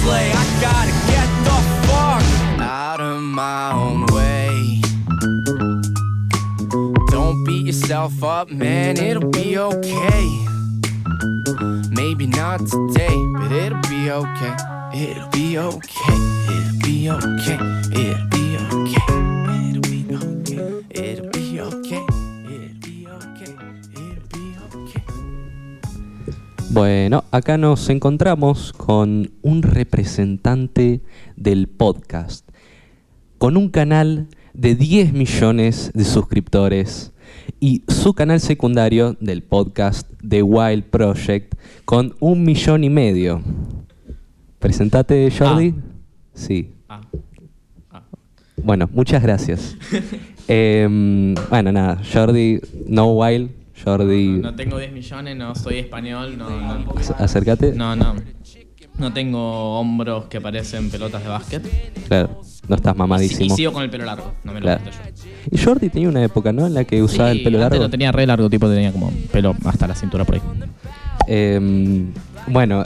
slay. 0.00 0.30
I 0.32 0.44
gotta 0.60 0.94
get 1.12 1.28
the 1.48 1.58
fuck 1.86 2.24
out 2.60 3.00
of 3.00 3.20
my 3.22 3.72
own 3.72 4.06
way. 4.06 4.80
Don't 7.10 7.44
beat 7.44 7.66
yourself 7.66 8.22
up, 8.24 8.50
man, 8.50 8.96
it'll 8.96 9.30
be 9.30 9.58
okay. 9.58 10.24
Maybe 11.90 12.26
not 12.26 12.60
today, 12.60 13.16
but 13.36 13.52
it'll 13.52 13.80
be 13.88 14.10
okay. 14.10 14.56
It'll 14.94 15.28
be 15.30 15.58
okay. 15.58 16.16
It'll 16.48 16.78
be 16.82 17.10
okay. 17.10 17.58
It'll 17.92 18.28
be 18.28 18.41
Bueno, 26.72 27.24
acá 27.30 27.58
nos 27.58 27.90
encontramos 27.90 28.72
con 28.72 29.30
un 29.42 29.62
representante 29.62 31.02
del 31.36 31.68
podcast, 31.68 32.48
con 33.36 33.58
un 33.58 33.68
canal 33.68 34.28
de 34.54 34.74
10 34.74 35.12
millones 35.12 35.90
de 35.92 36.04
suscriptores 36.04 37.12
y 37.60 37.82
su 37.88 38.14
canal 38.14 38.40
secundario 38.40 39.18
del 39.20 39.42
podcast 39.42 40.10
The 40.26 40.42
Wild 40.42 40.84
Project 40.84 41.56
con 41.84 42.14
un 42.20 42.42
millón 42.42 42.84
y 42.84 42.88
medio. 42.88 43.42
Presentate, 44.58 45.30
Jordi. 45.30 45.74
Sí. 46.32 46.70
Bueno, 48.56 48.88
muchas 48.94 49.22
gracias. 49.22 49.76
Em, 50.48 51.34
bueno, 51.50 51.70
nada, 51.70 52.00
Jordi, 52.12 52.60
no 52.86 53.12
Wild, 53.12 53.50
Jordi... 53.84 54.28
No 54.40 54.54
tengo 54.54 54.78
10 54.78 54.92
millones, 54.92 55.36
no 55.36 55.54
soy 55.54 55.78
español, 55.78 56.36
no. 56.38 56.48
no 56.50 56.94
Acércate. 57.18 57.72
No, 57.72 57.96
no. 57.96 58.14
No 58.98 59.12
tengo 59.12 59.80
hombros 59.80 60.26
que 60.26 60.40
parecen 60.40 60.90
pelotas 60.90 61.22
de 61.22 61.28
básquet. 61.28 61.62
Claro, 62.08 62.42
no 62.68 62.76
estás 62.76 62.94
Y, 62.94 62.98
mamadísimo. 62.98 63.56
sigo 63.56 63.72
con 63.72 63.82
el 63.82 63.88
pelo 63.90 64.04
largo, 64.04 64.34
no 64.44 64.52
me 64.52 64.60
lo 64.60 64.66
Claro. 64.66 64.82
corto 64.84 64.98
yo. 65.24 65.30
Y 65.50 65.58
Jordi 65.58 65.88
tenía 65.88 66.08
una 66.10 66.22
época, 66.22 66.52
¿no? 66.52 66.66
En 66.66 66.74
la 66.74 66.84
que 66.84 67.02
usaba 67.02 67.32
Sí, 67.32 67.38
el 67.38 67.44
pelo 67.44 67.56
antes 67.58 67.70
largo. 67.70 67.84
Lo 67.84 67.90
tenía 67.90 68.12
re 68.12 68.26
largo, 68.26 68.50
tipo 68.50 68.68
tenía 68.68 68.92
como 68.92 69.10
pelo 69.32 69.54
hasta 69.64 69.88
la 69.88 69.94
cintura 69.94 70.24
por 70.24 70.34
ahí. 70.36 70.42
Em, 71.26 72.12
bueno, 72.48 72.84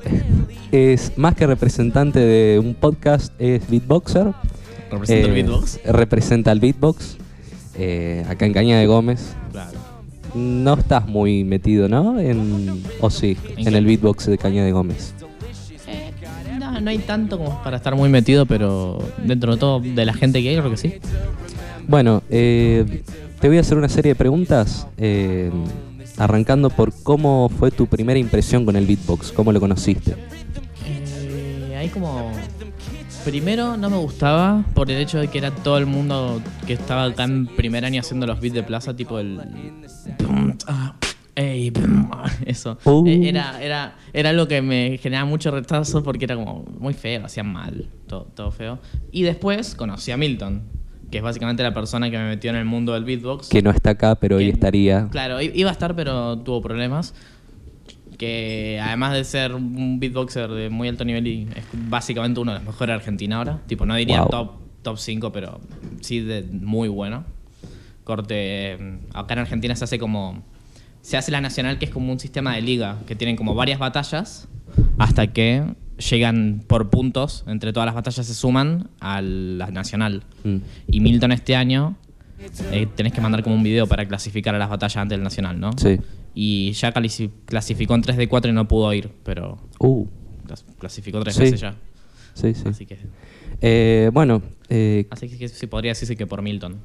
es 0.71 1.13
más 1.17 1.35
que 1.35 1.47
representante 1.47 2.21
de 2.21 2.59
un 2.61 2.75
podcast, 2.75 3.33
es 3.41 3.69
beatboxer. 3.69 4.33
¿Representa 4.91 5.27
el 5.27 5.31
Eh, 5.31 5.43
beatbox? 5.43 5.81
Representa 5.87 6.53
el 6.53 6.61
beatbox. 6.61 7.17
eh, 7.79 8.25
acá 8.29 8.47
en 8.47 8.53
Caña 8.55 8.79
de 8.79 8.87
Gómez. 8.87 9.35
Claro. 9.53 9.76
No 10.37 10.75
estás 10.75 11.07
muy 11.07 11.45
metido, 11.45 11.89
¿no? 11.89 12.21
En, 12.21 12.83
o 13.01 13.09
sí, 13.09 13.37
¿En 13.57 13.75
el 13.75 13.87
beatbox 13.87 14.27
de 14.27 14.37
Caña 14.37 14.65
de 14.65 14.73
Gómez. 14.73 15.15
No, 16.59 16.81
no 16.81 16.91
hay 16.91 16.99
tanto 16.99 17.39
como 17.39 17.63
para 17.63 17.79
estar 17.79 17.95
muy 17.97 18.09
metido, 18.11 18.45
pero 18.45 18.99
dentro 19.25 19.55
de 19.55 19.59
todo, 19.59 19.81
de 19.81 20.05
la 20.05 20.13
gente 20.13 20.43
que 20.43 20.51
hay, 20.51 20.57
creo 20.57 20.71
que 20.71 20.77
sí. 20.77 20.95
Bueno, 21.89 22.23
eh, 22.29 23.03
te 23.41 23.49
voy 23.49 23.57
a 23.57 23.61
hacer 23.61 23.79
una 23.79 23.89
serie 23.89 24.13
de 24.13 24.17
preguntas. 24.17 24.87
eh, 24.99 25.51
arrancando 26.19 26.71
por 26.71 26.93
cómo 27.03 27.51
fue 27.59 27.71
tu 27.71 27.87
primera 27.87 28.19
impresión 28.19 28.65
con 28.65 28.77
el 28.77 28.87
beatbox, 28.87 29.33
cómo 29.33 29.53
lo 29.53 29.61
conociste. 29.61 30.15
Eh, 30.87 31.77
hay 31.77 31.89
como. 31.89 32.33
Primero 33.27 33.77
no 33.77 33.91
me 33.91 33.97
gustaba 33.97 34.65
por 34.73 34.89
el 34.89 34.99
hecho 34.99 35.19
de 35.19 35.27
que 35.27 35.39
era 35.39 35.51
todo 35.51 35.79
el 35.79 35.87
mundo 35.87 36.41
que 36.65 36.75
estaba 36.75 37.07
acá 37.07 37.25
en 37.25 37.49
primer 37.49 37.85
año 37.85 37.99
haciendo 38.01 38.25
los 38.25 38.41
beats 38.41 38.55
de 38.55 38.63
plaza, 38.63 38.95
tipo 38.95 39.19
el. 39.19 39.41
Ey, 41.35 41.73
Eso. 42.47 42.79
Uh. 42.85 43.05
Eh, 43.09 43.29
Era, 43.29 43.61
era, 43.61 43.97
era 44.13 44.31
algo 44.31 44.47
que 44.47 44.63
me 44.63 44.97
generaba 44.99 45.29
mucho 45.29 45.51
rechazo 45.51 46.05
porque 46.05 46.25
era 46.25 46.37
como 46.37 46.67
muy 46.79 46.95
feo, 46.95 47.25
hacían 47.25 47.53
mal, 47.53 47.89
todo, 48.07 48.29
todo 48.33 48.53
feo. 48.53 48.79
Y 49.11 49.23
después 49.25 49.75
conocí 49.75 50.13
a 50.13 50.17
Milton, 50.17 50.63
que 51.11 51.19
es 51.19 51.25
básicamente 51.25 51.65
la 51.65 51.75
persona 51.75 52.09
que 52.13 52.19
me 52.19 52.29
metió 52.29 52.51
en 52.51 52.57
el 52.57 52.65
mundo 52.65 52.93
del 52.93 53.03
beatbox. 53.03 53.49
Que 53.49 53.61
no 53.61 53.71
está 53.71 53.91
acá, 53.91 54.15
pero 54.15 54.37
hoy 54.37 54.51
estaría. 54.51 55.09
Claro, 55.11 55.43
iba 55.43 55.69
a 55.69 55.73
estar, 55.73 55.97
pero 55.97 56.39
tuvo 56.39 56.63
problemas. 56.63 57.13
Que 58.19 58.81
además 58.83 59.13
de 59.13 59.25
ser 59.25 59.55
un 59.55 60.01
beatboxer 60.01 60.51
de 60.51 60.71
muy 60.71 60.89
alto 60.89 61.05
nivel 61.05 61.27
y 61.27 61.49
es 61.55 61.65
básicamente 61.73 62.41
uno 62.41 62.53
de 62.53 62.59
los 62.59 62.67
mejores 62.67 62.89
de 62.89 62.95
Argentina 62.95 63.37
ahora. 63.37 63.61
Tipo, 63.67 63.85
no 63.87 63.95
diría 63.95 64.23
Wow. 64.23 64.31
top, 64.31 64.51
top 64.83 64.99
5, 64.99 65.33
pero 65.33 65.61
sí 66.01 66.21
de 66.21 66.43
muy 66.43 66.89
bueno. 66.89 67.25
Corte, 68.05 68.79
acá 69.13 69.35
en 69.35 69.41
Argentina 69.41 69.75
se 69.77 69.85
hace 69.85 69.99
como... 69.99 70.43
Se 71.03 71.17
hace 71.17 71.31
la 71.31 71.41
nacional, 71.41 71.79
que 71.79 71.85
es 71.85 71.91
como 71.91 72.11
un 72.13 72.19
sistema 72.19 72.55
de 72.55 72.63
liga, 72.63 72.99
que 73.07 73.15
tienen 73.15 73.37
como 73.37 73.55
varias 73.55 73.79
batallas 73.79 74.49
hasta 74.99 75.29
que 75.29 75.63
llegan 76.11 76.63
por 76.67 76.91
puntos, 76.91 77.45
entre 77.47 77.73
todas 77.73 77.87
las 77.87 77.95
batallas 77.95 78.27
se 78.27 78.35
suman 78.35 78.91
a 79.01 79.21
la 79.23 79.71
nacional. 79.71 80.25
Mm. 80.45 80.57
Y 80.89 81.01
Milton 81.01 81.33
este 81.33 81.57
año 81.57 81.97
eh, 82.73 82.87
tenés 82.95 83.13
que 83.13 83.21
mandar 83.21 83.43
como 83.43 83.55
un 83.55 83.63
video 83.63 83.87
para 83.87 84.07
clasificar 84.07 84.55
a 84.55 84.59
las 84.59 84.69
batallas 84.69 84.97
antes 84.97 85.17
del 85.17 85.23
nacional, 85.25 85.59
¿no? 85.61 85.71
Sí. 85.79 85.99
Y 86.39 86.73
ya 86.73 86.93
clasificó 87.47 87.95
en 87.95 88.03
3 88.03 88.17
de 88.19 88.29
4 88.29 88.51
y 88.51 88.55
no 88.55 88.69
pudo 88.69 88.93
ir, 88.93 89.11
pero 89.25 89.57
Uh. 89.81 90.05
clas- 90.47 90.65
clasificó 90.79 91.21
tres 91.21 91.35
Sí. 91.35 91.41
veces 91.41 91.61
ya. 91.61 91.75
Sí, 92.35 92.53
sí. 92.55 92.63
Así 92.67 92.85
que, 92.85 92.99
Eh, 93.63 94.11
bueno, 94.13 94.43
eh, 94.69 95.07
así 95.09 95.31
que 95.31 95.49
sí 95.49 95.67
podría 95.67 95.93
decirse 95.93 96.15
que 96.15 96.27
por 96.27 96.43
Milton. 96.43 96.77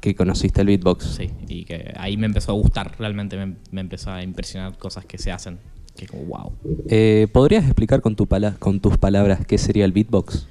que 0.00 0.14
conociste 0.14 0.60
el 0.60 0.66
beatbox. 0.68 1.04
Sí, 1.16 1.30
y 1.48 1.64
que 1.64 1.92
ahí 1.96 2.16
me 2.16 2.26
empezó 2.26 2.52
a 2.52 2.54
gustar, 2.54 2.94
realmente 3.00 3.36
me, 3.36 3.56
me 3.72 3.80
empezó 3.80 4.12
a 4.12 4.22
impresionar 4.22 4.78
cosas 4.78 5.04
que 5.06 5.18
se 5.18 5.32
hacen. 5.32 5.58
Que 5.96 6.06
como, 6.06 6.22
wow. 6.26 6.52
Eh, 6.88 7.26
¿Podrías 7.32 7.64
explicar 7.64 8.00
con, 8.00 8.14
tu 8.14 8.26
pala- 8.26 8.54
con 8.60 8.78
tus 8.78 8.96
palabras 8.98 9.44
qué 9.44 9.58
sería 9.58 9.84
el 9.84 9.90
beatbox? 9.92 10.46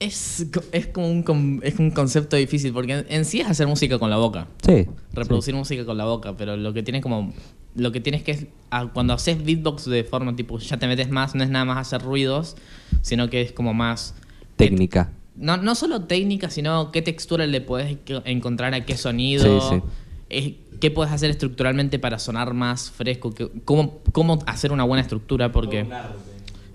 Es, 0.00 0.46
co- 0.54 0.62
es 0.70 0.86
como 0.86 1.10
un, 1.10 1.60
es 1.64 1.78
un 1.78 1.90
concepto 1.90 2.36
difícil, 2.36 2.72
porque 2.72 2.92
en, 2.92 3.06
en 3.08 3.24
sí 3.24 3.40
es 3.40 3.48
hacer 3.48 3.66
música 3.66 3.98
con 3.98 4.10
la 4.10 4.16
boca. 4.16 4.46
Sí. 4.64 4.86
Reproducir 5.12 5.54
música 5.54 5.84
con 5.84 5.96
la 5.98 6.04
boca, 6.04 6.36
pero 6.36 6.56
lo 6.56 6.72
que 6.72 6.82
tiene 6.82 7.00
como. 7.00 7.32
Lo 7.74 7.90
que 7.92 8.00
tienes 8.00 8.22
que 8.22 8.30
es. 8.32 8.46
ah, 8.70 8.90
Cuando 8.92 9.12
haces 9.14 9.44
beatbox 9.44 9.86
de 9.86 10.04
forma 10.04 10.36
tipo, 10.36 10.58
ya 10.58 10.78
te 10.78 10.86
metes 10.86 11.10
más, 11.10 11.34
no 11.34 11.42
es 11.42 11.50
nada 11.50 11.64
más 11.64 11.78
hacer 11.78 12.02
ruidos, 12.06 12.56
sino 13.02 13.28
que 13.28 13.42
es 13.42 13.52
como 13.52 13.74
más. 13.74 14.14
Técnica. 14.56 15.10
No, 15.36 15.56
no 15.56 15.74
solo 15.74 16.02
técnica, 16.04 16.50
sino 16.50 16.90
qué 16.92 17.02
textura 17.02 17.46
le 17.46 17.60
puedes 17.60 17.96
encontrar 18.24 18.74
a 18.74 18.84
qué 18.84 18.96
sonido. 18.96 19.60
Sí, 19.70 19.76
sí. 19.76 19.82
es- 20.30 20.52
qué 20.80 20.92
puedes 20.92 21.12
hacer 21.12 21.28
estructuralmente 21.30 21.98
para 21.98 22.20
sonar 22.20 22.54
más 22.54 22.92
fresco. 22.92 23.32
que- 23.34 23.50
cómo, 23.64 23.98
cómo 24.12 24.38
hacer 24.46 24.70
una 24.70 24.84
buena 24.84 25.02
estructura, 25.02 25.50
porque. 25.50 25.84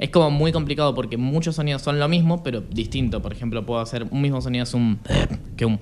Es 0.03 0.09
como 0.09 0.29
muy 0.29 0.51
complicado 0.51 0.93
porque 0.93 1.15
muchos 1.15 1.55
sonidos 1.55 1.81
son 1.81 1.97
lo 1.97 2.09
mismo, 2.09 2.43
pero 2.43 2.59
distinto. 2.59 3.21
Por 3.21 3.31
ejemplo, 3.31 3.65
puedo 3.65 3.79
hacer 3.79 4.05
un 4.11 4.21
mismo 4.21 4.41
sonido 4.41 4.63
es 4.63 4.73
un 4.73 4.99
que 5.55 5.65
un 5.65 5.79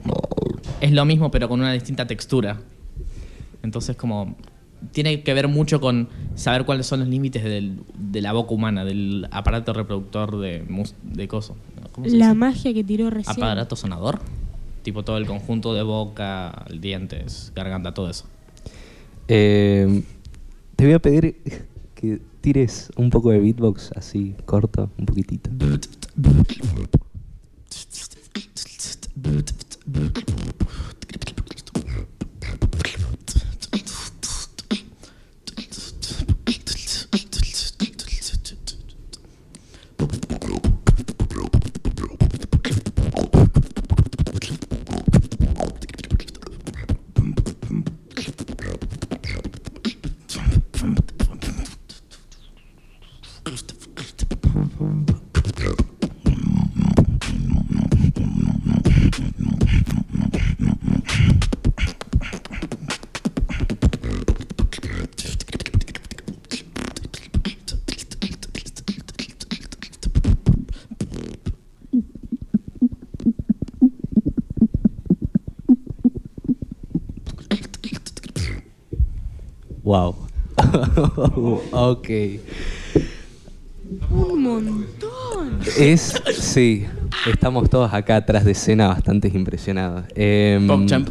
es 0.79 0.91
lo 0.91 1.05
mismo, 1.05 1.31
pero 1.31 1.49
con 1.49 1.59
una 1.59 1.73
distinta 1.73 2.05
textura. 2.05 2.61
Entonces, 3.63 3.95
como 3.95 4.35
tiene 4.91 5.23
que 5.23 5.33
ver 5.33 5.47
mucho 5.47 5.81
con 5.81 6.07
saber 6.35 6.65
cuáles 6.65 6.85
son 6.85 6.99
los 6.99 7.09
límites 7.09 7.43
del- 7.43 7.79
de 7.97 8.21
la 8.21 8.31
boca 8.33 8.53
humana, 8.53 8.85
del 8.85 9.27
aparato 9.31 9.73
reproductor 9.73 10.39
de, 10.39 10.63
mus- 10.69 10.93
de 11.01 11.27
coso. 11.27 11.55
¿Cómo 11.91 12.07
se 12.07 12.15
La 12.15 12.27
dice? 12.27 12.37
magia 12.37 12.73
que 12.75 12.83
tiró 12.83 13.09
recién. 13.09 13.35
Aparato 13.35 13.75
sonador. 13.75 14.19
Tipo 14.83 15.03
todo 15.03 15.17
el 15.17 15.25
conjunto 15.25 15.73
de 15.73 15.81
boca, 15.81 16.65
dientes, 16.79 17.51
garganta, 17.55 17.93
todo 17.95 18.07
eso. 18.09 18.25
Eh, 19.27 20.03
te 20.75 20.85
voy 20.85 20.93
a 20.93 20.99
pedir 20.99 21.37
que 21.95 22.19
tires 22.41 22.91
un 22.97 23.09
poco 23.09 23.31
de 23.31 23.39
beatbox 23.39 23.91
así, 23.95 24.35
corto, 24.45 24.89
un 24.97 25.05
poquitito. 25.05 25.49
Wow. 79.91 80.15
ok. 81.73 82.09
montón. 84.09 85.59
Es, 85.77 86.13
sí, 86.39 86.85
estamos 87.29 87.69
todos 87.69 87.93
acá 87.93 88.15
atrás 88.15 88.45
de 88.45 88.53
escena 88.53 88.87
bastante 88.87 89.27
impresionados. 89.27 90.05
Em, 90.15 90.65
PogChamp. 90.65 91.09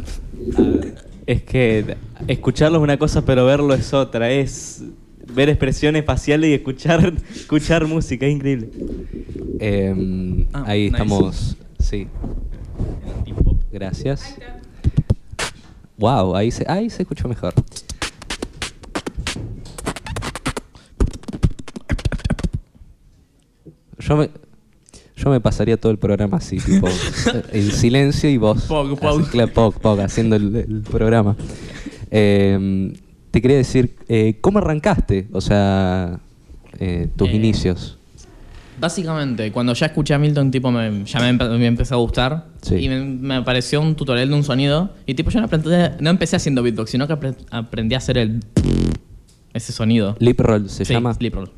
Es 1.27 1.43
que 1.43 1.95
escucharlo 2.27 2.79
es 2.79 2.83
una 2.83 2.97
cosa, 2.97 3.23
pero 3.23 3.45
verlo 3.45 3.75
es 3.75 3.93
otra. 3.93 4.31
Es 4.31 4.83
ver 5.31 5.49
expresiones 5.49 6.03
faciales 6.03 6.49
y 6.49 6.53
escuchar, 6.55 7.13
escuchar 7.35 7.85
música, 7.85 8.25
es 8.25 8.33
increíble. 8.33 8.71
em, 9.59 10.47
Ah, 10.53 10.63
ahí 10.65 10.85
nice. 10.85 10.93
estamos, 10.95 11.57
sí. 11.77 12.07
Gracias. 13.71 14.37
Wow, 15.99 16.35
ahí 16.35 16.49
se, 16.49 16.65
ahí 16.67 16.89
se 16.89 17.03
escuchó 17.03 17.27
mejor. 17.27 17.53
Yo 24.11 24.17
me, 24.17 24.29
yo 25.15 25.29
me 25.29 25.39
pasaría 25.39 25.77
todo 25.79 25.91
el 25.91 25.97
programa 25.97 26.37
así, 26.37 26.57
tipo, 26.57 26.87
en 27.53 27.71
silencio 27.71 28.29
y 28.29 28.37
vos. 28.37 28.63
Pog, 28.63 28.99
pog. 28.99 29.21
así, 29.21 29.29
claro, 29.31 29.53
pog, 29.53 29.79
pog, 29.79 29.99
haciendo 30.01 30.35
el, 30.35 30.55
el 30.55 30.81
programa. 30.81 31.35
Eh, 32.11 32.93
te 33.31 33.41
quería 33.41 33.57
decir, 33.57 33.95
eh, 34.09 34.37
¿cómo 34.41 34.59
arrancaste? 34.59 35.27
O 35.31 35.39
sea, 35.39 36.19
eh, 36.79 37.07
tus 37.15 37.29
Eh, 37.29 37.35
inicios. 37.35 37.97
Básicamente, 38.79 39.51
cuando 39.51 39.73
ya 39.73 39.85
escuché 39.85 40.13
a 40.15 40.17
Milton, 40.17 40.49
tipo, 40.51 40.71
me, 40.71 41.05
ya 41.05 41.19
me, 41.19 41.29
empe- 41.37 41.57
me 41.57 41.67
empezó 41.67 41.95
a 41.95 41.97
gustar. 41.99 42.47
Sí. 42.63 42.75
Y 42.75 42.89
me, 42.89 42.99
me 43.05 43.35
apareció 43.35 43.79
un 43.79 43.95
tutorial 43.95 44.27
de 44.27 44.35
un 44.35 44.43
sonido. 44.43 44.89
Y 45.05 45.13
tipo, 45.13 45.29
yo 45.29 45.39
no, 45.39 45.47
aprendí- 45.47 45.95
no 45.99 46.09
empecé 46.09 46.35
haciendo 46.35 46.63
beatbox, 46.63 46.89
sino 46.89 47.07
que 47.07 47.13
apre- 47.13 47.35
aprendí 47.51 47.93
a 47.95 47.99
hacer 47.99 48.17
el... 48.17 48.39
Ese 49.53 49.71
sonido. 49.71 50.15
Lip 50.19 50.39
roll 50.39 50.69
se 50.69 50.83
Sí, 50.83 50.93
llama. 50.93 51.15
lip 51.19 51.35
roll. 51.35 51.49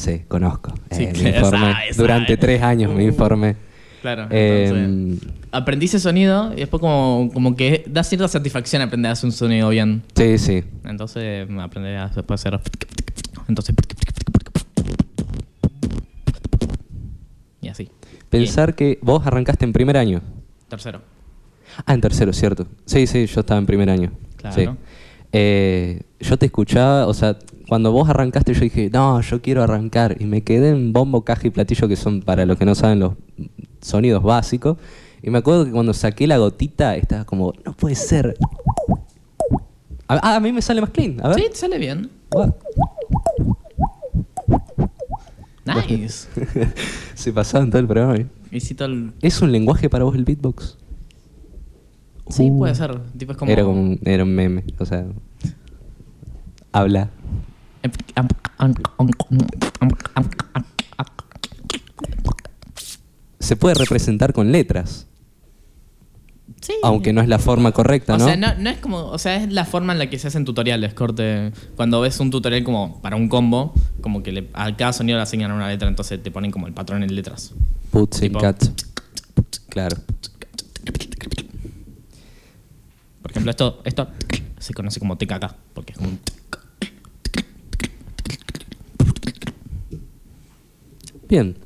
Sí, 0.00 0.22
conozco. 0.28 0.72
Sí, 0.90 1.04
Eh, 1.04 1.12
que 1.12 1.22
me 1.24 1.30
informé. 1.36 1.70
esa- 1.70 1.86
esa, 1.86 2.02
Durante 2.02 2.36
tres 2.38 2.62
años 2.62 2.90
me 2.94 3.04
Uh. 3.04 3.08
informé. 3.08 3.56
Claro. 4.00 4.28
Eh, 4.30 4.64
entonces, 4.70 5.28
aprendí 5.52 5.84
ese 5.84 6.00
sonido 6.00 6.52
y 6.54 6.60
después 6.60 6.80
como, 6.80 7.28
como 7.34 7.54
que 7.54 7.84
da 7.86 8.02
cierta 8.02 8.28
satisfacción 8.28 8.80
aprender 8.80 9.10
a 9.10 9.12
hacer 9.12 9.26
un 9.26 9.32
sonido 9.32 9.68
bien. 9.68 10.02
sí, 10.16 10.38
sí. 10.38 10.64
Entonces 10.86 11.46
me 11.50 11.62
aprendí 11.62 11.90
a 11.90 12.08
después 12.08 12.40
hacer... 12.40 12.58
Entonces... 13.46 13.74
Y 17.60 17.68
así. 17.68 17.90
Pensar 18.30 18.74
que 18.74 18.98
vos 19.02 19.26
arrancaste 19.26 19.64
en 19.64 19.72
primer 19.74 19.96
año. 19.98 20.22
Tercero. 20.68 21.02
Ah, 21.84 21.92
en 21.94 22.00
tercero, 22.00 22.32
cierto. 22.32 22.66
Sí, 22.86 23.06
sí, 23.06 23.26
yo 23.26 23.40
estaba 23.40 23.58
en 23.58 23.66
primer 23.66 23.90
año. 23.90 24.12
Claro. 24.36 24.56
Sí. 24.56 24.68
Eh, 25.32 26.02
yo 26.20 26.36
te 26.38 26.46
escuchaba, 26.46 27.06
o 27.06 27.12
sea, 27.14 27.36
cuando 27.70 27.92
vos 27.92 28.10
arrancaste 28.10 28.52
yo 28.52 28.62
dije, 28.62 28.90
no, 28.92 29.20
yo 29.20 29.40
quiero 29.40 29.62
arrancar. 29.62 30.16
Y 30.20 30.24
me 30.24 30.42
quedé 30.42 30.70
en 30.70 30.92
bombo, 30.92 31.22
caja 31.22 31.46
y 31.46 31.50
platillo, 31.50 31.86
que 31.86 31.94
son, 31.94 32.20
para 32.20 32.44
los 32.44 32.58
que 32.58 32.64
no 32.64 32.74
saben, 32.74 32.98
los 32.98 33.12
sonidos 33.80 34.24
básicos. 34.24 34.76
Y 35.22 35.30
me 35.30 35.38
acuerdo 35.38 35.64
que 35.66 35.70
cuando 35.70 35.94
saqué 35.94 36.26
la 36.26 36.36
gotita, 36.38 36.96
estaba 36.96 37.24
como, 37.24 37.52
no 37.64 37.72
puede 37.74 37.94
ser. 37.94 38.36
Ah, 40.08 40.34
a 40.34 40.40
mí 40.40 40.50
me 40.50 40.60
sale 40.62 40.80
más 40.80 40.90
clean, 40.90 41.24
a 41.24 41.28
ver. 41.28 41.36
Sí, 41.38 41.44
te 41.48 41.54
sale 41.54 41.78
bien. 41.78 42.10
Nice. 45.64 46.26
Se 47.14 47.32
pasaba 47.32 47.62
en 47.62 47.70
todo 47.70 47.78
el 47.80 47.86
programa. 47.86 48.16
¿eh? 48.16 48.26
El- 48.50 49.12
¿Es 49.22 49.40
un 49.42 49.52
lenguaje 49.52 49.88
para 49.88 50.02
vos 50.02 50.16
el 50.16 50.24
beatbox? 50.24 50.76
Sí, 52.30 52.50
puede 52.50 52.74
ser. 52.74 53.00
Tipo, 53.16 53.30
es 53.30 53.38
como... 53.38 53.52
Era 53.52 53.62
como 53.62 53.80
un, 53.80 54.00
era 54.04 54.24
un 54.24 54.34
meme, 54.34 54.64
o 54.76 54.84
sea. 54.84 55.06
Habla. 56.72 57.10
Se 63.38 63.56
puede 63.56 63.74
representar 63.74 64.32
con 64.32 64.52
letras. 64.52 65.06
Sí. 66.60 66.74
Aunque 66.82 67.12
no 67.14 67.22
es 67.22 67.28
la 67.28 67.38
forma 67.38 67.72
correcta, 67.72 68.14
O 68.14 68.18
¿no? 68.18 68.24
sea, 68.26 68.36
no, 68.36 68.54
no 68.58 68.68
es 68.68 68.76
como, 68.78 69.06
o 69.06 69.18
sea, 69.18 69.36
es 69.42 69.50
la 69.50 69.64
forma 69.64 69.94
en 69.94 69.98
la 69.98 70.10
que 70.10 70.18
se 70.18 70.28
hacen 70.28 70.44
tutoriales, 70.44 70.92
corte. 70.92 71.52
Cuando 71.74 72.02
ves 72.02 72.20
un 72.20 72.30
tutorial 72.30 72.62
como 72.64 73.00
para 73.00 73.16
un 73.16 73.28
combo, 73.28 73.72
como 74.02 74.22
que 74.22 74.30
le- 74.32 74.48
a 74.52 74.76
cada 74.76 74.92
sonido 74.92 75.16
le 75.16 75.22
asignan 75.22 75.52
una 75.52 75.68
letra, 75.68 75.88
entonces 75.88 76.22
te 76.22 76.30
ponen 76.30 76.50
como 76.50 76.66
el 76.66 76.74
patrón 76.74 77.02
en 77.02 77.14
letras. 77.14 77.54
Puts 77.90 78.20
and 78.22 78.36
cats. 78.38 78.72
Claro. 79.70 79.96
Por 83.22 83.30
ejemplo, 83.30 83.50
esto, 83.50 83.80
esto 83.84 84.08
se 84.58 84.74
conoce 84.74 85.00
como 85.00 85.16
TKK, 85.16 85.54
porque 85.72 85.92
es 85.92 85.98
como 85.98 86.10
un 86.10 86.20
Bien. 91.30 91.56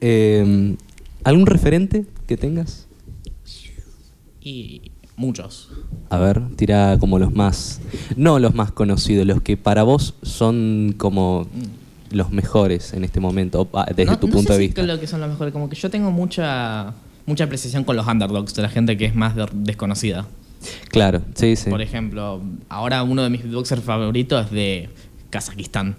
Eh, 0.00 0.74
¿Algún 1.22 1.46
referente 1.46 2.04
que 2.26 2.36
tengas? 2.36 2.86
y 4.46 4.90
muchos. 5.16 5.70
A 6.10 6.18
ver, 6.18 6.42
tira 6.56 6.98
como 7.00 7.18
los 7.18 7.32
más. 7.34 7.80
No 8.16 8.38
los 8.38 8.54
más 8.54 8.72
conocidos, 8.72 9.26
los 9.26 9.40
que 9.40 9.56
para 9.56 9.82
vos 9.84 10.14
son 10.22 10.94
como 10.98 11.46
los 12.10 12.30
mejores 12.30 12.92
en 12.92 13.04
este 13.04 13.20
momento, 13.20 13.66
desde 13.88 14.04
No- 14.04 14.18
tu 14.18 14.26
no 14.26 14.34
punto 14.34 14.48
sé 14.52 14.58
de 14.58 14.58
si 14.58 14.66
vista. 14.68 14.82
creo 14.82 15.00
que 15.00 15.06
son 15.06 15.20
los 15.20 15.30
mejores, 15.30 15.50
como 15.52 15.70
que 15.70 15.76
yo 15.76 15.88
tengo 15.90 16.10
mucha 16.10 16.92
mucha 17.26 17.44
apreciación 17.44 17.84
con 17.84 17.96
los 17.96 18.06
underdogs 18.06 18.52
de 18.54 18.60
la 18.60 18.68
gente 18.68 18.98
que 18.98 19.06
es 19.06 19.14
más 19.14 19.34
de- 19.34 19.48
desconocida. 19.54 20.26
Claro, 20.90 21.22
sí, 21.34 21.56
sí. 21.56 21.70
Por 21.70 21.80
ejemplo, 21.80 22.42
ahora 22.68 23.02
uno 23.02 23.22
de 23.22 23.30
mis 23.30 23.42
beatboxers 23.44 23.82
favoritos 23.82 24.44
es 24.44 24.50
de 24.52 24.90
Kazajistán. 25.30 25.96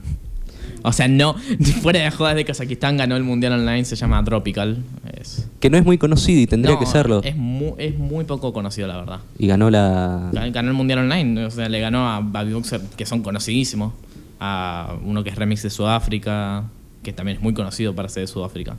O 0.87 0.93
sea, 0.93 1.07
no, 1.07 1.33
fuera 1.81 1.99
de 2.01 2.11
jodas 2.11 2.35
de 2.35 2.45
Kazajistán 2.45 2.97
ganó 2.97 3.15
el 3.15 3.23
mundial 3.23 3.53
online, 3.53 3.85
se 3.85 3.95
llama 3.95 4.23
Tropical. 4.23 4.83
Es, 5.19 5.47
Que 5.59 5.69
no 5.69 5.77
es 5.77 5.85
muy 5.85 5.97
conocido 5.97 6.39
y 6.41 6.47
tendría 6.47 6.73
No, 6.75 6.79
que 6.79 6.85
serlo. 6.85 7.21
Es 7.23 7.35
muy, 7.35 7.73
es 7.77 7.97
muy 7.97 8.23
poco 8.25 8.53
conocido, 8.53 8.87
la 8.87 8.97
verdad. 8.97 9.19
Y 9.39 9.47
ganó 9.47 9.69
la. 9.69 10.29
Gan- 10.31 10.51
Ganó 10.51 10.69
el 10.69 10.75
mundial 10.75 10.99
online, 10.99 11.45
o 11.45 11.51
sea, 11.51 11.67
le 11.69 11.79
ganó 11.79 12.07
a, 12.09 12.21
beatboxers 12.21 12.83
que 12.95 13.05
son 13.05 13.21
conocidísimos. 13.23 13.93
A 14.39 14.95
uno 15.03 15.23
que 15.23 15.29
es 15.29 15.35
remix 15.37 15.63
de 15.63 15.69
Sudáfrica, 15.69 16.65
que 17.03 17.13
también 17.13 17.37
es 17.37 17.43
muy 17.43 17.53
conocido 17.53 17.95
para 17.95 18.09
ser 18.09 18.21
de 18.21 18.27
Sudáfrica. 18.27 18.75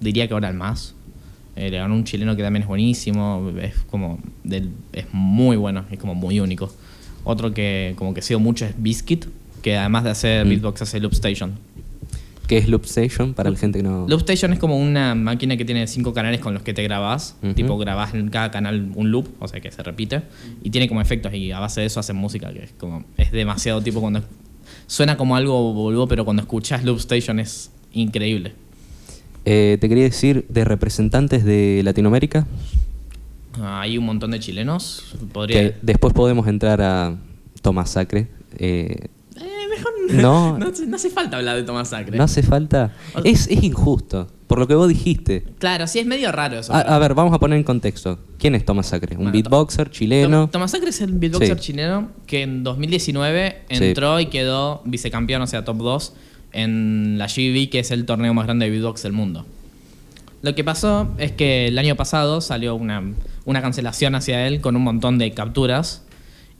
Diría 0.00 0.26
que 0.28 0.34
ahora 0.34 0.48
el 0.48 0.54
más. 0.56 0.94
Eh, 1.54 1.70
le 1.70 1.76
ganó 1.78 1.94
un 1.94 2.04
chileno 2.04 2.34
que 2.34 2.42
también 2.42 2.62
es 2.62 2.68
buenísimo. 2.68 3.52
Es 3.60 3.74
como. 3.90 4.18
del- 4.44 4.70
es 4.92 5.06
muy 5.12 5.56
bueno, 5.56 5.84
es 5.90 5.98
como 5.98 6.14
muy 6.14 6.40
único. 6.40 6.72
Otro 7.24 7.52
que 7.52 7.94
como 7.96 8.14
que 8.14 8.22
sigo 8.22 8.40
mucho 8.40 8.64
es 8.64 8.74
Biscuit, 8.82 9.26
que 9.62 9.76
además 9.76 10.04
de 10.04 10.10
hacer 10.10 10.44
Mm. 10.44 10.48
beatbox 10.50 10.82
hace 10.82 11.00
Loop 11.00 11.12
Station. 11.12 11.52
¿Qué 12.48 12.58
es 12.58 12.68
Loop 12.68 12.84
Station 12.84 13.32
para 13.32 13.48
la 13.50 13.56
gente 13.56 13.78
que 13.78 13.82
no. 13.84 14.06
Loop 14.08 14.20
Station 14.20 14.52
es 14.52 14.58
como 14.58 14.76
una 14.76 15.14
máquina 15.14 15.56
que 15.56 15.64
tiene 15.64 15.86
cinco 15.86 16.12
canales 16.12 16.40
con 16.40 16.52
los 16.52 16.62
que 16.62 16.74
te 16.74 16.82
grabás. 16.82 17.36
Ujú. 17.42 17.54
Tipo, 17.54 17.78
grabás 17.78 18.12
en 18.14 18.28
cada 18.28 18.50
canal 18.50 18.90
un 18.94 19.10
loop, 19.10 19.28
o 19.38 19.48
sea 19.48 19.60
que 19.60 19.70
se 19.70 19.82
repite. 19.82 20.22
Y 20.62 20.70
tiene 20.70 20.88
como 20.88 21.00
efectos 21.00 21.32
y 21.32 21.50
a 21.52 21.60
base 21.60 21.80
de 21.80 21.86
eso 21.86 22.00
hacen 22.00 22.16
música, 22.16 22.52
que 22.52 22.64
es 22.64 22.72
como. 22.78 23.04
Es 23.16 23.30
demasiado 23.32 23.80
tipo 23.80 24.00
cuando. 24.00 24.22
Suena 24.86 25.16
como 25.16 25.36
algo 25.36 25.72
boludo, 25.72 26.08
pero 26.08 26.24
cuando 26.24 26.42
escuchas 26.42 26.84
Loop 26.84 26.98
Station 26.98 27.38
es 27.40 27.70
increíble. 27.92 28.52
Eh, 29.44 29.78
te 29.80 29.88
quería 29.88 30.04
decir, 30.04 30.44
de 30.48 30.64
representantes 30.64 31.44
de 31.44 31.80
Latinoamérica, 31.84 32.46
Ah, 33.60 33.82
Hay 33.82 33.98
un 33.98 34.04
montón 34.06 34.30
de 34.30 34.40
chilenos. 34.40 35.14
Podría. 35.32 35.60
que 35.72 35.76
después 35.82 36.12
podemos 36.14 36.46
entrar 36.48 36.80
a 36.80 37.16
Tomás 37.60 37.90
Sacre. 37.90 38.26
Eh, 38.58 39.08
No. 40.12 40.58
no. 40.58 40.66
hace- 40.68 40.86
no 40.86 40.96
hace 40.96 41.10
falta 41.10 41.36
hablar 41.38 41.56
de 41.56 41.62
Tomás 41.62 41.88
Sacre. 41.88 42.16
no 42.18 42.24
hace 42.24 42.42
falta. 42.42 42.92
Es, 43.24 43.46
es 43.48 43.62
injusto, 43.62 44.26
por 44.46 44.58
lo 44.58 44.66
que 44.68 44.74
vos 44.74 44.88
dijiste. 44.88 45.44
Claro, 45.58 45.86
sí, 45.86 45.98
es 46.00 46.06
medio 46.06 46.30
raro 46.32 46.58
eso. 46.58 46.72
A, 46.74 46.80
a 46.80 46.98
ver, 46.98 47.14
vamos 47.14 47.32
a 47.32 47.38
poner 47.38 47.56
en 47.58 47.64
contexto. 47.64 48.18
¿Quién 48.38 48.54
es 48.54 48.64
Tomás 48.64 48.86
Sacre? 48.86 49.12
¿Un 49.16 49.24
Bueno, 49.24 49.32
beatboxer 49.32 49.90
chileno? 49.90 50.42
Tom- 50.42 50.50
Tomás 50.50 50.70
Sacre 50.72 50.90
es 50.90 51.00
el 51.00 51.12
beatboxer 51.12 51.56
Sí. 51.58 51.64
chileno 51.72 52.08
que 52.26 52.42
en 52.42 52.62
2019 52.64 53.62
Sí. 53.70 53.84
entró 53.84 54.20
y 54.20 54.26
quedó 54.26 54.82
vicecampeón, 54.84 55.42
o 55.42 55.46
sea, 55.46 55.64
top 55.64 55.78
2, 55.78 56.14
en 56.52 57.16
la 57.18 57.26
GBB, 57.28 57.70
que 57.70 57.78
es 57.78 57.90
el 57.90 58.04
torneo 58.04 58.34
más 58.34 58.44
grande 58.46 58.66
de 58.66 58.70
beatbox 58.72 59.02
del 59.04 59.12
mundo. 59.12 59.46
Lo 60.42 60.54
que 60.54 60.64
pasó 60.64 61.08
es 61.18 61.32
que 61.32 61.68
el 61.68 61.78
año 61.78 61.94
pasado 61.96 62.40
salió 62.40 62.74
una, 62.74 63.02
una 63.44 63.62
cancelación 63.62 64.14
hacia 64.16 64.46
él 64.46 64.60
con 64.60 64.74
un 64.76 64.82
montón 64.82 65.16
de 65.18 65.30
capturas. 65.32 66.02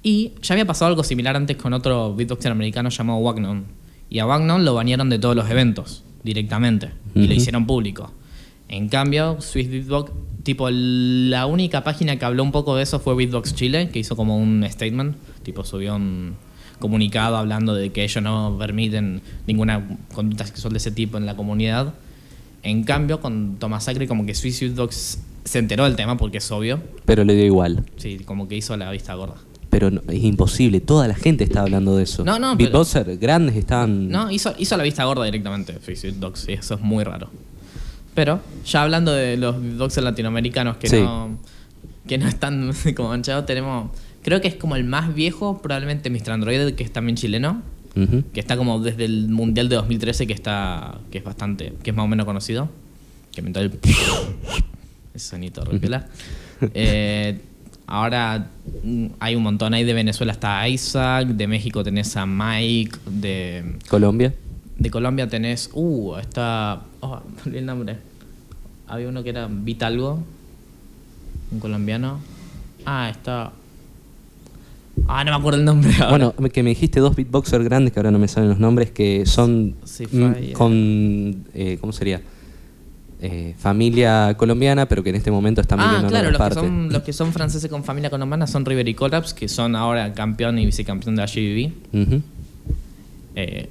Y 0.03 0.33
ya 0.43 0.55
había 0.55 0.67
pasado 0.67 0.89
algo 0.89 1.05
similar 1.05 1.37
antes 1.37 1.57
con 1.57 1.73
otro 1.73 2.15
beatboxer 2.15 2.51
americano 2.51 2.89
llamado 2.89 3.19
Wagnon. 3.21 3.65
Y 4.11 4.19
a 4.19 4.27
Wagnon 4.27 4.65
lo 4.65 4.75
banearon 4.75 5.09
de 5.09 5.19
todos 5.19 5.37
los 5.37 5.49
eventos 5.49 6.05
directamente. 6.23 6.91
Y 7.15 7.27
lo 7.27 7.35
hicieron 7.35 7.67
público. 7.67 8.11
En 8.69 8.89
cambio, 8.89 9.41
Swiss 9.41 9.71
Beatbox, 9.71 10.13
tipo, 10.43 10.69
la 10.71 11.47
única 11.47 11.85
página 11.85 12.17
que 12.17 12.25
habló 12.25 12.43
un 12.43 12.53
poco 12.53 12.75
de 12.75 12.83
eso 12.83 13.01
fue 13.01 13.15
Beatbox 13.15 13.55
Chile, 13.55 13.91
que 13.91 13.99
hizo 13.99 14.17
como 14.17 14.39
un 14.39 14.65
statement, 14.69 15.17
tipo, 15.43 15.65
subió 15.65 15.95
un 15.95 16.37
comunicado 16.79 17.37
hablando 17.37 17.75
de 17.75 17.93
que 17.93 18.03
ellos 18.03 18.23
no 18.23 18.57
permiten 18.59 19.23
ninguna 19.47 19.99
conducta 20.15 20.47
sexual 20.47 20.73
de 20.73 20.79
ese 20.79 20.91
tipo 20.91 21.19
en 21.19 21.27
la 21.27 21.37
comunidad. 21.37 21.95
En 22.63 22.85
cambio, 22.85 23.21
con 23.21 23.57
Tomás 23.57 23.85
Sacre, 23.85 24.09
como 24.09 24.25
que 24.27 24.35
Swiss 24.35 24.61
Beatbox 24.61 25.19
se 25.45 25.59
enteró 25.59 25.85
del 25.85 25.97
tema 25.97 26.17
porque 26.17 26.39
es 26.39 26.51
obvio. 26.51 26.83
Pero 27.05 27.25
le 27.25 27.35
dio 27.35 27.45
igual. 27.45 27.85
Sí, 27.97 28.21
como 28.25 28.49
que 28.49 28.57
hizo 28.57 28.77
la 28.77 28.91
vista 28.91 29.15
gorda. 29.15 29.37
Pero 29.73 29.91
no- 29.91 30.03
es 30.07 30.23
imposible. 30.23 30.81
Toda 30.83 31.09
la 31.09 31.15
gente 31.15 31.45
está 31.45 31.63
hablando 31.63 31.97
de 31.97 32.03
eso. 32.03 32.25
No, 32.27 32.39
no, 32.39 32.59
pero- 32.59 32.69
Beatboxers 32.73 33.19
grandes 33.19 33.57
estaban. 33.57 34.11
No, 34.11 34.31
hizo, 34.31 34.55
hizo 34.59 34.77
la 34.77 34.83
vista 34.83 35.03
gorda 35.05 35.25
directamente, 35.25 35.73
Fixit 35.81 36.17
Dogs, 36.17 36.47
y 36.47 36.53
eso 36.53 36.75
es 36.75 36.81
muy 36.83 37.03
raro. 37.05 37.31
Pero, 38.15 38.41
ya 38.67 38.83
hablando 38.83 39.13
de 39.13 39.39
los 39.39 39.59
beatboxers 39.59 40.05
latinoamericanos 40.05 40.77
que 40.77 40.89
Sí. 40.89 41.01
no 41.01 41.39
que 42.07 42.19
no 42.19 42.29
están 42.29 42.71
como 42.97 43.09
manchados, 43.09 43.47
tenemos. 43.47 43.91
Creo 44.23 44.43
que 44.43 44.49
es 44.49 44.57
como 44.57 44.77
el 44.77 44.85
más 44.85 45.15
viejo, 45.15 45.63
probablemente 45.63 46.11
Mr. 46.11 46.33
Android, 46.33 46.75
que 46.75 46.85
es 46.85 46.93
también 46.93 47.17
chileno. 47.17 47.63
Que 48.33 48.41
está 48.41 48.57
como 48.59 48.79
desde 48.81 49.05
el 49.07 49.29
Mundial 49.29 49.69
de 49.71 49.77
2013, 49.77 50.27
que 50.27 50.33
está. 50.35 50.99
que 51.11 51.19
es 51.19 51.25
bastante. 51.25 51.73
que 51.83 51.91
es 51.91 51.97
más 51.97 52.05
o 52.05 52.09
menos 52.09 52.27
conocido. 52.27 52.69
Que 53.33 53.41
inventó 53.41 53.61
el. 53.61 53.73
ese 55.15 55.29
sonito 55.29 55.65
repela. 55.65 56.07
Eh, 56.75 57.39
ahora 57.87 58.51
mm, 58.85 59.07
hay 59.21 59.35
un 59.35 59.43
montón. 59.43 59.75
Ahí 59.75 59.85
de 59.85 59.95
Venezuela 59.95 60.33
está 60.33 60.69
Isaac, 60.69 61.29
de 61.29 61.47
México 61.47 61.83
tenés 61.85 62.17
a 62.17 62.27
Mike, 62.27 62.99
de. 63.07 63.77
Colombia. 63.89 64.35
De 64.79 64.91
Colombia 64.91 65.29
tenés. 65.29 65.71
Uh, 65.75 66.17
está. 66.17 66.83
Oh, 67.01 67.21
olvidé 67.45 67.59
el 67.59 67.67
nombre. 67.67 67.97
Había 68.89 69.09
uno 69.09 69.23
que 69.23 69.31
era 69.31 69.49
Vitalgo. 69.51 70.23
Un 71.51 71.61
colombiano. 71.61 72.21
Ah, 72.85 73.09
está. 73.11 73.53
Ah, 75.07 75.25
no 75.25 75.31
me 75.31 75.37
acuerdo 75.37 75.59
el 75.59 75.65
nombre. 75.65 75.93
ahora. 76.01 76.11
Bueno, 76.11 76.51
que 76.51 76.63
me 76.63 76.71
dijiste 76.71 77.01
dos 77.01 77.17
beatboxers 77.17 77.65
grandes 77.65 77.93
que 77.93 78.01
ahora 78.01 78.11
no 78.11 78.19
me 78.19 78.29
salen 78.29 78.51
los 78.51 78.59
nombres 78.59 78.91
que 78.91 79.27
son 79.27 79.75
Sí, 79.85 80.07
mm, 80.11 80.53
con 80.53 81.45
eh, 81.55 81.79
¿cómo 81.81 81.93
sería? 81.93 82.21
Eh, 83.25 83.55
familia 83.57 84.35
colombiana, 84.37 84.87
pero 84.89 85.05
que 85.05 85.11
en 85.11 85.15
este 85.17 85.31
momento 85.31 85.61
están 85.61 85.79
Ah, 85.79 85.85
viviendo 85.85 86.09
claro, 86.09 86.27
en 86.27 86.33
los 86.33 86.41
otra 86.41 86.49
que, 86.49 86.55
parte. 86.57 86.69
son, 86.69 86.93
los 86.93 87.03
que 87.05 87.13
son 87.13 87.33
franceses 87.33 87.71
con 87.71 87.85
familia 87.85 88.11
colombiana 88.11 88.49
son 88.49 88.65
River 88.67 88.89
y 88.89 88.95
Collapse, 88.95 89.33
que 89.37 89.47
son 89.49 89.77
ahora 89.77 90.13
campeón 90.13 90.59
y 90.59 90.67
vicecampeón 90.67 91.15
de 91.15 91.23
la 91.23 91.27
GBB. 91.29 91.73
Eh, 93.37 93.71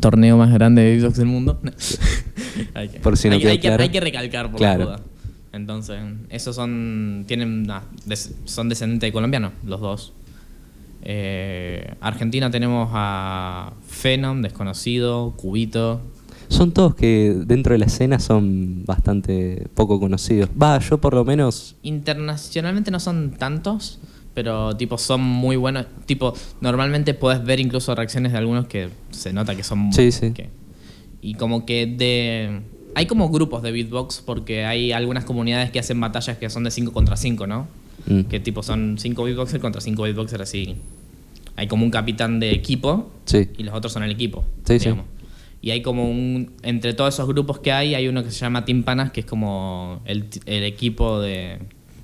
torneo 0.00 0.36
más 0.36 0.52
grande 0.52 0.82
de 0.82 0.96
beatbox 0.96 1.16
del 1.16 1.26
mundo. 1.26 1.58
hay, 2.74 2.88
que, 2.90 3.00
Por 3.00 3.16
si 3.16 3.28
no 3.28 3.36
hay, 3.36 3.58
que, 3.58 3.90
que 3.90 4.00
recalcar 4.00 4.50
por 4.50 4.58
Claro. 4.58 4.78
la 4.80 4.84
duda. 4.84 5.00
Entonces, 5.52 5.98
esos 6.28 6.54
son 6.54 7.24
tienen 7.26 7.62
una- 7.64 7.82
des- 8.04 8.34
son 8.44 8.68
descendientes 8.68 9.08
de 9.08 9.12
colombianos, 9.12 9.52
los 9.64 9.80
dos. 9.80 10.12
Eh, 11.02 11.94
Argentina 12.02 12.50
tenemos 12.50 12.90
a 12.92 13.72
Phenom, 13.88 14.42
desconocido, 14.42 15.32
Cubito. 15.36 16.02
Son 16.48 16.72
todos 16.72 16.94
que 16.94 17.34
dentro 17.46 17.72
de 17.72 17.78
la 17.78 17.84
escena 17.86 18.18
son 18.18 18.84
bastante 18.86 19.66
poco 19.74 20.00
conocidos. 20.00 20.48
Va, 20.60 20.78
yo 20.78 20.98
por 20.98 21.14
lo 21.14 21.24
menos 21.24 21.76
Internacionalmente 21.82 22.90
no 22.90 23.00
son 23.00 23.32
tantos, 23.32 23.98
pero 24.34 24.76
tipo 24.76 24.96
son 24.98 25.20
muy 25.20 25.56
buenos. 25.56 25.86
Tipo, 26.06 26.34
normalmente 26.60 27.12
puedes 27.14 27.44
ver 27.44 27.60
incluso 27.60 27.94
reacciones 27.94 28.32
de 28.32 28.38
algunos 28.38 28.66
que 28.66 28.88
se 29.10 29.32
nota 29.32 29.54
que 29.54 29.62
son 29.62 29.92
Sí, 29.92 30.10
sí. 30.10 30.32
que- 30.32 30.48
y 31.20 31.34
como 31.34 31.66
que 31.66 31.86
de 31.86 32.60
hay 32.94 33.06
como 33.06 33.28
grupos 33.28 33.62
de 33.62 33.70
beatbox 33.70 34.22
porque 34.24 34.64
hay 34.64 34.92
algunas 34.92 35.24
comunidades 35.24 35.70
que 35.70 35.78
hacen 35.78 36.00
batallas 36.00 36.38
que 36.38 36.48
son 36.50 36.64
de 36.64 36.70
5 36.70 36.92
contra 36.92 37.16
5, 37.16 37.46
¿no? 37.46 37.68
Mm. 38.06 38.22
Que 38.22 38.40
tipo 38.40 38.62
son 38.62 38.96
5 38.98 39.24
beatboxers 39.24 39.60
contra 39.60 39.80
5 39.80 40.02
beatboxers 40.02 40.42
así. 40.42 40.76
Hay 41.56 41.66
como 41.66 41.84
un 41.84 41.90
capitán 41.90 42.40
de 42.40 42.52
equipo 42.52 43.10
Sí. 43.26 43.48
y 43.58 43.64
los 43.64 43.74
otros 43.74 43.92
son 43.92 44.02
el 44.04 44.10
equipo. 44.12 44.44
Sí, 44.64 44.78
sí. 44.78 44.90
Y 45.60 45.70
hay 45.72 45.82
como 45.82 46.08
un. 46.08 46.52
Entre 46.62 46.94
todos 46.94 47.14
esos 47.14 47.26
grupos 47.26 47.58
que 47.58 47.72
hay, 47.72 47.94
hay 47.94 48.06
uno 48.08 48.22
que 48.22 48.30
se 48.30 48.38
llama 48.38 48.64
Team 48.64 48.84
Panas, 48.84 49.10
que 49.10 49.20
es 49.20 49.26
como 49.26 50.00
el, 50.04 50.26
el 50.46 50.64
equipo 50.64 51.20
de 51.20 51.58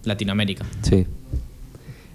Latinoamérica. 0.05 0.65
Sí. 0.83 1.07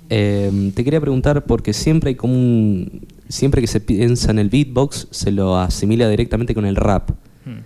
Eh, 0.10 0.72
te 0.76 0.84
quería 0.84 1.00
preguntar 1.00 1.46
porque 1.46 1.74
siempre 1.74 2.10
hay 2.10 2.16
como 2.16 2.34
un... 2.34 3.06
Siempre 3.28 3.62
que 3.62 3.68
se 3.68 3.80
piensa 3.80 4.32
en 4.32 4.40
el 4.40 4.50
beatbox 4.50 5.08
se 5.12 5.32
lo 5.32 5.56
asimila 5.58 6.10
directamente 6.10 6.56
con 6.56 6.66
el 6.66 6.76
rap. 6.76 7.12
Hmm. 7.46 7.60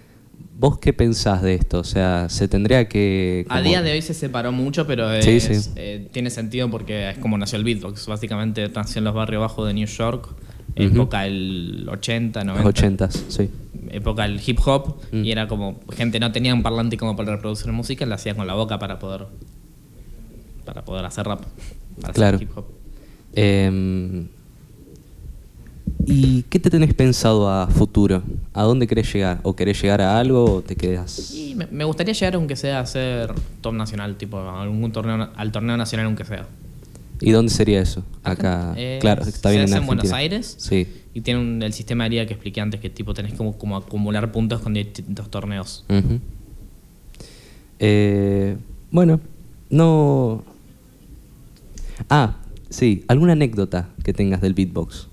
¿Vos 0.59 0.77
qué 0.77 0.91
pensás 0.91 1.41
de 1.41 1.55
esto? 1.55 1.79
O 1.79 1.83
sea, 1.85 2.27
se 2.29 2.49
tendría 2.49 2.89
que... 2.89 3.45
A 3.47 3.61
día 3.61 3.81
de 3.81 3.93
hoy 3.93 4.01
se 4.01 4.13
separó 4.13 4.51
mucho, 4.51 4.85
pero 4.85 5.21
Sí, 5.21 5.31
es- 5.31 5.43
sí. 5.65 5.71
eh, 5.77 6.09
tiene 6.11 6.29
sentido 6.29 6.69
porque 6.69 7.11
es 7.11 7.17
como 7.17 7.37
nació 7.37 7.57
el 7.57 7.63
beatbox. 7.63 8.07
Básicamente 8.07 8.67
nació 8.75 8.99
en 8.99 9.05
los 9.05 9.13
barrios 9.13 9.39
bajos 9.39 9.65
de 9.67 9.73
New 9.73 9.87
York, 9.87 10.27
Época 10.75 11.21
del 11.21 11.87
80, 11.89 12.43
90. 12.43 12.63
Los 12.63 12.69
ochentas, 12.69 13.23
sí. 13.29 13.49
Época 13.91 14.23
del 14.23 14.41
hip 14.45 14.59
hop, 14.65 14.95
Mm. 15.11 15.23
y 15.25 15.31
era 15.31 15.47
como, 15.47 15.79
gente 15.91 16.19
no 16.19 16.31
tenía 16.31 16.53
un 16.53 16.63
parlante 16.63 16.97
como 16.97 17.15
para 17.15 17.35
reproducir 17.35 17.71
música, 17.71 18.05
la 18.05 18.15
hacía 18.15 18.33
con 18.35 18.47
la 18.47 18.53
boca 18.55 18.79
para 18.79 18.97
poder 18.99 19.25
para 20.65 20.83
poder 20.85 21.05
hacer 21.05 21.25
rap, 21.27 21.41
para 22.01 22.13
Claro. 22.13 22.35
hacer 22.37 22.47
hip 22.47 22.57
hop. 22.57 22.65
Eh, 23.33 24.25
¿Y 26.05 26.43
qué 26.43 26.59
te 26.59 26.69
tenés 26.69 26.93
pensado 26.93 27.49
a 27.49 27.67
futuro? 27.67 28.23
¿A 28.53 28.63
dónde 28.63 28.87
querés 28.87 29.11
llegar? 29.13 29.39
¿O 29.43 29.55
querés 29.55 29.81
llegar 29.81 30.01
a 30.01 30.19
algo 30.19 30.43
o 30.55 30.61
te 30.61 30.75
quedas...? 30.75 31.31
Y 31.33 31.55
me, 31.55 31.65
me 31.67 31.83
gustaría 31.85 32.13
llegar 32.13 32.35
aunque 32.35 32.55
sea 32.57 32.79
a 32.79 32.85
ser 32.85 33.33
top 33.61 33.73
nacional, 33.73 34.15
tipo 34.17 34.37
a 34.37 34.63
algún 34.63 34.91
torneo 34.91 35.29
al 35.35 35.51
torneo 35.51 35.77
nacional 35.77 36.07
aunque 36.07 36.25
sea. 36.25 36.45
¿Y 37.25 37.31
dónde 37.31 37.51
sería 37.51 37.81
eso? 37.81 38.03
Acá, 38.23 38.73
Eh, 38.77 38.97
claro, 39.01 39.23
está 39.23 39.49
se 39.49 39.55
bien 39.55 39.61
en 39.67 39.73
hace 39.73 39.77
en 39.77 39.85
Buenos 39.87 40.05
Argentina. 40.11 40.17
Aires 40.17 40.55
Sí. 40.59 40.87
y 41.13 41.21
tiene 41.21 41.39
un- 41.39 41.61
el 41.63 41.73
sistema 41.73 42.03
de 42.05 42.11
liga 42.11 42.25
que 42.25 42.33
expliqué 42.33 42.61
antes 42.61 42.79
que 42.81 42.89
tipo 42.89 43.13
tenés 43.13 43.33
como, 43.33 43.57
como 43.57 43.77
acumular 43.77 44.31
puntos 44.31 44.61
con 44.61 44.73
distintos 44.73 45.29
torneos. 45.31 45.85
Eh, 47.79 48.57
bueno, 48.91 49.19
no... 49.69 50.43
Ah, 52.09 52.37
sí, 52.69 53.03
¿alguna 53.07 53.33
anécdota 53.33 53.89
que 54.03 54.13
tengas 54.13 54.41
del 54.41 54.53
beatbox? 54.53 55.07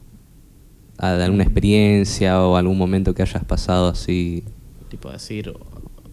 Ah, 0.98 1.12
¿De 1.14 1.24
alguna 1.24 1.44
experiencia 1.44 2.42
o 2.44 2.56
algún 2.56 2.76
momento 2.76 3.14
que 3.14 3.22
hayas 3.22 3.44
pasado 3.44 3.88
así 3.88 4.44
Tipo 4.90 5.10
decir 5.10 5.52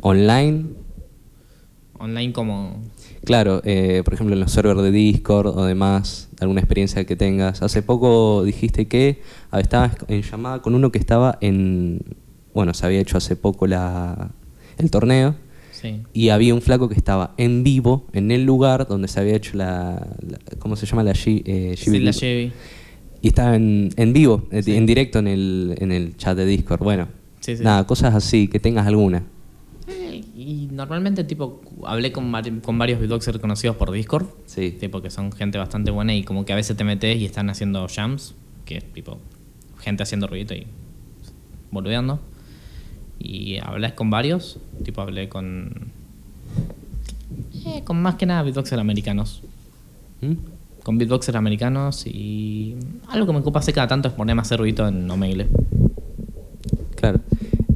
online? 0.02 0.66
online 2.00 2.32
como 2.32 2.82
Claro, 3.28 3.62
eh, 3.66 4.02
por 4.06 4.14
ejemplo 4.14 4.34
en 4.36 4.40
los 4.40 4.52
servers 4.54 4.82
de 4.82 4.90
Discord 4.92 5.48
o 5.48 5.66
demás, 5.66 6.30
alguna 6.40 6.62
experiencia 6.62 7.04
que 7.06 7.16
tengas. 7.18 7.62
Hace 7.62 7.82
poco 7.82 8.44
dijiste 8.46 8.88
que 8.88 9.22
ah, 9.52 9.60
estabas 9.60 9.98
en 10.08 10.22
llamada 10.22 10.62
con 10.62 10.74
uno 10.76 10.92
que 10.94 10.98
estaba 10.98 11.38
en... 11.42 12.00
Bueno, 12.54 12.74
se 12.74 12.86
había 12.86 13.00
hecho 13.02 13.18
hace 13.18 13.36
poco 13.36 13.68
la, 13.68 14.32
el 14.78 14.90
torneo 14.90 15.36
Sí. 15.72 16.02
y 16.12 16.30
había 16.30 16.56
un 16.56 16.62
flaco 16.62 16.90
que 16.90 16.96
estaba 16.96 17.36
en 17.38 17.64
vivo 17.64 18.08
en 18.14 18.32
el 18.32 18.46
lugar 18.46 18.88
donde 18.88 19.08
se 19.10 19.20
había 19.20 19.36
hecho 19.36 19.58
la... 19.58 20.08
la- 20.26 20.40
¿Cómo 20.58 20.76
se 20.78 20.86
llama? 20.88 21.04
La 21.04 21.12
G, 21.14 21.44
eh, 21.46 21.76
Sí, 21.78 22.00
la 22.00 22.12
GB. 22.12 22.52
Y 23.22 23.28
estaba 23.28 23.56
en, 23.58 23.90
en 23.98 24.14
vivo, 24.14 24.48
eh, 24.52 24.64
en 24.66 24.86
directo 24.86 25.20
en 25.20 25.28
el, 25.28 25.76
en 25.80 25.92
el 25.92 26.16
chat 26.18 26.36
de 26.38 26.46
Discord. 26.46 26.80
Bueno, 26.82 27.10
nada, 27.64 27.86
cosas 27.86 28.16
así, 28.16 28.48
que 28.48 28.60
tengas 28.60 28.88
alguna. 28.88 29.24
Y 29.88 30.68
normalmente 30.72 31.24
tipo 31.24 31.62
hablé 31.86 32.12
con, 32.12 32.32
vari- 32.32 32.62
con 32.62 32.78
varios 32.78 33.00
beatboxers 33.00 33.40
conocidos 33.40 33.78
por 33.78 33.92
Discord. 33.92 34.28
Sí. 34.46 34.72
Tipo 34.72 35.02
que 35.02 35.10
son 35.10 35.32
gente 35.32 35.58
bastante 35.58 35.92
buena 35.92 36.14
y 36.14 36.24
como 36.24 36.46
que 36.46 36.54
a 36.54 36.56
veces 36.56 36.76
te 36.76 36.84
metes 36.84 37.18
y 37.18 37.26
están 37.26 37.50
haciendo 37.50 37.88
jams, 37.88 38.36
que 38.66 38.78
es 38.78 38.94
tipo 38.94 39.18
gente 39.80 40.04
haciendo 40.04 40.28
ruidito 40.28 40.54
y 40.54 40.68
boludeando. 41.72 42.20
Y 43.20 43.58
hablé 43.60 43.96
con 43.96 44.10
varios, 44.10 44.60
tipo 44.84 45.02
hablé 45.02 45.30
con 45.30 45.92
eh, 47.66 47.84
con 47.84 48.02
más 48.02 48.16
que 48.16 48.26
nada 48.26 48.44
beatboxers 48.44 48.80
americanos. 48.82 49.42
¿Mm? 50.22 50.34
Con 50.84 50.98
beatboxers 50.98 51.36
americanos 51.36 52.06
y 52.08 52.76
algo 53.08 53.26
que 53.26 53.34
me 53.34 53.40
ocupa 53.40 53.60
hacer 53.60 53.74
cada 53.74 53.88
tanto 53.88 54.08
es 54.10 54.14
ponerme 54.14 54.42
a 54.42 54.44
hacer 54.44 54.60
ruidito 54.60 54.88
en 54.88 55.10
Omegle. 55.10 55.48
Claro. 56.96 57.20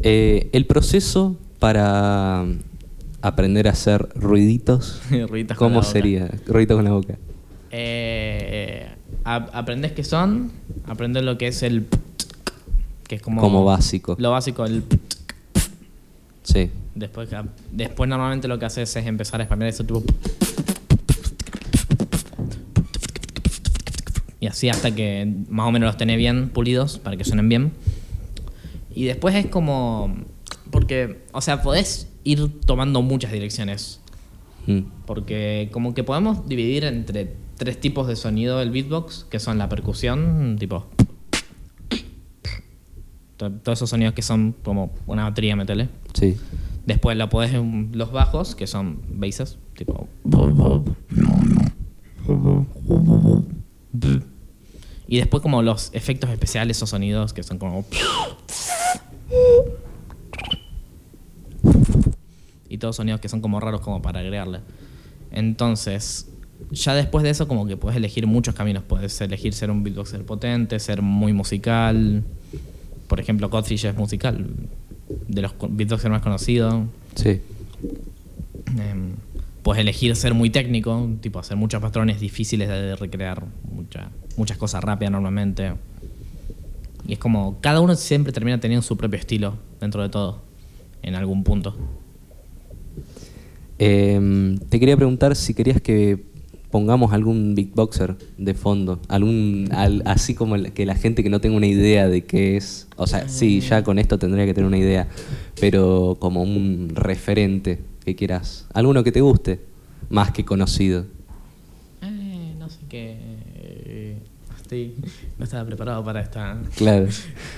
Eh, 0.03 0.49
el 0.53 0.66
proceso 0.66 1.38
para 1.62 2.43
aprender 3.22 3.68
a 3.68 3.72
hacer 3.72 4.09
ruiditos, 4.16 4.99
¿cómo 5.57 5.84
sería? 5.84 6.28
Ruiditos 6.47 6.76
con 6.76 6.86
la 6.86 6.91
boca. 6.91 7.20
Eh, 7.70 8.88
aprendes 9.24 9.91
qué 9.91 10.03
son, 10.03 10.51
aprendes 10.88 11.24
lo 11.24 11.38
que 11.38 11.45
es 11.47 11.62
el 11.62 11.86
que 13.07 13.16
es 13.16 13.22
como 13.22 13.41
Como 13.41 13.64
básico. 13.64 14.16
Lo 14.18 14.32
básico, 14.32 14.66
el 14.66 14.84
Sí. 16.41 16.72
después 16.95 17.30
después 17.72 18.09
normalmente 18.09 18.47
lo 18.47 18.57
que 18.57 18.66
haces 18.66 18.95
es 18.95 19.05
empezar 19.05 19.39
a 19.41 19.45
spamear 19.45 19.70
eso 19.70 19.84
tipo 19.84 20.03
y 24.39 24.47
así 24.47 24.68
hasta 24.68 24.89
que 24.95 25.32
más 25.49 25.68
o 25.68 25.72
menos 25.72 25.86
los 25.86 25.97
tenés 25.97 26.18
bien 26.18 26.49
pulidos 26.49 26.97
para 26.97 27.16
que 27.18 27.24
suenen 27.24 27.47
bien. 27.47 27.72
Y 28.95 29.03
después 29.05 29.36
es 29.36 29.45
como 29.45 30.16
porque, 30.72 31.24
o 31.34 31.42
sea, 31.42 31.62
podés 31.62 32.08
ir 32.24 32.62
tomando 32.66 33.02
muchas 33.02 33.32
direcciones. 33.32 34.00
Mm. 34.68 34.80
Porque 35.06 35.70
como 35.72 35.94
que 35.94 36.04
podemos 36.04 36.48
dividir 36.48 36.84
entre 36.86 37.36
tres 37.58 37.80
tipos 37.80 38.08
de 38.08 38.16
sonido 38.16 38.58
del 38.60 38.72
beatbox, 38.72 39.26
que 39.30 39.40
son 39.40 39.58
la 39.58 39.70
percusión, 39.70 40.56
tipo... 40.60 40.86
to- 43.38 43.52
Todos 43.52 43.80
esos 43.80 43.90
sonidos 43.90 44.14
que 44.14 44.22
son 44.22 44.56
como 44.64 44.92
una 45.08 45.24
batería, 45.24 45.56
metele. 45.56 45.90
Sí. 46.14 46.38
Después 46.86 47.16
lo 47.18 47.30
podés 47.30 47.54
en 47.54 47.92
los 47.94 48.12
bajos, 48.12 48.56
que 48.56 48.66
son 48.68 49.02
basses, 49.10 49.58
tipo... 49.76 50.08
Y 55.08 55.18
después 55.18 55.42
como 55.44 55.62
los 55.62 55.90
efectos 55.94 56.30
especiales 56.30 56.82
o 56.82 56.88
sonidos 56.88 57.34
que 57.34 57.44
son 57.44 57.58
como... 57.58 57.86
Y 62.72 62.78
todos 62.78 62.96
sonidos 62.96 63.20
que 63.20 63.28
son 63.30 63.42
como 63.42 63.60
raros 63.60 63.82
como 63.82 64.02
para 64.02 64.20
agregarle. 64.22 64.60
Entonces, 65.32 66.28
ya 66.72 66.94
después 66.94 67.24
de 67.24 67.30
eso 67.32 67.48
como 67.48 67.68
que 67.68 67.78
puedes 67.78 67.98
elegir 67.98 68.28
muchos 68.28 68.56
caminos. 68.56 68.84
Puedes 68.84 69.20
elegir 69.22 69.54
ser 69.54 69.72
un 69.72 69.84
beatboxer 69.84 70.24
potente, 70.26 70.80
ser 70.80 71.02
muy 71.02 71.34
musical. 71.34 72.24
Por 73.08 73.20
ejemplo, 73.20 73.50
Codfish 73.50 73.86
es 73.86 73.96
musical. 73.96 74.48
De 75.28 75.42
los 75.42 75.54
beatboxers 75.70 76.10
más 76.12 76.22
conocidos. 76.22 76.86
Sí. 77.16 77.42
Em, 78.80 79.12
puedes 79.64 79.82
elegir 79.82 80.16
ser 80.16 80.34
muy 80.34 80.50
técnico, 80.50 81.10
tipo 81.22 81.40
hacer 81.40 81.58
muchos 81.58 81.82
patrones 81.82 82.20
difíciles 82.20 82.70
de 82.70 82.96
recrear, 82.96 83.44
mucha- 83.70 84.10
muchas 84.38 84.58
cosas 84.58 84.84
rápidas 84.84 85.12
normalmente. 85.12 85.74
Y 87.08 87.14
es 87.14 87.20
como, 87.20 87.58
cada 87.62 87.82
uno 87.82 87.96
siempre 87.96 88.32
termina 88.32 88.60
teniendo 88.60 88.82
su 88.82 88.96
propio 88.96 89.20
estilo 89.20 89.56
dentro 89.82 90.02
de 90.04 90.10
todo, 90.10 90.42
en 91.02 91.16
algún 91.16 91.44
punto. 91.44 91.76
Em, 93.84 94.60
te 94.60 94.80
quería 94.80 94.96
preguntar 94.96 95.36
si 95.36 95.56
querías 95.56 95.82
que 95.82 96.24
pongamos 96.70 97.14
algún 97.14 97.56
beatboxer 97.56 98.16
de 98.38 98.54
fondo, 98.54 99.00
algún 99.08 99.70
al- 99.72 100.04
así 100.06 100.36
como 100.36 100.56
el- 100.56 100.72
que 100.72 100.86
la 100.86 100.94
gente 100.94 101.24
que 101.24 101.32
no 101.32 101.42
tenga 101.42 101.58
una 101.58 101.66
idea 101.66 102.08
de 102.08 102.24
qué 102.24 102.58
es, 102.58 102.88
o 102.96 103.08
sea, 103.08 103.28
sí, 103.28 103.60
ya 103.62 103.84
con 103.84 103.98
esto 103.98 104.20
tendría 104.20 104.46
que 104.46 104.54
tener 104.54 104.68
una 104.68 104.78
idea, 104.78 105.08
pero 105.60 106.16
como 106.20 106.44
un 106.44 106.92
referente 106.94 107.80
que 108.06 108.16
quieras, 108.16 108.68
alguno 108.72 109.04
que 109.04 109.12
te 109.12 109.22
guste, 109.22 109.60
más 110.12 110.30
que 110.32 110.46
conocido. 110.46 111.08
Eh, 112.04 112.54
no 112.60 112.70
sé 112.70 112.82
qué... 112.88 113.18
eh, 113.56 114.18
Estoy, 114.62 114.94
no 115.40 115.44
estaba 115.44 115.66
preparado 115.66 116.04
para 116.04 116.22
esta... 116.22 116.62
Claro. 116.78 117.08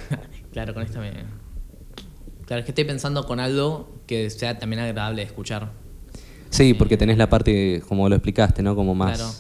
claro, 0.54 0.74
con 0.74 0.84
esta 0.84 1.02
me... 1.02 1.12
Claro, 2.46 2.60
es 2.62 2.66
que 2.66 2.72
estoy 2.72 2.86
pensando 2.86 3.26
con 3.26 3.42
algo 3.42 3.90
que 4.08 4.30
sea 4.30 4.58
también 4.58 4.80
agradable 4.82 5.22
de 5.22 5.28
escuchar. 5.28 5.83
Sí, 6.54 6.76
porque 6.76 6.98
tenés 6.98 7.18
la 7.18 7.30
parte, 7.30 7.82
como 7.88 8.08
lo 8.08 8.16
explicaste, 8.16 8.62
¿no? 8.62 8.76
Como 8.76 8.94
más... 8.94 9.18
Claro. 9.18 9.34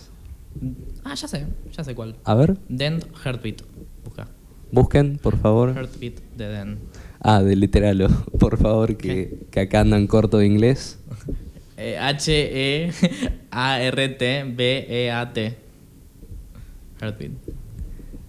Ah, 1.03 1.13
ya 1.13 1.27
sé, 1.27 1.45
ya 1.71 1.83
sé 1.83 1.93
cuál. 1.93 2.15
A 2.23 2.33
ver. 2.33 2.57
Dent 2.69 3.05
Heartbeat. 3.23 3.61
Busca. 4.03 4.27
Busquen, 4.71 5.19
por 5.19 5.37
favor. 5.37 5.75
Heartbeat 5.75 6.19
de 6.35 6.47
Dent. 6.47 6.79
Ah, 7.19 7.43
de 7.43 7.55
literalo, 7.55 8.07
por 8.39 8.57
favor, 8.57 8.97
que, 8.97 9.45
que 9.51 9.59
acá 9.59 9.81
andan 9.81 10.07
corto 10.07 10.39
de 10.39 10.47
inglés. 10.47 10.97
Eh, 11.75 11.97
H-E-A-R-T-B-E-A-T. 11.97 12.97
Heartbeat. 17.01 17.31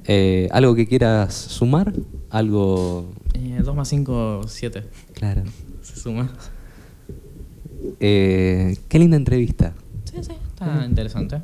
Eh, 0.06 0.48
¿Algo 0.50 0.74
que 0.74 0.86
quieras 0.86 1.34
sumar? 1.34 1.92
Algo... 2.30 3.12
Eh, 3.34 3.60
2 3.62 3.76
más 3.76 3.86
5, 3.88 4.42
7. 4.46 4.84
Claro. 5.12 5.42
Se 5.82 6.00
suma. 6.00 6.32
Eh, 8.00 8.76
qué 8.88 8.98
linda 8.98 9.16
entrevista. 9.16 9.74
Sí, 10.04 10.22
sí, 10.22 10.32
está 10.48 10.84
interesante. 10.86 11.40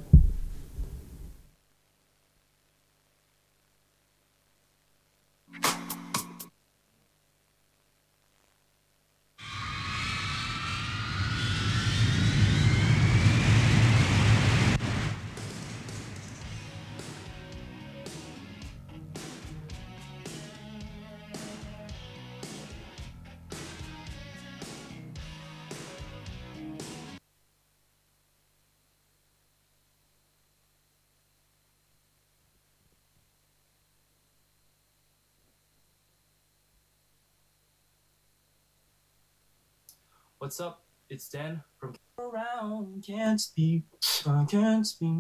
What's 40.41 40.59
up? 40.59 40.87
It's 41.11 41.29
Dan 41.29 41.63
from 41.79 41.97
Around 42.19 43.05
Can't 43.07 43.39
Speak. 43.39 43.83
I 44.27 44.47
can't 44.49 44.87
speak. 44.87 45.13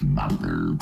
Mama, 0.00 0.78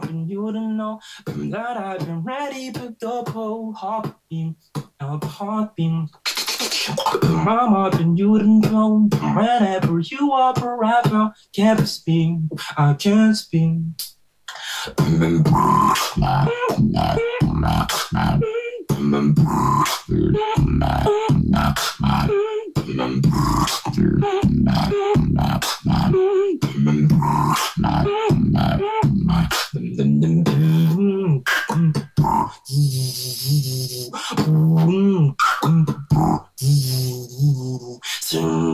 been 0.00 0.28
you 0.28 0.52
to 0.52 0.60
know 0.60 1.00
that 1.26 1.76
I've 1.78 2.00
been 2.00 2.22
ready, 2.22 2.70
picked 2.72 3.02
up 3.04 3.28
oh, 3.28 3.32
whole 3.32 3.72
heartbeat, 3.72 4.56
up 5.00 5.24
heartbeat. 5.24 6.10
I'm 6.88 7.74
up 7.74 8.00
in 8.00 8.16
your 8.16 8.38
control 8.38 9.08
whenever 9.10 10.00
you 10.00 10.32
are 10.32 10.54
forever. 10.54 11.32
Can't 11.54 11.86
spin, 11.86 12.50
I 12.76 12.94
can't 12.94 13.36
spin. 13.36 13.94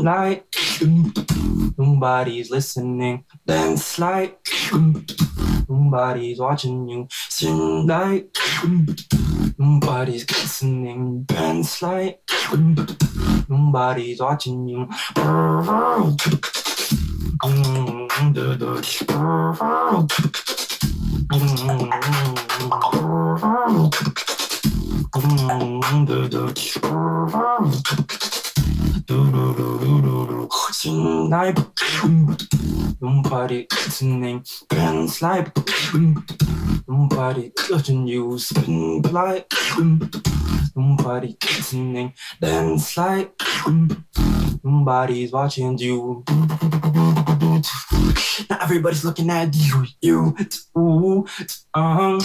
Like 0.05 0.55
nobody's 1.76 2.51
listening, 2.51 3.24
dance 3.47 3.99
like 3.99 4.39
nobody's 5.68 6.39
watching 6.39 6.89
you. 6.89 7.09
Like 7.86 8.36
nobody's 9.59 10.30
listening, 10.30 11.24
dance 11.24 11.82
like 11.82 12.20
nobody's 13.49 14.20
watching 14.20 14.68
you. 14.68 14.89
거진 30.48 31.28
나의 31.28 31.54
눈발이 33.00 33.68
스님 33.70 34.42
dance 34.68 35.26
like 35.26 35.52
눈발이 36.86 37.52
켜진 37.56 38.06
you 38.06 38.34
spin 38.34 39.02
like 39.06 39.46
눈발이 40.76 41.36
스님 41.40 42.12
dance 42.40 43.00
like 43.02 43.32
nobody's 44.64 45.32
watching 45.32 45.76
you 45.80 46.22
now 48.50 48.59
everybody's 48.61 49.04
looking 49.04 49.30
at 49.30 49.54
you, 49.54 49.86
you, 50.00 50.36
um, 51.74 52.20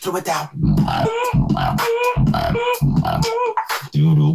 Throw 0.00 0.16
it 0.16 0.24
down. 0.24 0.48
Doodle 3.92 4.34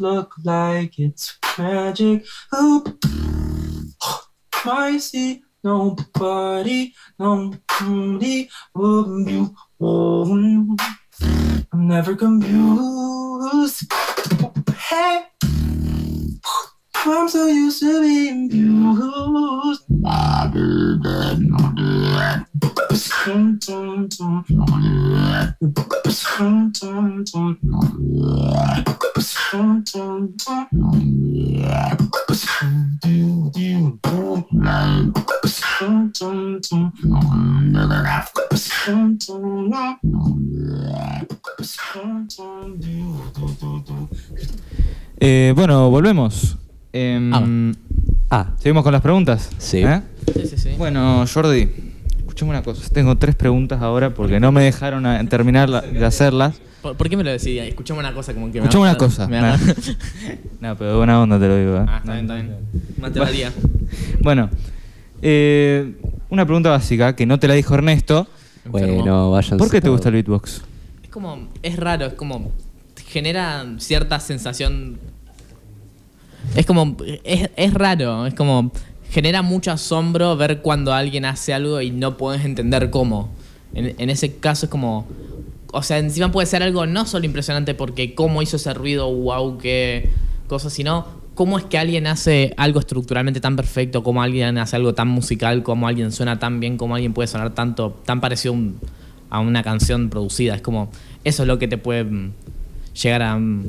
Look 0.02 0.34
like 0.44 0.98
it's 0.98 1.38
magic. 1.58 2.26
Oop. 2.60 3.06
I 4.66 4.98
see 4.98 5.44
nobody, 5.64 6.94
nobody 7.20 8.50
I'm 11.72 11.88
never 11.88 12.16
confused. 12.16 13.92
Hey, 14.90 15.24
Eh, 45.20 45.54
bueno, 45.56 45.90
volvemos. 45.90 46.58
Em, 46.94 47.74
Ah. 48.30 48.48
¿Seguimos 48.60 48.84
con 48.84 48.94
las 48.94 49.02
preguntas? 49.02 49.50
Sí. 49.58 49.80
¿Eh? 49.80 50.02
Sí, 50.34 50.48
sí, 50.48 50.58
sí. 50.58 50.70
Bueno, 50.78 51.26
Jordi, 51.32 51.68
escuchame 52.20 52.52
una 52.52 52.64
cosa. 52.64 52.88
Tengo 52.94 53.18
tres 53.18 53.36
preguntas 53.36 53.82
ahora 53.82 54.14
porque 54.14 54.40
no 54.40 54.52
me 54.54 54.64
dejaron 54.64 55.06
a- 55.06 55.24
terminar 55.28 55.68
la- 55.70 55.82
de 55.82 56.06
hacerlas. 56.06 56.56
¿Por, 56.82 56.96
por 56.96 57.10
qué 57.10 57.18
me 57.18 57.24
lo 57.26 57.32
decís? 57.32 57.60
Escuchame 57.62 58.00
una 58.00 58.14
cosa 58.14 58.34
como 58.34 58.48
que 58.48 58.54
me 58.60 58.60
Escuchame 58.68 58.84
una 58.84 58.98
cosa. 58.98 59.28
Nah. 59.28 59.58
No, 60.62 60.78
pero 60.78 60.92
de 60.92 60.96
buena 60.98 61.22
onda 61.22 61.38
te 61.40 61.48
lo 61.48 61.58
digo. 61.58 61.78
¿eh? 61.78 61.86
Ah, 61.88 61.98
está 61.98 62.14
bien, 62.14 62.26
está 62.26 62.36
bien. 62.36 62.56
Mate 63.00 63.20
la 63.20 63.30
día. 63.32 63.52
Bueno, 64.22 64.50
eh, 65.22 65.94
una 66.30 66.46
pregunta 66.46 66.70
básica 66.70 67.16
que 67.16 67.26
no 67.26 67.38
te 67.40 67.48
la 67.50 67.56
dijo 67.56 67.74
Ernesto. 67.74 68.28
Bueno, 68.66 69.32
vayan. 69.32 69.58
¿Por 69.58 69.70
qué 69.70 69.82
te 69.82 69.90
gusta 69.90 70.08
el 70.10 70.14
beatbox? 70.16 70.62
Es 71.04 71.10
como, 71.10 71.50
es 71.64 71.76
raro, 71.78 72.06
es 72.06 72.14
como, 72.14 72.52
genera 73.08 73.66
cierta 73.80 74.20
sensación. 74.22 75.00
Es 76.56 76.66
como, 76.66 76.98
es, 77.24 77.50
es 77.56 77.74
raro, 77.74 78.26
es 78.26 78.34
como, 78.34 78.72
genera 79.10 79.42
mucho 79.42 79.72
asombro 79.72 80.36
ver 80.38 80.62
cuando 80.62 80.94
alguien 80.94 81.26
hace 81.26 81.54
algo 81.54 81.82
y 81.82 81.92
no 81.92 82.18
puedes 82.18 82.44
entender 82.46 82.90
cómo. 82.90 83.30
En, 83.74 83.96
en 83.98 84.10
ese 84.10 84.36
caso 84.38 84.66
es 84.66 84.70
como, 84.70 85.08
o 85.72 85.84
sea, 85.84 85.98
encima 86.00 86.32
puede 86.32 86.48
ser 86.48 86.64
algo 86.64 86.86
no 86.86 87.06
solo 87.06 87.26
impresionante 87.26 87.74
porque 87.74 88.16
cómo 88.16 88.42
hizo 88.42 88.58
ese 88.58 88.74
ruido, 88.74 89.14
wow, 89.14 89.58
qué 89.58 90.10
cosa, 90.48 90.70
sino 90.70 91.06
cómo 91.36 91.58
es 91.58 91.64
que 91.66 91.78
alguien 91.78 92.08
hace 92.08 92.54
algo 92.58 92.80
estructuralmente 92.80 93.40
tan 93.40 93.56
perfecto, 93.56 94.04
cómo 94.04 94.22
alguien 94.22 94.58
hace 94.58 94.76
algo 94.76 94.94
tan 94.94 95.08
musical, 95.08 95.64
cómo 95.64 95.88
alguien 95.88 96.12
suena 96.12 96.40
tan 96.40 96.60
bien, 96.60 96.78
cómo 96.78 96.96
alguien 96.96 97.14
puede 97.14 97.28
sonar 97.28 97.54
tanto, 97.56 98.02
tan 98.06 98.20
parecido 98.20 98.54
a 98.54 98.58
un- 98.58 98.80
a 99.30 99.40
una 99.40 99.64
canción 99.64 100.10
producida. 100.10 100.56
Es 100.56 100.62
como, 100.62 100.90
eso 101.24 101.44
es 101.44 101.48
lo 101.48 101.58
que 101.58 101.70
te 101.70 101.78
puede 101.78 102.04
mm, 102.04 102.32
llegar 103.02 103.22
a, 103.22 103.38
mm, 103.38 103.64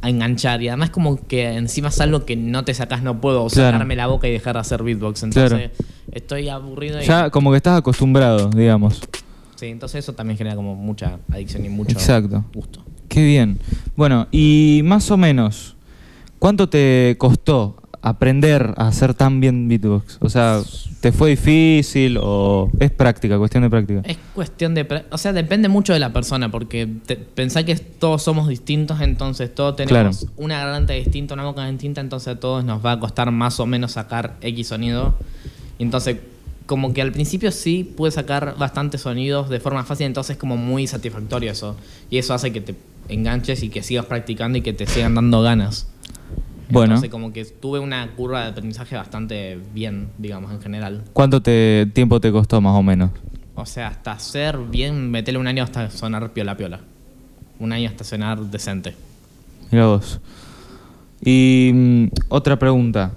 a 0.00 0.08
enganchar. 0.10 0.62
Y 0.62 0.68
además 0.68 0.90
como 0.90 1.16
que 1.26 1.46
encima 1.54 1.88
es 1.88 2.00
algo 2.00 2.24
que 2.24 2.36
no 2.36 2.64
te 2.64 2.74
sacas, 2.74 3.02
no 3.02 3.20
puedo 3.20 3.46
Claro. 3.48 3.72
sacarme 3.72 3.96
la 3.96 4.06
boca 4.06 4.28
y 4.28 4.32
dejar 4.32 4.54
de 4.54 4.60
hacer 4.60 4.82
beatbox. 4.82 5.22
Entonces 5.22 5.70
Claro. 5.70 5.72
estoy 6.12 6.48
aburrido 6.48 7.00
y... 7.00 7.04
Ya 7.04 7.30
como 7.30 7.50
que 7.50 7.56
estás 7.58 7.78
acostumbrado, 7.78 8.50
digamos. 8.50 9.00
Sí, 9.56 9.66
entonces 9.66 10.00
eso 10.04 10.12
también 10.12 10.36
genera 10.36 10.56
como 10.56 10.74
mucha 10.74 11.18
adicción 11.30 11.64
y 11.64 11.68
mucho 11.68 11.92
Exacto. 11.92 12.44
gusto. 12.52 12.84
Qué 13.08 13.24
bien. 13.24 13.58
Bueno, 13.96 14.26
y 14.32 14.80
más 14.84 15.10
o 15.10 15.16
menos, 15.16 15.76
¿cuánto 16.38 16.68
te 16.68 17.14
costó 17.18 17.76
aprender 18.02 18.74
a 18.76 18.88
hacer 18.88 19.14
tan 19.14 19.40
bien 19.40 19.68
beatbox? 19.68 20.18
O 20.20 20.28
sea, 20.28 20.60
¿te 21.00 21.12
fue 21.12 21.30
difícil 21.30 22.18
o 22.20 22.70
es 22.80 22.90
práctica, 22.90 23.38
cuestión 23.38 23.62
de 23.62 23.70
práctica? 23.70 24.02
Es 24.04 24.18
cuestión 24.34 24.74
de... 24.74 25.04
O 25.10 25.18
sea, 25.18 25.32
depende 25.32 25.68
mucho 25.68 25.92
de 25.92 25.98
la 26.00 26.12
persona, 26.12 26.50
porque 26.50 26.88
te- 27.06 27.16
pensá 27.16 27.64
que 27.64 27.76
todos 27.76 28.22
somos 28.22 28.48
distintos, 28.48 29.00
entonces 29.00 29.54
todos 29.54 29.76
tenemos 29.76 30.18
Claro. 30.18 30.32
una 30.36 30.58
garganta 30.58 30.92
distinta, 30.92 31.34
una 31.34 31.44
boca 31.44 31.66
distinta, 31.68 32.00
entonces 32.00 32.28
a 32.36 32.40
todos 32.40 32.64
nos 32.64 32.84
va 32.84 32.92
a 32.92 33.00
costar 33.00 33.30
más 33.30 33.58
o 33.60 33.66
menos 33.66 33.92
sacar 33.92 34.34
X 34.42 34.66
sonido. 34.68 35.14
Entonces, 35.78 36.16
como 36.66 36.92
que 36.94 37.02
al 37.02 37.12
principio 37.12 37.50
sí 37.52 37.84
puedes 37.96 38.14
sacar 38.14 38.56
bastantes 38.58 39.00
sonidos 39.02 39.48
de 39.48 39.60
forma 39.60 39.84
fácil, 39.84 40.06
entonces 40.06 40.34
es 40.34 40.40
como 40.40 40.56
muy 40.56 40.86
satisfactorio 40.86 41.50
eso. 41.52 41.76
Y 42.10 42.18
eso 42.18 42.34
hace 42.34 42.52
que 42.52 42.60
te 42.60 42.74
enganches 43.08 43.62
y 43.62 43.68
que 43.68 43.82
sigas 43.82 44.06
practicando 44.06 44.58
y 44.58 44.62
que 44.62 44.72
te 44.72 44.86
sigan 44.86 45.14
dando 45.14 45.42
ganas. 45.42 45.88
Bueno. 46.72 46.94
Entonces 46.94 47.10
como 47.10 47.32
que 47.32 47.44
tuve 47.44 47.80
una 47.80 48.08
curva 48.12 48.44
de 48.44 48.50
aprendizaje 48.50 48.96
bastante 48.96 49.58
bien, 49.74 50.08
digamos, 50.16 50.50
en 50.52 50.60
general. 50.62 51.04
¿Cuánto 51.12 51.42
te, 51.42 51.86
tiempo 51.92 52.18
te 52.18 52.32
costó 52.32 52.60
más 52.62 52.74
o 52.74 52.82
menos? 52.82 53.10
O 53.54 53.66
sea, 53.66 53.88
hasta 53.88 54.18
ser 54.18 54.56
bien, 54.58 55.10
metele 55.10 55.38
un 55.38 55.46
año 55.46 55.62
hasta 55.62 55.90
sonar 55.90 56.32
piola 56.32 56.56
piola. 56.56 56.80
Un 57.58 57.72
año 57.72 57.88
hasta 57.90 58.04
sonar 58.04 58.40
decente. 58.40 58.94
Mira 59.70 59.86
vos. 59.86 60.18
Y 61.22 61.70
mm, 61.74 62.06
otra 62.30 62.58
pregunta. 62.58 63.12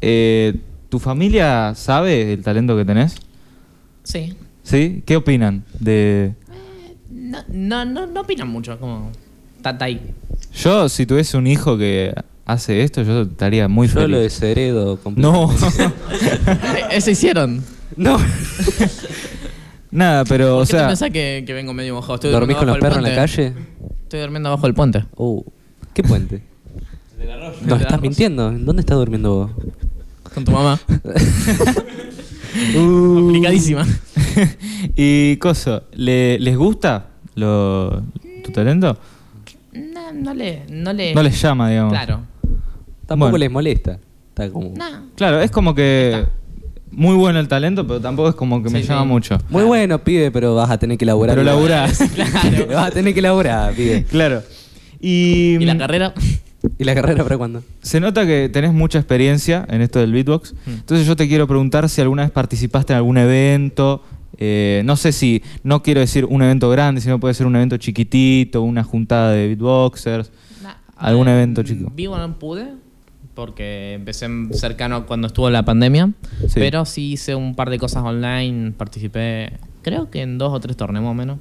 Eh, 0.00 0.58
¿Tu 0.88 0.98
familia 0.98 1.74
sabe 1.76 2.32
el 2.32 2.42
talento 2.42 2.76
que 2.76 2.84
tenés? 2.84 3.14
Sí. 4.02 4.34
¿Sí? 4.64 5.02
¿Qué 5.06 5.16
opinan 5.16 5.64
de...? 5.78 6.34
No, 7.10 7.38
no, 7.48 7.84
no, 7.84 8.06
no 8.06 8.20
opinan 8.22 8.48
mucho, 8.48 8.78
como. 8.80 9.12
Ahí. 9.80 10.00
Yo, 10.54 10.88
si 10.88 11.04
tuviese 11.04 11.36
un 11.36 11.46
hijo 11.46 11.76
que 11.76 12.14
hace 12.48 12.82
esto, 12.82 13.02
yo 13.02 13.22
estaría 13.22 13.68
muy 13.68 13.86
Yo 13.86 13.94
feliz. 13.94 14.08
lo 14.10 14.18
desheredo 14.20 14.98
No. 15.14 15.50
Eso 16.90 17.10
hicieron. 17.10 17.62
No. 17.96 18.18
Nada, 19.90 20.24
pero, 20.24 20.56
o 20.56 20.58
¿Por 20.58 20.66
qué 20.66 20.72
te 20.72 20.78
sea... 20.78 20.86
pensás 20.88 21.10
que, 21.10 21.44
que 21.46 21.52
vengo 21.52 21.72
medio 21.72 21.94
mojado? 21.94 22.16
Estoy 22.16 22.30
¿Dormís 22.30 22.56
con 22.56 22.66
los 22.66 22.78
perros 22.78 22.98
en 22.98 23.04
del 23.04 23.14
la 23.14 23.20
calle? 23.22 23.54
Estoy 24.02 24.20
durmiendo 24.20 24.48
abajo 24.50 24.66
del 24.66 24.74
puente. 24.74 25.04
Uh, 25.16 25.42
¿Qué 25.94 26.02
puente? 26.02 26.42
¿No 27.64 27.76
estás 27.76 28.00
mintiendo? 28.00 28.48
¿En 28.48 28.64
dónde 28.64 28.80
estás 28.80 28.96
durmiendo 28.98 29.34
vos? 29.34 29.50
Con 30.34 30.44
tu 30.44 30.52
mamá. 30.52 30.78
Uh. 32.76 33.14
Complicadísima. 33.14 33.86
y 34.96 35.36
coso, 35.36 35.82
¿le- 35.92 36.38
¿les 36.40 36.56
gusta 36.56 37.06
lo, 37.34 38.02
tu 38.42 38.50
talento? 38.52 38.96
No, 39.74 40.12
no 40.12 40.34
le, 40.34 40.62
no 40.70 40.92
le. 40.92 41.14
No 41.14 41.22
les 41.22 41.40
llama, 41.40 41.68
digamos. 41.70 41.92
Claro. 41.92 42.22
Tampoco 43.08 43.30
Bueno. 43.30 43.38
les 43.38 43.50
molesta. 43.50 43.98
Está 44.28 44.48
como... 44.50 44.72
Claro, 45.16 45.40
es 45.40 45.50
como 45.50 45.74
que 45.74 46.26
muy 46.92 47.16
bueno 47.16 47.40
el 47.40 47.48
talento, 47.48 47.84
pero 47.86 48.00
tampoco 48.00 48.28
es 48.28 48.34
como 48.36 48.62
que 48.62 48.70
me 48.70 48.82
Sí, 48.82 48.86
llama 48.88 49.04
mucho. 49.04 49.36
Muy 49.50 49.64
bueno, 49.64 49.98
pibe, 50.04 50.30
pero 50.30 50.54
vas 50.54 50.70
a 50.70 50.78
tener 50.78 50.96
que 50.96 51.04
laburar. 51.04 51.34
Pero 51.34 51.44
laburás. 51.44 51.98
vas 52.72 52.86
a 52.86 52.90
tener 52.92 53.12
que 53.14 53.22
laburar, 53.22 53.74
pibe. 53.74 54.04
Claro. 54.04 54.42
Y, 55.00 55.56
¿Y 55.58 55.64
la 55.64 55.76
carrera? 55.76 56.14
¿Y 56.78 56.84
la 56.84 56.94
carrera 56.94 57.24
para 57.24 57.36
cuándo? 57.38 57.62
Se 57.82 57.98
nota 58.00 58.26
que 58.26 58.48
tenés 58.52 58.72
mucha 58.72 58.98
experiencia 58.98 59.66
en 59.70 59.80
esto 59.80 59.98
del 60.00 60.12
beatbox. 60.12 60.54
Hmm. 60.66 60.70
Entonces 60.70 61.06
yo 61.06 61.16
te 61.16 61.26
quiero 61.28 61.46
preguntar 61.48 61.88
si 61.88 62.00
alguna 62.00 62.22
vez 62.22 62.30
participaste 62.30 62.92
en 62.92 62.98
algún 62.98 63.16
evento. 63.18 64.02
eh, 64.38 64.82
no 64.84 64.96
sé 64.96 65.12
si, 65.12 65.42
no 65.64 65.82
quiero 65.82 66.00
decir 66.00 66.24
un 66.26 66.42
evento 66.42 66.68
grande, 66.70 67.00
sino 67.00 67.18
puede 67.18 67.34
ser 67.34 67.46
un 67.46 67.56
evento 67.56 67.76
chiquitito, 67.76 68.62
una 68.62 68.84
juntada 68.84 69.32
de 69.32 69.46
beatboxers. 69.48 70.30
algún 70.96 71.28
evento 71.28 71.62
chico. 71.62 71.90
Vivo 71.94 72.16
no 72.18 72.38
pude, 72.38 72.66
porque 73.38 73.92
empecé 73.94 74.26
cercano 74.50 75.06
cuando 75.06 75.28
estuvo 75.28 75.48
la 75.48 75.64
pandemia. 75.64 76.10
Sí. 76.48 76.54
Pero 76.56 76.84
sí 76.84 77.12
hice 77.12 77.36
un 77.36 77.54
par 77.54 77.70
de 77.70 77.78
cosas 77.78 78.02
online. 78.02 78.72
Participé, 78.72 79.52
creo 79.82 80.10
que 80.10 80.22
en 80.22 80.38
dos 80.38 80.52
o 80.52 80.58
tres 80.58 80.76
torneos 80.76 81.04
más 81.04 81.12
o 81.12 81.14
menos. 81.14 81.38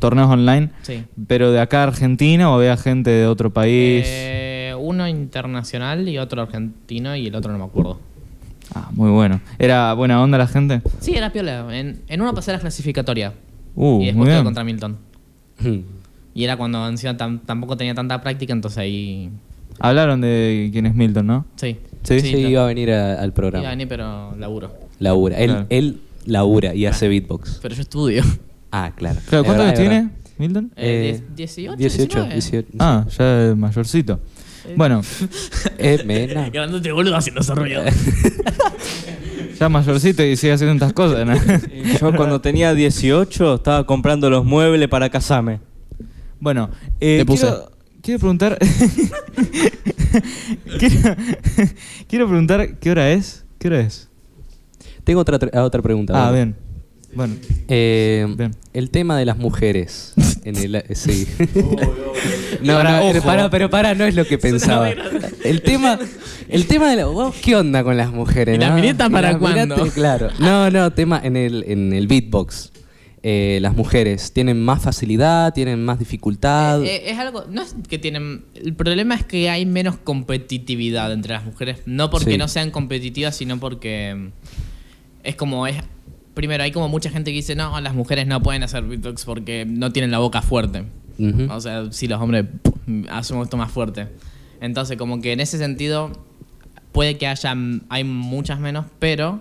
Torneos 0.00 0.28
online. 0.28 0.70
Sí. 0.82 1.04
Pero 1.28 1.52
de 1.52 1.60
acá 1.60 1.80
a 1.80 1.84
Argentina 1.84 2.50
o 2.50 2.54
había 2.54 2.76
gente 2.76 3.10
de 3.10 3.26
otro 3.28 3.52
país. 3.52 4.04
Eh, 4.08 4.74
uno 4.80 5.06
internacional 5.06 6.08
y 6.08 6.18
otro 6.18 6.42
argentino 6.42 7.14
y 7.14 7.28
el 7.28 7.34
otro 7.36 7.52
no 7.52 7.58
me 7.58 7.64
acuerdo. 7.66 8.00
Ah, 8.74 8.88
muy 8.92 9.10
bueno. 9.10 9.40
¿Era 9.60 9.92
buena 9.94 10.20
onda 10.20 10.38
la 10.38 10.48
gente? 10.48 10.82
Sí, 10.98 11.14
era 11.14 11.30
piola. 11.32 11.66
En, 11.70 12.00
en 12.08 12.20
uno 12.20 12.34
pasé 12.34 12.50
la 12.50 12.58
clasificatoria. 12.58 13.32
Uh, 13.76 14.02
y 14.02 14.06
después 14.06 14.28
muy 14.34 14.42
contra 14.42 14.64
Milton. 14.64 14.96
y 16.34 16.42
era 16.44 16.56
cuando 16.56 16.88
encima 16.88 17.16
tam- 17.16 17.40
tampoco 17.46 17.76
tenía 17.76 17.94
tanta 17.94 18.20
práctica, 18.22 18.52
entonces 18.52 18.78
ahí. 18.78 19.30
Hablaron 19.80 20.20
de 20.20 20.68
quién 20.72 20.86
es 20.86 20.94
Milton, 20.94 21.26
¿no? 21.26 21.46
Sí. 21.56 21.76
Sí, 22.02 22.20
Sí, 22.20 22.36
iba 22.36 22.62
a 22.64 22.66
venir 22.66 22.90
a- 22.92 23.18
al 23.20 23.26
Iba 23.26 23.34
programa. 23.34 23.66
a 23.66 23.70
venir, 23.70 23.88
pero 23.88 24.34
laburo. 24.36 24.72
Labura. 24.98 25.36
Él, 25.38 25.50
Claro. 25.50 25.66
él 25.70 26.00
labura 26.26 26.74
y 26.74 26.86
hace 26.86 27.08
beatbox. 27.08 27.58
Pero 27.62 27.74
yo 27.74 27.82
estudio. 27.82 28.22
Ah, 28.72 28.92
claro. 28.96 29.18
Claro, 29.28 29.44
¿cuántos 29.44 29.66
años 29.66 29.78
tiene? 29.78 30.08
Milton? 30.38 30.70
Eh, 30.76 31.20
die- 31.36 31.46
18, 31.46 31.76
18, 31.76 32.24
19. 32.24 32.34
18. 32.34 32.68
Ah, 32.78 33.04
ya 33.16 33.48
es 33.50 33.56
mayorcito. 33.56 34.20
Bueno, 34.76 35.00
Eh, 35.78 36.02
mena. 36.04 36.48
Grandote 36.52 36.92
boludo 36.92 37.16
haciendo 37.16 37.40
ese 37.40 37.54
ruido. 37.54 37.82
ya 39.58 39.68
mayorcito 39.68 40.22
y 40.24 40.36
sigue 40.36 40.52
haciendo 40.52 40.74
estas 40.74 40.92
cosas, 40.92 41.26
¿no? 41.26 41.34
Yo 42.00 42.14
cuando 42.14 42.40
tenía 42.40 42.74
18 42.74 43.54
estaba 43.56 43.84
comprando 43.86 44.30
los 44.30 44.44
muebles 44.44 44.88
para 44.88 45.08
casarme. 45.10 45.60
Bueno, 46.40 46.70
eh, 47.00 47.18
Te 47.18 47.26
puse. 47.26 47.46
quiero, 47.46 47.70
quiero 48.08 48.20
preguntar. 48.20 48.56
quiero, 50.78 50.96
quiero 52.08 52.26
preguntar 52.26 52.78
qué 52.78 52.90
hora 52.90 53.10
es. 53.10 53.44
¿Qué 53.58 53.68
hora 53.68 53.80
es? 53.80 54.08
Tengo 55.04 55.20
otra, 55.20 55.38
tre- 55.38 55.54
otra 55.60 55.82
pregunta. 55.82 56.14
Ah, 56.16 56.32
bien. 56.32 56.56
Bueno. 57.14 57.34
Eh, 57.68 58.26
El 58.72 58.88
tema 58.90 59.18
de 59.18 59.26
las 59.26 59.36
mujeres. 59.36 60.14
en 60.44 60.56
el, 60.56 60.76
eh, 60.76 60.84
sí. 60.94 61.26
no, 62.62 62.82
no, 62.82 63.00
ojo. 63.00 63.08
pero 63.12 63.22
para, 63.22 63.50
pero 63.50 63.68
para, 63.68 63.94
no 63.94 64.06
es 64.06 64.14
lo 64.14 64.24
que 64.24 64.38
pensaba. 64.38 64.88
El 65.44 65.60
tema, 65.60 65.98
el 66.48 66.66
tema 66.66 66.88
de 66.88 66.96
la, 66.96 67.04
vos, 67.06 67.34
¿qué 67.42 67.56
onda 67.56 67.84
con 67.84 67.98
las 67.98 68.10
mujeres? 68.10 68.56
¿Y 68.56 68.58
las 68.58 68.96
no? 68.96 69.10
para 69.10 69.38
cuándo? 69.38 69.76
Claro. 69.92 70.30
No, 70.38 70.70
no, 70.70 70.90
tema 70.94 71.20
en 71.22 71.36
el, 71.36 71.62
en 71.68 71.92
el 71.92 72.06
beatbox. 72.06 72.72
Eh, 73.22 73.58
las 73.60 73.74
mujeres 73.76 74.32
tienen 74.32 74.64
más 74.64 74.80
facilidad, 74.82 75.52
tienen 75.52 75.84
más 75.84 75.98
dificultad. 75.98 76.84
Eh, 76.84 77.10
es 77.10 77.18
algo, 77.18 77.44
no 77.50 77.62
es 77.62 77.74
que 77.88 77.98
tienen, 77.98 78.44
el 78.54 78.74
problema 78.74 79.16
es 79.16 79.24
que 79.24 79.50
hay 79.50 79.66
menos 79.66 79.96
competitividad 79.96 81.12
entre 81.12 81.34
las 81.34 81.44
mujeres, 81.44 81.78
no 81.86 82.10
porque 82.10 82.32
Sí. 82.32 82.38
no 82.38 82.46
sean 82.46 82.70
competitivas, 82.70 83.34
sino 83.34 83.58
porque 83.58 84.30
es 85.24 85.34
como 85.34 85.66
es, 85.66 85.76
primero 86.34 86.62
hay 86.62 86.70
como 86.70 86.88
mucha 86.88 87.10
gente 87.10 87.32
que 87.32 87.36
dice, 87.38 87.56
no, 87.56 87.80
las 87.80 87.94
mujeres 87.94 88.28
no 88.28 88.40
pueden 88.40 88.62
hacer 88.62 88.84
beatbox 88.84 89.24
porque 89.24 89.64
no 89.66 89.92
tienen 89.92 90.10
la 90.12 90.18
boca 90.18 90.40
fuerte. 90.42 90.84
O 91.50 91.60
sea, 91.60 91.90
si 91.90 92.06
los 92.06 92.20
hombres 92.20 92.44
hacemos 93.10 93.46
esto 93.46 93.56
más 93.56 93.72
fuerte. 93.72 94.06
Entonces, 94.60 94.96
como 94.96 95.20
que 95.20 95.32
en 95.32 95.40
ese 95.40 95.58
sentido 95.58 96.12
puede 96.92 97.18
que 97.18 97.26
haya, 97.26 97.56
hay 97.88 98.04
muchas 98.04 98.60
menos, 98.60 98.86
pero 99.00 99.40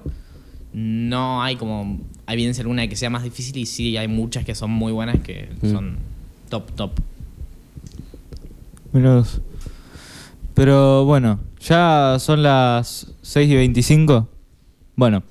no 0.74 1.42
hay 1.44 1.56
como 1.56 2.00
evidencia 2.28 2.62
alguna 2.62 2.82
de 2.84 2.90
que 2.90 2.96
sea 2.96 3.10
más 3.10 3.24
difícil 3.24 3.58
y 3.58 3.66
sí 3.66 3.98
hay 3.98 4.08
muchas 4.08 4.46
que 4.46 4.54
son 4.56 4.72
muy 4.72 4.92
buenas 4.92 5.20
que 5.20 5.50
Mm. 5.62 5.72
son 5.72 5.96
top, 6.50 6.72
top. 6.76 6.92
Vos. 8.94 9.42
Pero 10.54 11.06
bueno, 11.06 11.40
ya 11.62 12.18
son 12.20 12.42
las 12.44 13.14
6 13.22 13.50
y 13.52 13.56
25. 13.56 14.28
Bueno, 14.96 15.22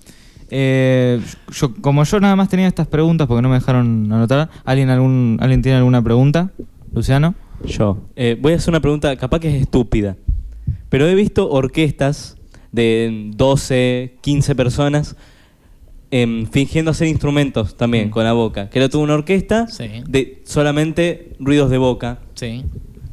eh, 0.51 1.21
yo, 1.53 1.75
como 1.75 2.05
yo 2.05 2.21
nada 2.21 2.37
más 2.37 2.49
tenía 2.49 2.69
estas 2.69 2.87
preguntas 2.87 3.27
porque 3.27 3.43
no 3.43 3.49
me 3.49 3.57
dejaron 3.57 4.13
anotar, 4.13 4.49
¿alguien, 4.65 4.91
algún, 4.91 5.39
¿alguien 5.41 5.63
tiene 5.63 5.79
alguna 5.79 6.03
pregunta? 6.03 6.51
Luciano. 6.95 7.35
Yo. 7.65 7.99
Eh, 8.15 8.39
voy 8.41 8.53
a 8.53 8.57
hacer 8.57 8.71
una 8.71 8.81
pregunta, 8.81 9.17
capaz 9.17 9.41
que 9.41 9.55
es 9.57 9.63
estúpida. 9.63 10.17
Pero 10.89 11.07
he 11.09 11.15
visto 11.17 11.51
orquestas 11.51 12.37
de 12.73 13.31
12, 13.35 14.15
15 14.21 14.55
personas 14.55 15.17
em, 16.11 16.47
fingiendo 16.47 16.91
hacer 16.93 17.09
instrumentos 17.09 17.77
también 17.77 18.11
con 18.11 18.25
la 18.25 18.33
boca. 18.33 18.71
Que 18.71 18.79
era 18.79 18.89
tuvo 18.89 19.03
una 19.03 19.15
orquesta 19.15 19.67
Sí. 19.67 19.89
de 20.09 20.43
solamente 20.45 21.33
ruidos 21.41 21.71
de 21.71 21.79
boca. 21.79 22.21
Sí. 22.35 22.65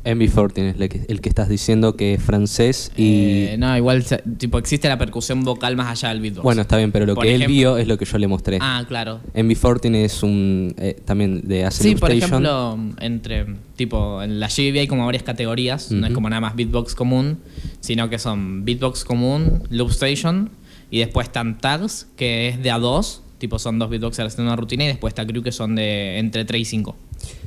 MB14 0.06 0.58
es 0.58 0.80
el 0.80 0.90
que, 0.90 1.02
el 1.08 1.22
que 1.22 1.30
estás 1.30 1.48
diciendo 1.50 1.96
que 1.96 2.16
es 2.16 2.22
francés 2.22 2.92
y... 2.98 3.46
Eh, 3.46 3.56
no, 3.58 3.76
igual 3.78 4.04
se- 4.04 4.22
tipo 4.38 4.58
existe 4.58 4.90
la 4.90 4.98
percusión 4.98 5.44
vocal 5.44 5.76
más 5.76 5.88
allá 5.88 6.10
del 6.14 6.22
beatbox. 6.22 6.44
Bueno, 6.44 6.62
está 6.64 6.78
bien, 6.78 6.92
pero 6.92 7.06
lo 7.06 7.16
Por 7.16 7.24
que 7.24 7.34
él 7.36 7.48
vio 7.48 7.78
es 7.78 7.88
lo 7.88 7.98
que 7.98 8.06
yo 8.06 8.18
le 8.18 8.28
mostré. 8.28 8.58
Ah, 8.62 8.84
claro. 8.88 9.22
MB14 9.34 9.96
es 9.96 10.22
un... 10.24 10.74
eh, 10.78 11.00
también 11.06 11.48
de 11.48 11.66
Acid 11.66 11.84
Sí, 11.84 11.96
por 11.96 12.12
Station. 12.12 12.44
ejemplo, 12.46 12.80
entre 13.00 13.46
tipo 13.78 14.22
en 14.22 14.40
la 14.40 14.48
JVB 14.50 14.80
hay 14.80 14.88
como 14.88 15.06
varias 15.06 15.24
categorías, 15.24 15.92
no 15.92 16.06
es 16.06 16.14
como 16.14 16.30
nada 16.30 16.42
más 16.42 16.56
beatbox 16.56 16.96
común, 16.96 17.40
sino 17.80 18.10
que 18.10 18.20
son 18.20 18.66
beatbox 18.66 19.04
común, 19.06 19.64
loop 19.70 19.90
station 19.92 20.50
y 20.92 21.00
después 21.00 21.28
están 21.28 21.60
tags 21.60 22.08
que 22.18 22.50
es 22.50 22.62
de 22.62 22.72
a 22.72 22.78
dos, 22.78 23.22
tipo 23.40 23.58
son 23.58 23.80
dos 23.80 23.90
beatboxers 23.90 24.34
haciendo 24.34 24.52
una 24.52 24.58
rutina 24.58 24.84
y 24.84 24.88
después 24.88 25.12
está 25.12 25.26
crew 25.26 25.42
que 25.42 25.52
son 25.52 25.76
de 25.76 26.20
entre 26.20 26.46
3 26.46 26.62
y 26.62 26.66
5. 26.66 26.96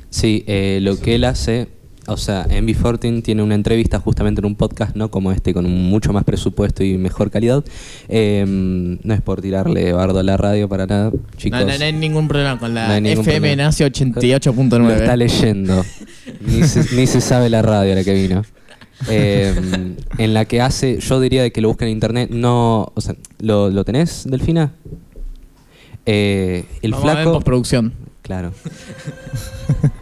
Sí, 0.09 0.43
eh, 0.47 0.79
lo 0.81 0.99
que 0.99 1.15
él 1.15 1.23
hace, 1.23 1.67
o 2.07 2.17
sea, 2.17 2.45
MB14 2.47 3.21
tiene 3.21 3.43
una 3.43 3.55
entrevista 3.55 3.99
justamente 3.99 4.41
en 4.41 4.45
un 4.45 4.55
podcast, 4.55 4.95
no 4.95 5.11
como 5.11 5.31
este, 5.31 5.53
con 5.53 5.69
mucho 5.69 6.13
más 6.13 6.23
presupuesto 6.23 6.83
y 6.83 6.97
mejor 6.97 7.29
calidad. 7.29 7.63
Eh, 8.07 8.45
no 8.47 9.13
es 9.13 9.21
por 9.21 9.41
tirarle 9.41 9.91
bardo 9.93 10.19
a 10.19 10.23
la 10.23 10.37
radio 10.37 10.67
para 10.69 10.85
nada, 10.85 11.11
chicos. 11.37 11.59
No, 11.59 11.67
no, 11.67 11.77
no 11.77 11.83
hay 11.85 11.93
ningún 11.93 12.27
problema 12.27 12.57
con 12.57 12.73
la 12.73 12.99
No 12.99 13.07
FM. 13.07 13.55
Nace 13.57 13.85
88.9. 13.85 14.79
Lo 14.79 14.93
está 14.93 15.15
leyendo. 15.15 15.85
Ni 16.41 16.63
se, 16.63 16.95
ni 16.95 17.07
se 17.07 17.21
sabe 17.21 17.49
la 17.49 17.61
radio 17.61 17.93
a 17.93 17.95
la 17.95 18.03
que 18.03 18.13
vino. 18.13 18.43
Eh, 19.09 19.53
en 20.17 20.33
la 20.33 20.45
que 20.45 20.61
hace, 20.61 20.99
yo 20.99 21.19
diría 21.19 21.43
de 21.43 21.51
que 21.51 21.61
lo 21.61 21.67
busca 21.67 21.85
en 21.85 21.91
internet, 21.91 22.29
no, 22.31 22.91
o 22.95 23.01
sea, 23.01 23.15
¿lo, 23.39 23.69
lo 23.69 23.85
tenés, 23.85 24.23
Delfina? 24.27 24.71
Eh, 26.05 26.65
el 26.81 26.91
Vamos 26.91 27.05
a 27.05 27.07
ver 27.09 27.17
en 27.17 27.23
flaco. 27.23 27.33
postproducción. 27.37 27.93
Claro. 28.23 28.53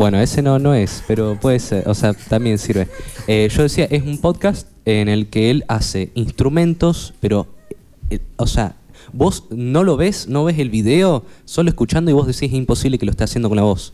Bueno, 0.00 0.18
ese 0.18 0.40
no, 0.40 0.58
no 0.58 0.72
es, 0.72 1.04
pero 1.06 1.38
puede 1.38 1.58
ser, 1.58 1.86
o 1.86 1.92
sea, 1.94 2.14
también 2.14 2.56
sirve. 2.56 2.88
Eh, 3.26 3.50
yo 3.54 3.64
decía, 3.64 3.84
es 3.90 4.02
un 4.02 4.16
podcast 4.16 4.66
en 4.86 5.10
el 5.10 5.26
que 5.28 5.50
él 5.50 5.62
hace 5.68 6.10
instrumentos, 6.14 7.12
pero, 7.20 7.46
eh, 8.08 8.18
o 8.36 8.46
sea, 8.46 8.76
vos 9.12 9.44
no 9.50 9.84
lo 9.84 9.98
ves, 9.98 10.26
no 10.26 10.42
ves 10.44 10.58
el 10.58 10.70
video, 10.70 11.22
solo 11.44 11.68
escuchando 11.68 12.10
y 12.10 12.14
vos 12.14 12.26
decís 12.26 12.44
es 12.44 12.52
imposible 12.54 12.96
que 12.96 13.04
lo 13.04 13.10
esté 13.10 13.24
haciendo 13.24 13.50
con 13.50 13.56
la 13.56 13.62
voz. 13.62 13.92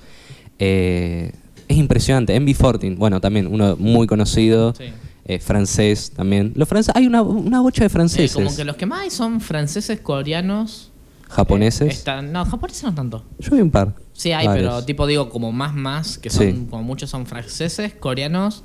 Eh, 0.61 1.33
es 1.67 1.77
impresionante. 1.77 2.37
MB14, 2.41 2.97
bueno, 2.97 3.21
también 3.21 3.49
uno 3.49 3.75
muy 3.77 4.07
conocido, 4.07 4.75
Sí. 4.77 4.85
eh, 5.25 5.41
francés 5.41 6.13
también. 6.15 6.53
Los 6.55 6.69
franceses, 6.69 6.95
hay 6.95 7.09
una, 7.09 7.23
una 7.23 7.61
bocha 7.61 7.81
de 7.81 7.87
Eh, 7.87 7.91
franceses. 7.91 8.33
como 8.33 8.55
que 8.55 8.65
los 8.65 8.77
que 8.77 8.87
más 8.87 9.01
hay 9.01 9.11
son 9.11 9.41
franceses, 9.41 9.99
coreanos. 10.01 10.93
Japoneses. 11.29 11.89
Están, 11.93 12.33
no, 12.33 12.45
japoneses 12.45 12.85
no 12.85 12.95
tanto. 12.95 13.25
Yo 13.39 13.55
vi 13.57 13.61
un 13.63 13.71
par. 13.71 13.95
Sí 14.13 14.33
hay, 14.33 14.47
varios. 14.47 14.69
pero 14.75 14.85
tipo 14.85 15.07
digo 15.07 15.29
como 15.29 15.53
más 15.53 15.75
más, 15.75 16.19
que 16.19 16.31
son 16.31 16.43
Sí. 16.47 16.67
como 16.71 16.83
muchos 16.83 17.11
son 17.11 17.27
franceses, 17.27 17.95
coreanos, 17.95 18.65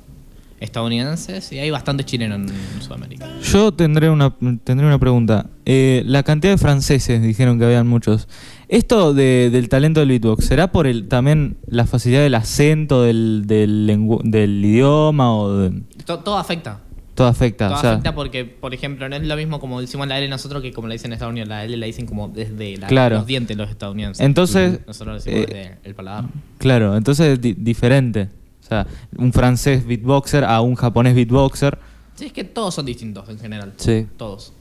estadounidenses 0.60 1.50
y 1.52 1.58
hay 1.58 1.70
bastante 1.70 2.04
chileno 2.04 2.36
en 2.36 2.46
Sudamérica. 2.80 3.26
Yo 3.42 3.72
tendré 3.72 4.08
una, 4.10 4.32
tendré 4.62 4.86
una 4.86 4.98
pregunta. 4.98 5.46
Eh, 5.66 6.02
la 6.06 6.22
cantidad 6.22 6.52
de 6.52 6.58
franceses 6.58 7.20
dijeron 7.20 7.58
que 7.58 7.64
habían 7.64 7.86
muchos. 7.88 8.28
Esto 8.68 9.12
de- 9.12 9.50
del 9.50 9.68
talento 9.68 10.00
del 10.00 10.08
beatbox, 10.10 10.44
¿será 10.46 10.70
por 10.70 10.86
el 10.86 11.08
también 11.08 11.56
la 11.66 11.84
facilidad 11.86 12.22
del 12.22 12.34
acento 12.36 13.02
del, 13.02 13.42
del, 13.46 13.88
lengu- 13.88 14.22
del 14.22 14.64
idioma 14.64 15.34
o 15.36 15.52
de- 15.58 15.82
To- 16.06 16.20
todo 16.20 16.38
afecta. 16.38 16.78
Todo 17.14 17.26
afecta? 17.26 17.68
Todo 17.68 17.78
o 17.78 17.80
sea, 17.80 17.90
afecta 17.92 18.14
porque, 18.14 18.44
por 18.44 18.72
ejemplo, 18.74 19.08
no 19.08 19.16
es 19.16 19.22
lo 19.22 19.36
mismo 19.36 19.60
como 19.60 19.80
decimos 19.80 20.06
la 20.08 20.18
L 20.18 20.28
nosotros 20.28 20.62
que 20.62 20.72
como 20.72 20.88
la 20.88 20.92
dicen 20.94 21.08
en 21.10 21.14
Estados 21.14 21.32
Unidos. 21.32 21.48
La 21.48 21.64
L 21.64 21.76
la 21.76 21.86
dicen 21.86 22.06
como 22.06 22.28
desde 22.28 22.76
la- 22.78 22.86
Claro. 22.86 23.16
los 23.16 23.26
dientes 23.26 23.56
los 23.56 23.68
estadounidenses. 23.70 24.24
Entonces, 24.24 24.80
Nosotros 24.86 25.06
lo 25.08 25.14
decimos 25.22 25.40
eh, 25.40 25.46
desde 25.48 25.78
el 25.84 25.94
paladar. 25.94 26.24
Claro, 26.58 26.96
entonces 26.96 27.26
es 27.34 27.40
di- 27.40 27.54
diferente. 27.54 28.28
O 28.62 28.66
sea, 28.66 28.86
un 29.16 29.32
francés 29.32 29.86
beatboxer 29.86 30.44
a 30.44 30.60
un 30.60 30.74
japonés 30.74 31.14
beatboxer. 31.14 31.78
Sí, 32.14 32.26
es 32.26 32.32
que 32.32 32.44
todos 32.44 32.74
son 32.74 32.86
distintos 32.86 33.28
en 33.28 33.38
general. 33.38 33.72
Sí. 33.76 34.06
Todos. 34.16 34.52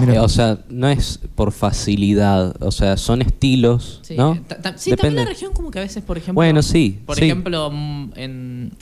Mira. 0.00 0.14
Eh, 0.14 0.18
o 0.18 0.28
sea, 0.28 0.58
no 0.70 0.88
es 0.88 1.20
por 1.36 1.52
facilidad, 1.52 2.60
o 2.60 2.72
sea, 2.72 2.96
son 2.96 3.22
estilos, 3.22 4.00
Sí, 4.02 4.16
¿no? 4.16 4.36
ta- 4.48 4.60
ta- 4.60 4.76
sí, 4.76 4.90
también 4.90 5.14
la 5.14 5.24
región 5.24 5.52
como 5.52 5.70
que 5.70 5.78
a 5.78 5.82
veces, 5.82 6.02
por 6.02 6.16
ejemplo... 6.18 6.34
Bueno, 6.34 6.62
sí, 6.62 6.98
Por 7.06 7.16
sí. 7.16 7.26
ejemplo, 7.26 7.70
mm, 7.70 8.10
en, 8.16 8.72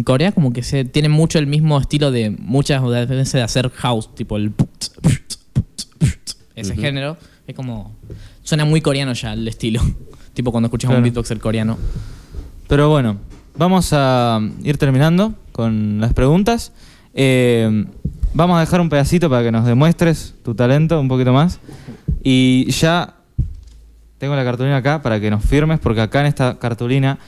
en 0.00 0.04
Corea 0.04 0.32
como 0.32 0.50
que 0.54 0.62
se 0.62 0.86
tiene 0.86 1.10
mucho 1.10 1.38
el 1.38 1.46
mismo 1.46 1.78
estilo 1.78 2.10
de 2.10 2.30
muchas 2.30 2.82
veces 2.82 3.32
de 3.32 3.42
hacer 3.42 3.68
house, 3.70 4.14
tipo 4.14 4.38
el... 4.38 4.52
Ese 6.56 6.72
Ujú. 6.72 6.80
género. 6.80 7.16
Es 7.46 7.54
como... 7.54 7.94
Suena 8.42 8.64
muy 8.64 8.80
coreano 8.80 9.12
ya 9.12 9.34
el 9.34 9.46
estilo. 9.46 9.82
tipo 10.34 10.50
cuando 10.52 10.68
escuchas 10.68 10.88
Claro. 10.88 11.00
un 11.00 11.04
beatboxer 11.04 11.38
coreano. 11.38 11.76
Pero 12.66 12.88
bueno, 12.88 13.18
vamos 13.56 13.90
a 13.92 14.40
ir 14.64 14.78
terminando 14.78 15.34
con 15.52 16.00
las 16.00 16.14
preguntas. 16.14 16.72
Eh, 17.12 17.84
vamos 18.32 18.56
a 18.56 18.60
dejar 18.60 18.80
un 18.80 18.88
pedacito 18.88 19.28
para 19.28 19.42
que 19.42 19.52
nos 19.52 19.66
demuestres 19.66 20.34
tu 20.42 20.54
talento 20.54 20.98
un 20.98 21.08
poquito 21.08 21.32
más. 21.34 21.60
Y 22.22 22.70
ya 22.70 23.16
tengo 24.16 24.34
la 24.34 24.44
cartulina 24.44 24.78
acá 24.78 25.02
para 25.02 25.20
que 25.20 25.30
nos 25.30 25.44
firmes, 25.44 25.78
porque 25.78 26.00
acá 26.00 26.20
en 26.20 26.26
esta 26.26 26.58
cartulina 26.58 27.18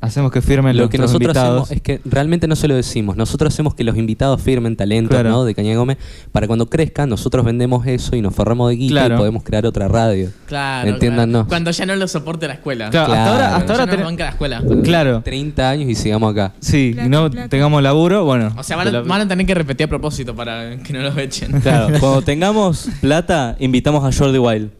hacemos 0.00 0.30
que 0.30 0.40
firmen 0.42 0.76
Lo 0.76 0.88
que 0.88 0.98
nosotros 0.98 1.22
invitados. 1.22 1.62
hacemos 1.64 1.70
es 1.72 1.80
que 1.80 2.00
realmente 2.04 2.46
no 2.46 2.54
se 2.56 2.68
lo 2.68 2.74
decimos. 2.74 3.16
Nosotros 3.16 3.52
hacemos 3.52 3.74
que 3.74 3.82
los 3.84 3.96
invitados 3.96 4.40
firmen 4.40 4.76
talento 4.76 5.10
Claro. 5.10 5.30
¿no? 5.30 5.44
de 5.44 5.54
Caña 5.54 5.74
Gómez 5.76 5.98
para 6.32 6.46
cuando 6.46 6.68
crezcan, 6.70 7.08
nosotros 7.08 7.44
vendemos 7.44 7.86
eso 7.86 8.14
y 8.16 8.22
nos 8.22 8.34
forramos 8.34 8.68
de 8.70 8.76
guita 8.76 8.92
Claro. 8.92 9.14
y 9.14 9.18
podemos 9.18 9.42
crear 9.42 9.66
otra 9.66 9.88
radio. 9.88 10.30
Claro. 10.46 10.88
Entiéndanos. 10.90 11.32
claro. 11.32 11.48
Cuando 11.48 11.70
ya 11.70 11.86
no 11.86 11.96
lo 11.96 12.06
soporte 12.08 12.46
la 12.46 12.54
escuela. 12.54 12.90
Claro, 12.90 13.12
hasta 13.12 13.30
ahora- 13.32 13.56
hasta 13.56 13.72
ahora 13.72 13.84
ya 13.84 13.86
no 13.86 13.90
ten- 13.92 14.00
lo 14.00 14.06
banca 14.06 14.24
la 14.24 14.30
escuela. 14.30 14.62
Claro. 14.84 15.22
30 15.22 15.70
años 15.70 15.88
y 15.90 15.94
sigamos 15.94 16.32
acá. 16.32 16.52
Sí, 16.60 16.94
y 17.04 17.08
no 17.08 17.30
tengamos 17.30 17.82
laburo, 17.82 18.24
bueno. 18.24 18.52
O 18.56 18.62
sea, 18.62 18.76
van 18.76 18.92
la- 18.92 19.00
van 19.02 19.22
a 19.22 19.28
tener 19.28 19.46
que 19.46 19.54
repetir 19.54 19.86
a 19.86 19.88
propósito 19.88 20.34
para 20.34 20.76
que 20.78 20.92
no 20.92 21.00
los 21.00 21.16
echen. 21.18 21.60
Claro, 21.60 21.88
cuando 22.00 22.22
tengamos 22.22 22.88
plata, 23.00 23.56
invitamos 23.58 24.04
a 24.04 24.16
Jordi 24.16 24.38
Wild. 24.38 24.70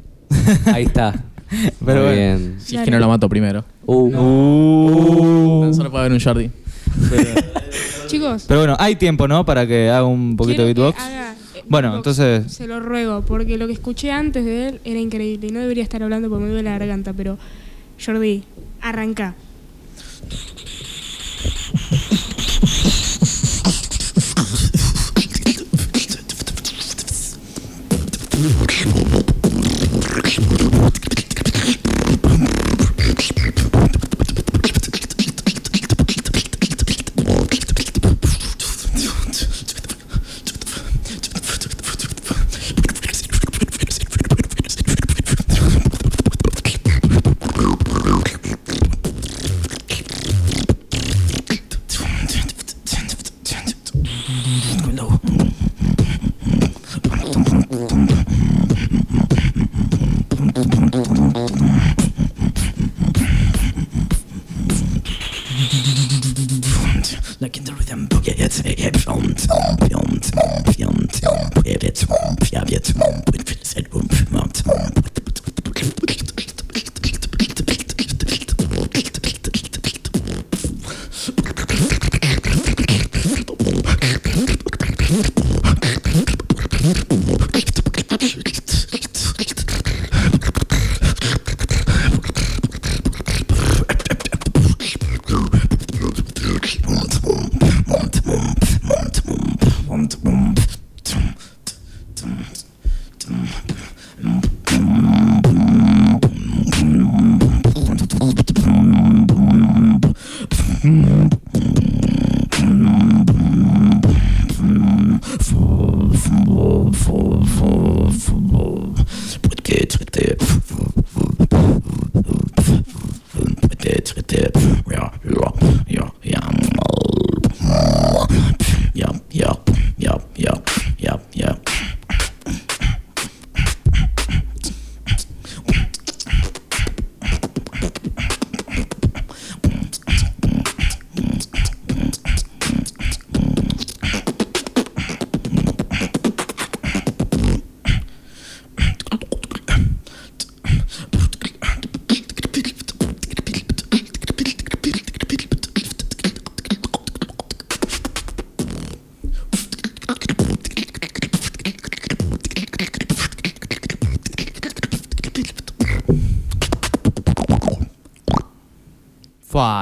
Ahí 0.73 0.85
está. 0.85 1.14
Pero 1.85 1.87
Muy 1.87 1.95
bueno. 1.95 2.11
bien. 2.13 2.57
Si 2.59 2.77
es 2.77 2.83
que 2.83 2.91
no 2.91 2.99
lo 2.99 3.09
mato 3.09 3.29
primero. 3.29 3.65
Uh. 3.87 5.61
Tan 5.63 5.75
solo 5.75 5.91
puede 5.91 6.05
haber 6.07 6.13
un 6.13 6.21
Jordi. 6.21 6.51
Chicos, 8.07 8.45
Pero 8.49 8.61
bueno, 8.61 8.77
hay 8.79 8.97
tiempo, 8.97 9.27
¿no? 9.29 9.45
Para 9.45 9.67
que 9.67 9.91
haga 9.91 10.05
un 10.05 10.37
poquito 10.37 10.63
de 10.65 10.73
beatbox. 10.73 10.99
haga, 11.01 11.35
eh, 11.55 11.63
Bueno, 11.69 11.89
beatbox. 11.93 12.19
entonces. 12.19 12.53
Se 12.53 12.67
lo 12.67 12.81
ruego, 12.81 13.23
porque 13.23 13.59
lo 13.59 13.67
que 13.67 13.73
escuché 13.73 14.11
antes 14.13 14.45
de 14.45 14.69
él 14.69 14.81
era 14.85 14.99
increíble 15.01 15.49
y 15.49 15.51
no 15.51 15.61
debería 15.61 15.83
estar 15.83 16.03
hablando 16.03 16.29
porque 16.29 16.45
me 16.45 16.51
duele 16.51 16.65
la 16.71 16.79
garganta, 16.79 17.13
pero 17.13 17.39
Jordi, 18.05 18.45
arranca. 18.81 19.35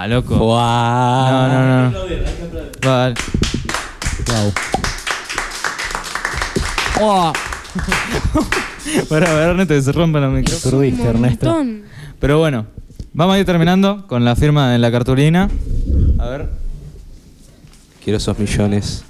Loco. 0.07 0.37
No, 0.37 1.49
no, 1.49 1.91
no. 1.91 1.99
Vale. 2.83 3.15
Wow. 7.01 7.33
Para 9.09 9.35
ver, 9.35 9.49
Ernesto, 9.51 9.75
que 9.75 9.83
se 9.83 9.93
rompan 9.93 10.23
los 10.23 10.33
micrófonos. 10.33 10.63
Turdiste, 10.63 11.03
Ernesto. 11.03 11.65
Pero 12.21 12.39
bueno, 12.39 12.67
vamos 13.13 13.35
a 13.35 13.39
ir 13.39 13.45
terminando 13.45 14.07
con 14.07 14.25
la 14.25 14.37
firma 14.37 14.75
en 14.75 14.81
la 14.81 14.93
cartulina. 14.93 15.49
A 16.19 16.27
ver. 16.29 16.49
Quiero 18.03 18.19
esos 18.19 18.39
millones. 18.39 19.05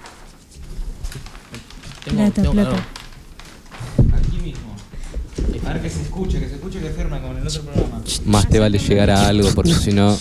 Plata, 2.05 2.43
plata. 2.43 2.77
A 5.67 5.73
ver 5.73 5.83
que 5.83 5.91
se 5.91 6.03
escuche, 6.03 6.39
que 6.41 6.49
se 6.49 6.55
escuche 6.57 6.79
que 6.81 6.91
firma 6.91 7.21
como 7.21 7.33
en 7.35 7.41
el 7.41 7.47
otro 7.49 7.63
programa. 7.63 8.03
Más 8.27 8.49
te 8.49 8.59
vale 8.59 8.79
llegar 8.79 9.11
a 9.11 9.29
algo, 9.29 9.49
porque 9.55 9.73
si 9.75 9.93
no 9.93 10.17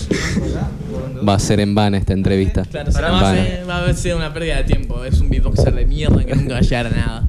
va 1.28 1.36
a 1.36 1.39
ser 1.39 1.60
en 1.60 1.76
vano 1.76 1.98
esta 1.98 2.14
entrevista. 2.14 2.64
Claro, 2.64 2.89
en 2.89 2.96
va, 2.96 3.32
a 3.32 3.36
ser, 3.36 3.70
va 3.70 3.86
a 3.86 3.94
ser 3.94 4.16
una 4.16 4.34
pérdida 4.34 4.58
de 4.58 4.64
tiempo. 4.64 5.04
Es 5.04 5.20
un 5.22 5.30
beatboxer 5.30 5.74
de 5.74 5.86
mierda 5.86 6.24
que 6.24 6.36
nunca 6.36 6.54
va 6.54 6.60
a 6.60 6.62
llegar 6.62 6.88
a 6.88 6.89
nada. 6.89 7.28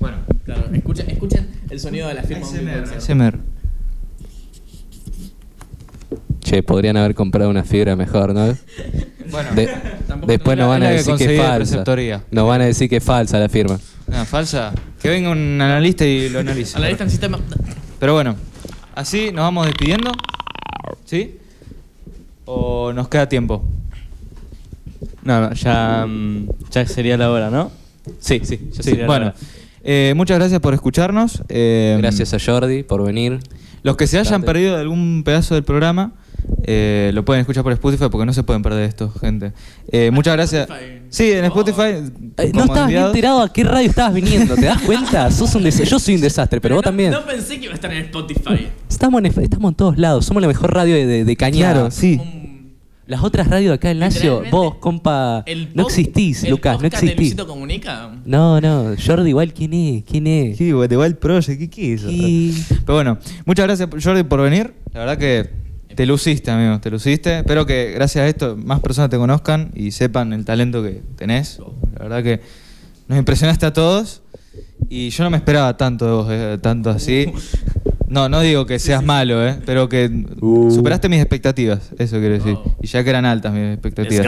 Bueno, 0.00 0.16
claro, 0.44 0.64
escuchen, 0.72 1.10
escuchen 1.10 1.48
el 1.70 1.80
sonido 1.80 2.08
de 2.08 2.14
la 2.14 2.22
firma. 2.22 2.46
ASMR. 2.96 3.38
Che, 6.40 6.62
podrían 6.62 6.96
haber 6.96 7.14
comprado 7.14 7.48
una 7.50 7.62
fibra 7.64 7.94
mejor, 7.96 8.34
¿no? 8.34 8.56
Bueno, 9.30 9.50
De- 9.54 9.68
Tampoco 10.08 10.30
después 10.30 10.56
no 10.58 10.64
nos 10.64 10.70
van 10.70 10.82
a 10.82 10.90
decir 10.90 11.14
que 11.14 11.36
es 11.36 11.40
falsa. 11.40 11.84
Nos 12.30 12.48
van 12.48 12.60
a 12.60 12.64
decir 12.66 12.88
que 12.88 12.96
es 12.96 13.04
falsa 13.04 13.38
la 13.38 13.48
firma. 13.48 13.78
Una 14.12 14.24
falsa. 14.24 14.72
Que 15.00 15.08
venga 15.08 15.30
un 15.30 15.60
analista 15.60 16.04
y 16.04 16.28
lo 16.28 16.40
analice. 16.40 16.76
Analista 16.76 17.04
en 17.04 17.10
sistema. 17.10 17.38
Pero 17.98 18.14
bueno, 18.14 18.36
así 18.94 19.26
nos 19.32 19.42
vamos 19.42 19.66
despidiendo. 19.66 20.12
¿Sí? 21.04 21.36
¿O 22.44 22.92
nos 22.92 23.08
queda 23.08 23.28
tiempo? 23.28 23.64
No, 25.22 25.40
no, 25.40 25.52
ya, 25.54 26.04
mm, 26.06 26.48
ya 26.70 26.86
sería 26.86 27.16
la 27.16 27.30
hora, 27.30 27.50
¿no? 27.50 27.70
Sí, 28.18 28.40
sí, 28.44 28.58
ya 28.72 28.82
Sí, 28.82 28.90
sería 28.90 29.06
bueno, 29.06 29.26
la 29.26 29.30
hora. 29.32 29.38
eh, 29.84 30.12
muchas 30.16 30.38
gracias 30.38 30.60
por 30.60 30.74
escucharnos. 30.74 31.42
eh, 31.48 31.96
Gracias 32.00 32.34
a 32.34 32.38
Jordi 32.44 32.82
por 32.82 33.04
venir. 33.04 33.38
Los 33.82 33.96
que 33.96 34.06
se 34.06 34.18
hayan 34.18 34.42
perdido 34.42 34.76
algún 34.76 35.22
pedazo 35.24 35.54
del 35.54 35.64
programa, 35.64 36.12
eh, 36.64 37.10
lo 37.14 37.24
pueden 37.24 37.40
escuchar 37.40 37.62
por 37.62 37.72
Spotify 37.72 38.04
porque 38.10 38.24
no 38.26 38.32
se 38.32 38.42
pueden 38.42 38.62
perder 38.62 38.84
esto, 38.88 39.12
gente. 39.20 39.52
Eh, 39.88 40.10
muchas 40.12 40.34
gracias. 40.34 40.68
Sí, 41.08 41.32
en 41.32 41.44
Spotify. 41.46 42.10
Eh, 42.38 42.52
no 42.54 42.64
estabas 42.64 42.88
bien 42.88 43.04
enterado 43.04 43.42
a 43.42 43.52
qué 43.52 43.64
radio 43.64 43.88
estabas 43.88 44.14
viniendo, 44.14 44.54
¿te 44.54 44.66
das 44.66 44.80
cuenta? 44.86 45.30
Sos 45.30 45.54
un 45.54 45.64
Yo 45.64 45.98
soy 45.98 46.14
un 46.14 46.20
desastre, 46.20 46.60
pero 46.60 46.76
vos 46.76 46.84
también. 46.84 47.10
No 47.10 47.24
pensé 47.24 47.58
que 47.58 47.64
iba 47.64 47.72
a 47.72 47.74
estar 47.74 47.92
en 47.92 48.04
Spotify. 48.04 48.68
Estamos 48.88 49.22
en, 49.22 49.26
estamos 49.26 49.70
en 49.70 49.74
todos 49.74 49.98
lados, 49.98 50.24
somos 50.24 50.40
la 50.40 50.48
mejor 50.48 50.72
radio 50.72 50.94
de, 50.94 51.06
de, 51.06 51.24
de 51.24 51.36
Cañada. 51.36 51.72
Claro, 51.72 51.90
sí. 51.90 52.20
Las 53.06 53.24
otras 53.24 53.48
radios 53.48 53.70
de 53.70 53.74
acá 53.74 53.90
en 53.90 53.98
Lacio, 53.98 54.20
Literalmente, 54.42 54.50
vos, 54.56 54.74
compa, 54.76 55.42
El 55.44 55.70
no 55.74 55.88
existís, 55.88 56.44
el 56.44 56.50
Lucas, 56.50 56.80
no 56.80 56.86
existís. 56.86 57.34
Comunica. 57.34 58.12
No, 58.24 58.60
no, 58.60 58.94
Jordi 59.04 59.30
igual, 59.30 59.52
¿quién 59.52 59.74
es? 59.74 60.04
¿Quién 60.04 60.26
es? 60.28 60.56
Sí, 60.56 60.72
Wild 60.72 61.16
Project, 61.16 61.58
¿qué, 61.58 61.68
qué 61.68 61.94
es 61.94 62.04
eso? 62.04 62.74
Pero 62.86 62.94
bueno, 62.94 63.18
muchas 63.44 63.66
gracias 63.66 63.88
Jordi 64.02 64.22
por 64.22 64.40
venir. 64.40 64.72
La 64.92 65.00
verdad 65.00 65.18
que 65.18 65.61
te 65.94 66.06
luciste, 66.06 66.50
amigo, 66.50 66.80
te 66.80 66.90
luciste. 66.90 67.38
Espero 67.38 67.66
que 67.66 67.92
gracias 67.92 68.24
a 68.24 68.28
esto 68.28 68.56
más 68.56 68.80
personas 68.80 69.10
te 69.10 69.16
conozcan 69.16 69.70
y 69.74 69.90
sepan 69.90 70.32
el 70.32 70.44
talento 70.44 70.82
que 70.82 71.02
tenés. 71.16 71.58
La 71.94 72.02
verdad 72.02 72.22
que 72.22 72.40
nos 73.08 73.18
impresionaste 73.18 73.66
a 73.66 73.72
todos 73.72 74.22
y 74.88 75.10
yo 75.10 75.24
no 75.24 75.30
me 75.30 75.36
esperaba 75.36 75.76
tanto 75.76 76.06
de 76.06 76.12
vos, 76.12 76.28
eh, 76.30 76.58
tanto 76.60 76.90
así. 76.90 77.32
No, 78.08 78.28
no 78.28 78.40
digo 78.40 78.66
que 78.66 78.78
seas 78.78 79.02
malo, 79.02 79.46
eh, 79.46 79.58
pero 79.64 79.88
que 79.88 80.10
superaste 80.70 81.08
mis 81.08 81.20
expectativas, 81.20 81.92
eso 81.98 82.18
quiero 82.18 82.34
decir. 82.34 82.58
Y 82.82 82.86
ya 82.86 83.02
que 83.02 83.08
eran 83.08 83.24
altas 83.24 83.54
mis 83.54 83.72
expectativas. 83.72 84.26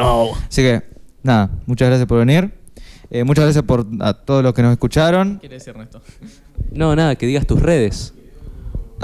Así 0.49 0.63
que, 0.63 0.83
nada, 1.23 1.51
muchas 1.67 1.89
gracias 1.89 2.09
por 2.09 2.19
venir. 2.19 2.51
Eh, 3.11 3.25
muchas 3.25 3.45
gracias 3.45 3.63
por 3.65 3.87
a 4.01 4.15
todos 4.15 4.43
los 4.43 4.55
que 4.55 4.63
nos 4.63 4.73
escucharon. 4.73 5.35
¿Qué 5.35 5.41
quiere 5.41 5.55
decir 5.57 5.75
Ernesto? 5.75 6.01
No, 6.73 6.97
nada, 6.97 7.15
que 7.17 7.27
digas 7.27 7.47
tus 7.47 7.61
redes. 7.61 8.14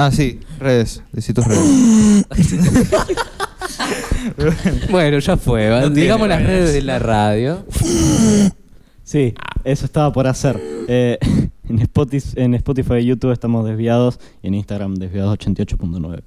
Ah, 0.03 0.11
sí, 0.11 0.41
redes. 0.59 1.03
Tus 1.35 1.45
redes. 1.47 2.25
Bueno, 4.91 5.19
ya 5.19 5.37
fue. 5.37 5.69
¿va? 5.69 5.81
No 5.81 5.87
tiene 5.89 6.03
Digamos 6.03 6.27
las 6.29 6.43
redes. 6.43 6.61
redes 6.61 6.75
de 6.75 6.83
la 6.83 6.99
radio. 6.99 7.65
Sí, 9.05 9.35
eso 9.65 9.85
estaba 9.85 10.11
por 10.11 10.27
hacer. 10.27 10.59
Eh, 10.89 11.19
en, 11.69 11.79
Spotify, 11.81 12.29
en 12.37 12.55
Spotify 12.55 12.95
y 12.95 13.07
YouTube 13.07 13.33
estamos 13.33 13.67
desviados 13.67 14.19
y 14.43 14.49
en 14.49 14.55
Instagram 14.55 14.95
desviados 14.95 15.39
88.9. 15.39 16.23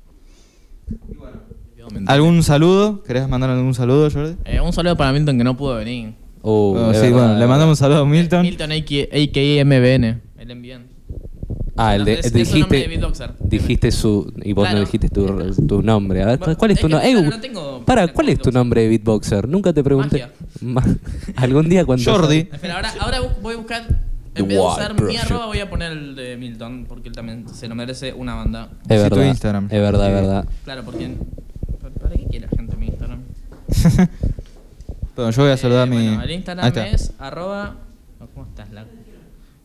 ¿Algún 2.06 2.44
saludo? 2.44 3.02
¿Querés 3.04 3.28
mandar 3.28 3.50
algún 3.50 3.74
saludo, 3.74 4.10
Jordi? 4.12 4.36
Eh, 4.46 4.62
un 4.62 4.72
saludo 4.74 4.96
para 4.96 5.12
Milton 5.14 5.38
que 5.38 5.44
no 5.44 5.58
pudo 5.58 5.76
venir. 5.78 6.14
Oh, 6.44 6.76
Oh, 6.78 6.94
sí, 6.94 7.00
verdad, 7.02 7.12
bueno, 7.12 7.40
le 7.40 7.48
mandamos 7.48 7.72
un 7.74 7.78
saludo 7.78 8.02
a 8.04 8.06
Milton. 8.06 8.44
Milton, 8.44 8.72
a.k.a. 8.72 9.66
MBN. 9.66 10.22
El 10.38 10.52
envían. 10.52 10.93
Ah, 11.76 11.96
el 11.96 12.06
de, 12.06 12.14
Es- 12.20 12.34
es 12.36 12.54
un 12.54 12.60
nombre 12.62 12.78
de 12.80 12.84
dijiste, 12.88 12.88
beatboxer. 13.00 13.34
dijiste 13.40 13.92
su 13.92 14.32
y 14.44 14.54
vos 14.54 14.64
Claro. 14.66 14.78
no 14.80 14.86
dijiste 14.86 15.10
tu, 15.10 15.26
tu 15.68 15.82
nombre. 15.82 16.22
A 16.22 16.26
ver, 16.28 16.40
Bueno, 16.40 16.56
¿cuál 16.58 16.72
es 16.72 16.80
tu 16.80 16.88
nombre? 16.90 17.12
claro, 17.12 17.30
no 17.30 17.40
tengo- 17.42 17.84
para, 17.86 18.08
¿cuál 18.14 18.30
es 18.30 18.40
tu 18.40 18.52
nombre 18.52 18.82
de 18.84 18.90
beatboxer? 18.90 19.48
Nunca 19.48 19.74
te 19.74 19.84
pregunté. 19.84 20.24
Algún 21.36 21.70
día 21.70 21.84
cuando 21.86 22.04
Jordi. 22.12 22.48
Espera, 22.52 22.76
ahora, 22.76 22.94
ahora 23.00 23.20
voy 23.42 23.54
a 23.56 23.58
buscar. 23.58 23.84
En 24.36 24.48
vez 24.48 24.58
de 24.58 24.64
usar 24.64 25.00
mi 25.02 25.16
arroba, 25.18 25.46
voy 25.46 25.60
a 25.60 25.70
poner 25.70 25.92
el 25.92 26.16
de 26.16 26.38
Milton, 26.38 26.86
porque 26.90 27.10
él 27.10 27.16
también 27.16 27.48
se 27.50 27.68
lo 27.68 27.76
merece 27.76 28.14
una 28.14 28.34
banda. 28.34 28.70
Es 28.90 29.02
Sí, 29.02 29.10
tu 29.10 29.16
verdad. 29.16 29.26
Instagram. 29.30 29.66
Es 29.66 29.80
verdad, 29.80 30.08
es 30.08 30.14
verdad. 30.14 30.46
Claro, 30.64 30.84
porque. 30.84 31.16
¿Para 31.82 31.94
para 31.96 32.16
qué 32.16 32.26
quiere 32.26 32.48
la 32.52 32.58
gente 32.58 32.76
mi 32.78 32.88
Instagram? 32.88 33.20
Bueno, 35.16 35.30
yo 35.30 35.44
voy 35.44 35.52
a 35.52 35.58
saludar 35.58 35.84
a 35.84 35.86
mi. 35.86 35.96
Bueno, 36.08 36.24
el 36.24 36.32
Instagram 36.32 36.74
es 36.92 37.14
arroba. 37.20 37.76
¿Cómo 38.34 38.48
estás? 38.48 38.72
La... 38.72 38.86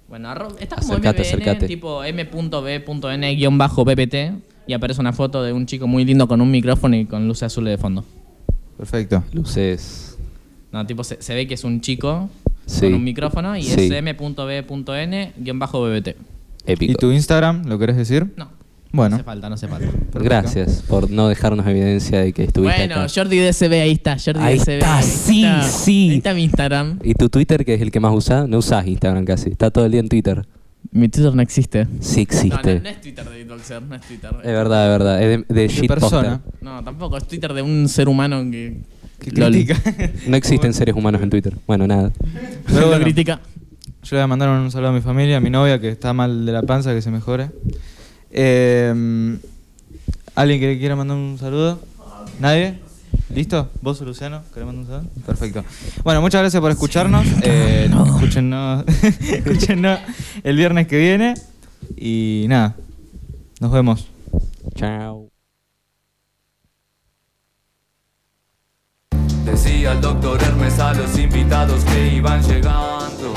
Bueno, 0.08 0.32
está 0.58 0.76
como 0.76 0.92
Acercate, 0.94 1.18
mbn, 1.20 1.26
acercate. 1.28 1.66
tipo 1.66 2.02
m.b.n-ppt 3.28 4.14
y 4.66 4.72
aparece 4.72 5.00
una 5.00 5.12
foto 5.12 5.42
de 5.42 5.52
un 5.52 5.66
chico 5.66 5.86
muy 5.86 6.04
lindo 6.04 6.26
con 6.28 6.40
un 6.40 6.50
micrófono 6.50 6.96
y 6.96 7.04
con 7.04 7.26
luces 7.28 7.44
azules 7.44 7.72
de 7.72 7.78
fondo. 7.78 8.04
Perfecto. 8.76 9.22
Luces. 9.32 10.16
No, 10.72 10.86
tipo 10.86 11.04
se, 11.04 11.20
se 11.22 11.34
ve 11.34 11.46
que 11.46 11.54
es 11.54 11.64
un 11.64 11.80
chico 11.80 12.28
Sí. 12.66 12.82
con 12.82 12.94
un 12.94 13.04
micrófono 13.04 13.56
y 13.56 13.62
Sí. 13.62 13.80
es 13.84 13.90
m.b.n-bbt. 13.90 14.88
Épico. 16.66 16.92
¿Y 16.92 16.94
tu 16.96 17.10
Instagram, 17.12 17.64
lo 17.66 17.78
querés 17.78 17.96
decir? 17.96 18.30
No. 18.36 18.50
No 18.90 18.96
Bueno, 18.96 19.16
hace 19.16 19.24
falta, 19.24 19.48
no 19.48 19.54
hace 19.54 19.68
falta. 19.68 19.86
Gracias 20.14 20.82
por 20.88 21.10
no 21.10 21.28
dejarnos 21.28 21.66
evidencia 21.66 22.20
de 22.20 22.32
que 22.32 22.44
estuviste 22.44 22.78
Bueno, 22.86 23.02
acá. 23.02 23.12
Jordi 23.14 23.38
DCB, 23.38 23.72
ahí 23.82 23.92
está, 23.92 24.16
Jordi 24.22 24.40
Ahí 24.40 24.58
DCB. 24.58 24.70
está, 24.78 25.02
sí, 25.02 25.44
sí. 25.68 26.08
Ahí 26.10 26.16
está 26.16 26.32
mi 26.34 26.44
Instagram. 26.44 26.98
¿Y 27.02 27.14
tu 27.14 27.28
Twitter, 27.28 27.64
que 27.66 27.74
es 27.74 27.82
el 27.82 27.90
que 27.90 28.00
más 28.00 28.14
usás? 28.14 28.48
No 28.48 28.58
usás 28.58 28.86
Instagram 28.86 29.24
casi. 29.26 29.50
Está 29.50 29.70
todo 29.70 29.84
el 29.84 29.92
día 29.92 30.00
en 30.00 30.08
Twitter. 30.08 30.46
Mi 30.90 31.08
Twitter 31.10 31.34
no 31.34 31.42
existe. 31.42 31.86
Sí 32.00 32.16
No, 32.16 32.22
existe. 32.22 32.74
no, 32.76 32.80
no 32.82 32.88
es 32.88 33.00
Twitter 33.02 33.24
de 33.28 33.44
Beatboxer, 33.44 33.82
no 33.82 33.94
es 33.94 34.00
Twitter. 34.02 34.30
Es 34.42 34.52
verdad, 34.52 34.84
es 34.86 34.98
verdad. 34.98 35.22
Es 35.22 35.44
de, 35.48 35.54
de 35.54 35.68
shitposter. 35.68 35.98
persona. 36.00 36.40
No, 36.62 36.82
tampoco, 36.82 37.18
es 37.18 37.28
Twitter 37.28 37.52
de 37.52 37.60
un 37.62 37.88
ser 37.90 38.08
humano 38.08 38.42
que. 38.50 38.80
que 39.20 39.32
Lol. 39.32 39.52
critica. 39.52 39.76
No 40.28 40.36
existen 40.36 40.72
seres 40.72 40.94
humanos 40.94 41.20
en 41.20 41.28
Twitter. 41.28 41.54
Bueno, 41.66 41.86
nada. 41.86 42.10
Pero 42.66 42.88
bueno, 42.88 43.02
critica. 43.04 43.40
Yo 44.02 44.16
le 44.16 44.18
voy 44.18 44.24
a 44.24 44.26
mandar 44.28 44.48
un 44.48 44.70
saludo 44.70 44.90
a 44.90 44.92
mi 44.92 45.02
familia, 45.02 45.36
a 45.36 45.40
mi 45.40 45.50
novia 45.50 45.78
que 45.78 45.90
está 45.90 46.14
mal 46.14 46.46
de 46.46 46.52
la 46.52 46.62
panza, 46.62 46.94
que 46.94 47.02
se 47.02 47.10
mejore. 47.10 47.50
Eh, 48.30 49.38
¿Alguien 50.34 50.60
que 50.60 50.78
quiera 50.78 50.94
mandar 50.94 51.16
un 51.16 51.36
saludo? 51.38 51.80
¿Nadie? 52.38 52.78
¿Listo? 53.34 53.68
¿Vos, 53.82 54.00
Luciano? 54.00 54.42
¿Querés 54.54 54.66
mandar 54.66 54.84
un 54.84 54.86
saludo? 54.86 55.24
Perfecto. 55.26 55.64
Bueno, 56.04 56.20
muchas 56.20 56.40
gracias 56.42 56.60
por 56.60 56.70
escucharnos. 56.70 57.26
Eh, 57.42 57.90
escúchennos, 57.90 58.84
escúchennos 59.32 59.98
el 60.44 60.56
viernes 60.56 60.86
que 60.86 60.98
viene. 60.98 61.34
Y 61.96 62.46
nada, 62.48 62.76
nos 63.60 63.72
vemos. 63.72 64.06
Chao. 64.76 65.28
Decía 69.44 69.92
el 69.92 70.00
doctor 70.00 70.42
Hermes 70.42 70.78
a 70.78 70.94
los 70.94 71.18
invitados 71.18 71.82
que 71.84 72.14
iban 72.14 72.42
llegando. 72.42 73.34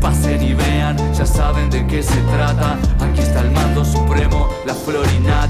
Pasen 0.00 0.42
y 0.42 0.54
vean, 0.54 0.96
ya 1.14 1.26
saben 1.26 1.70
de 1.70 1.86
qué 1.86 2.02
se 2.02 2.20
trata. 2.32 2.76
Aquí 3.00 3.20
está 3.20 3.40
el 3.40 3.50
mando 3.50 3.84
supremo, 3.84 4.48
la 4.66 4.74
florinata. 4.74 5.34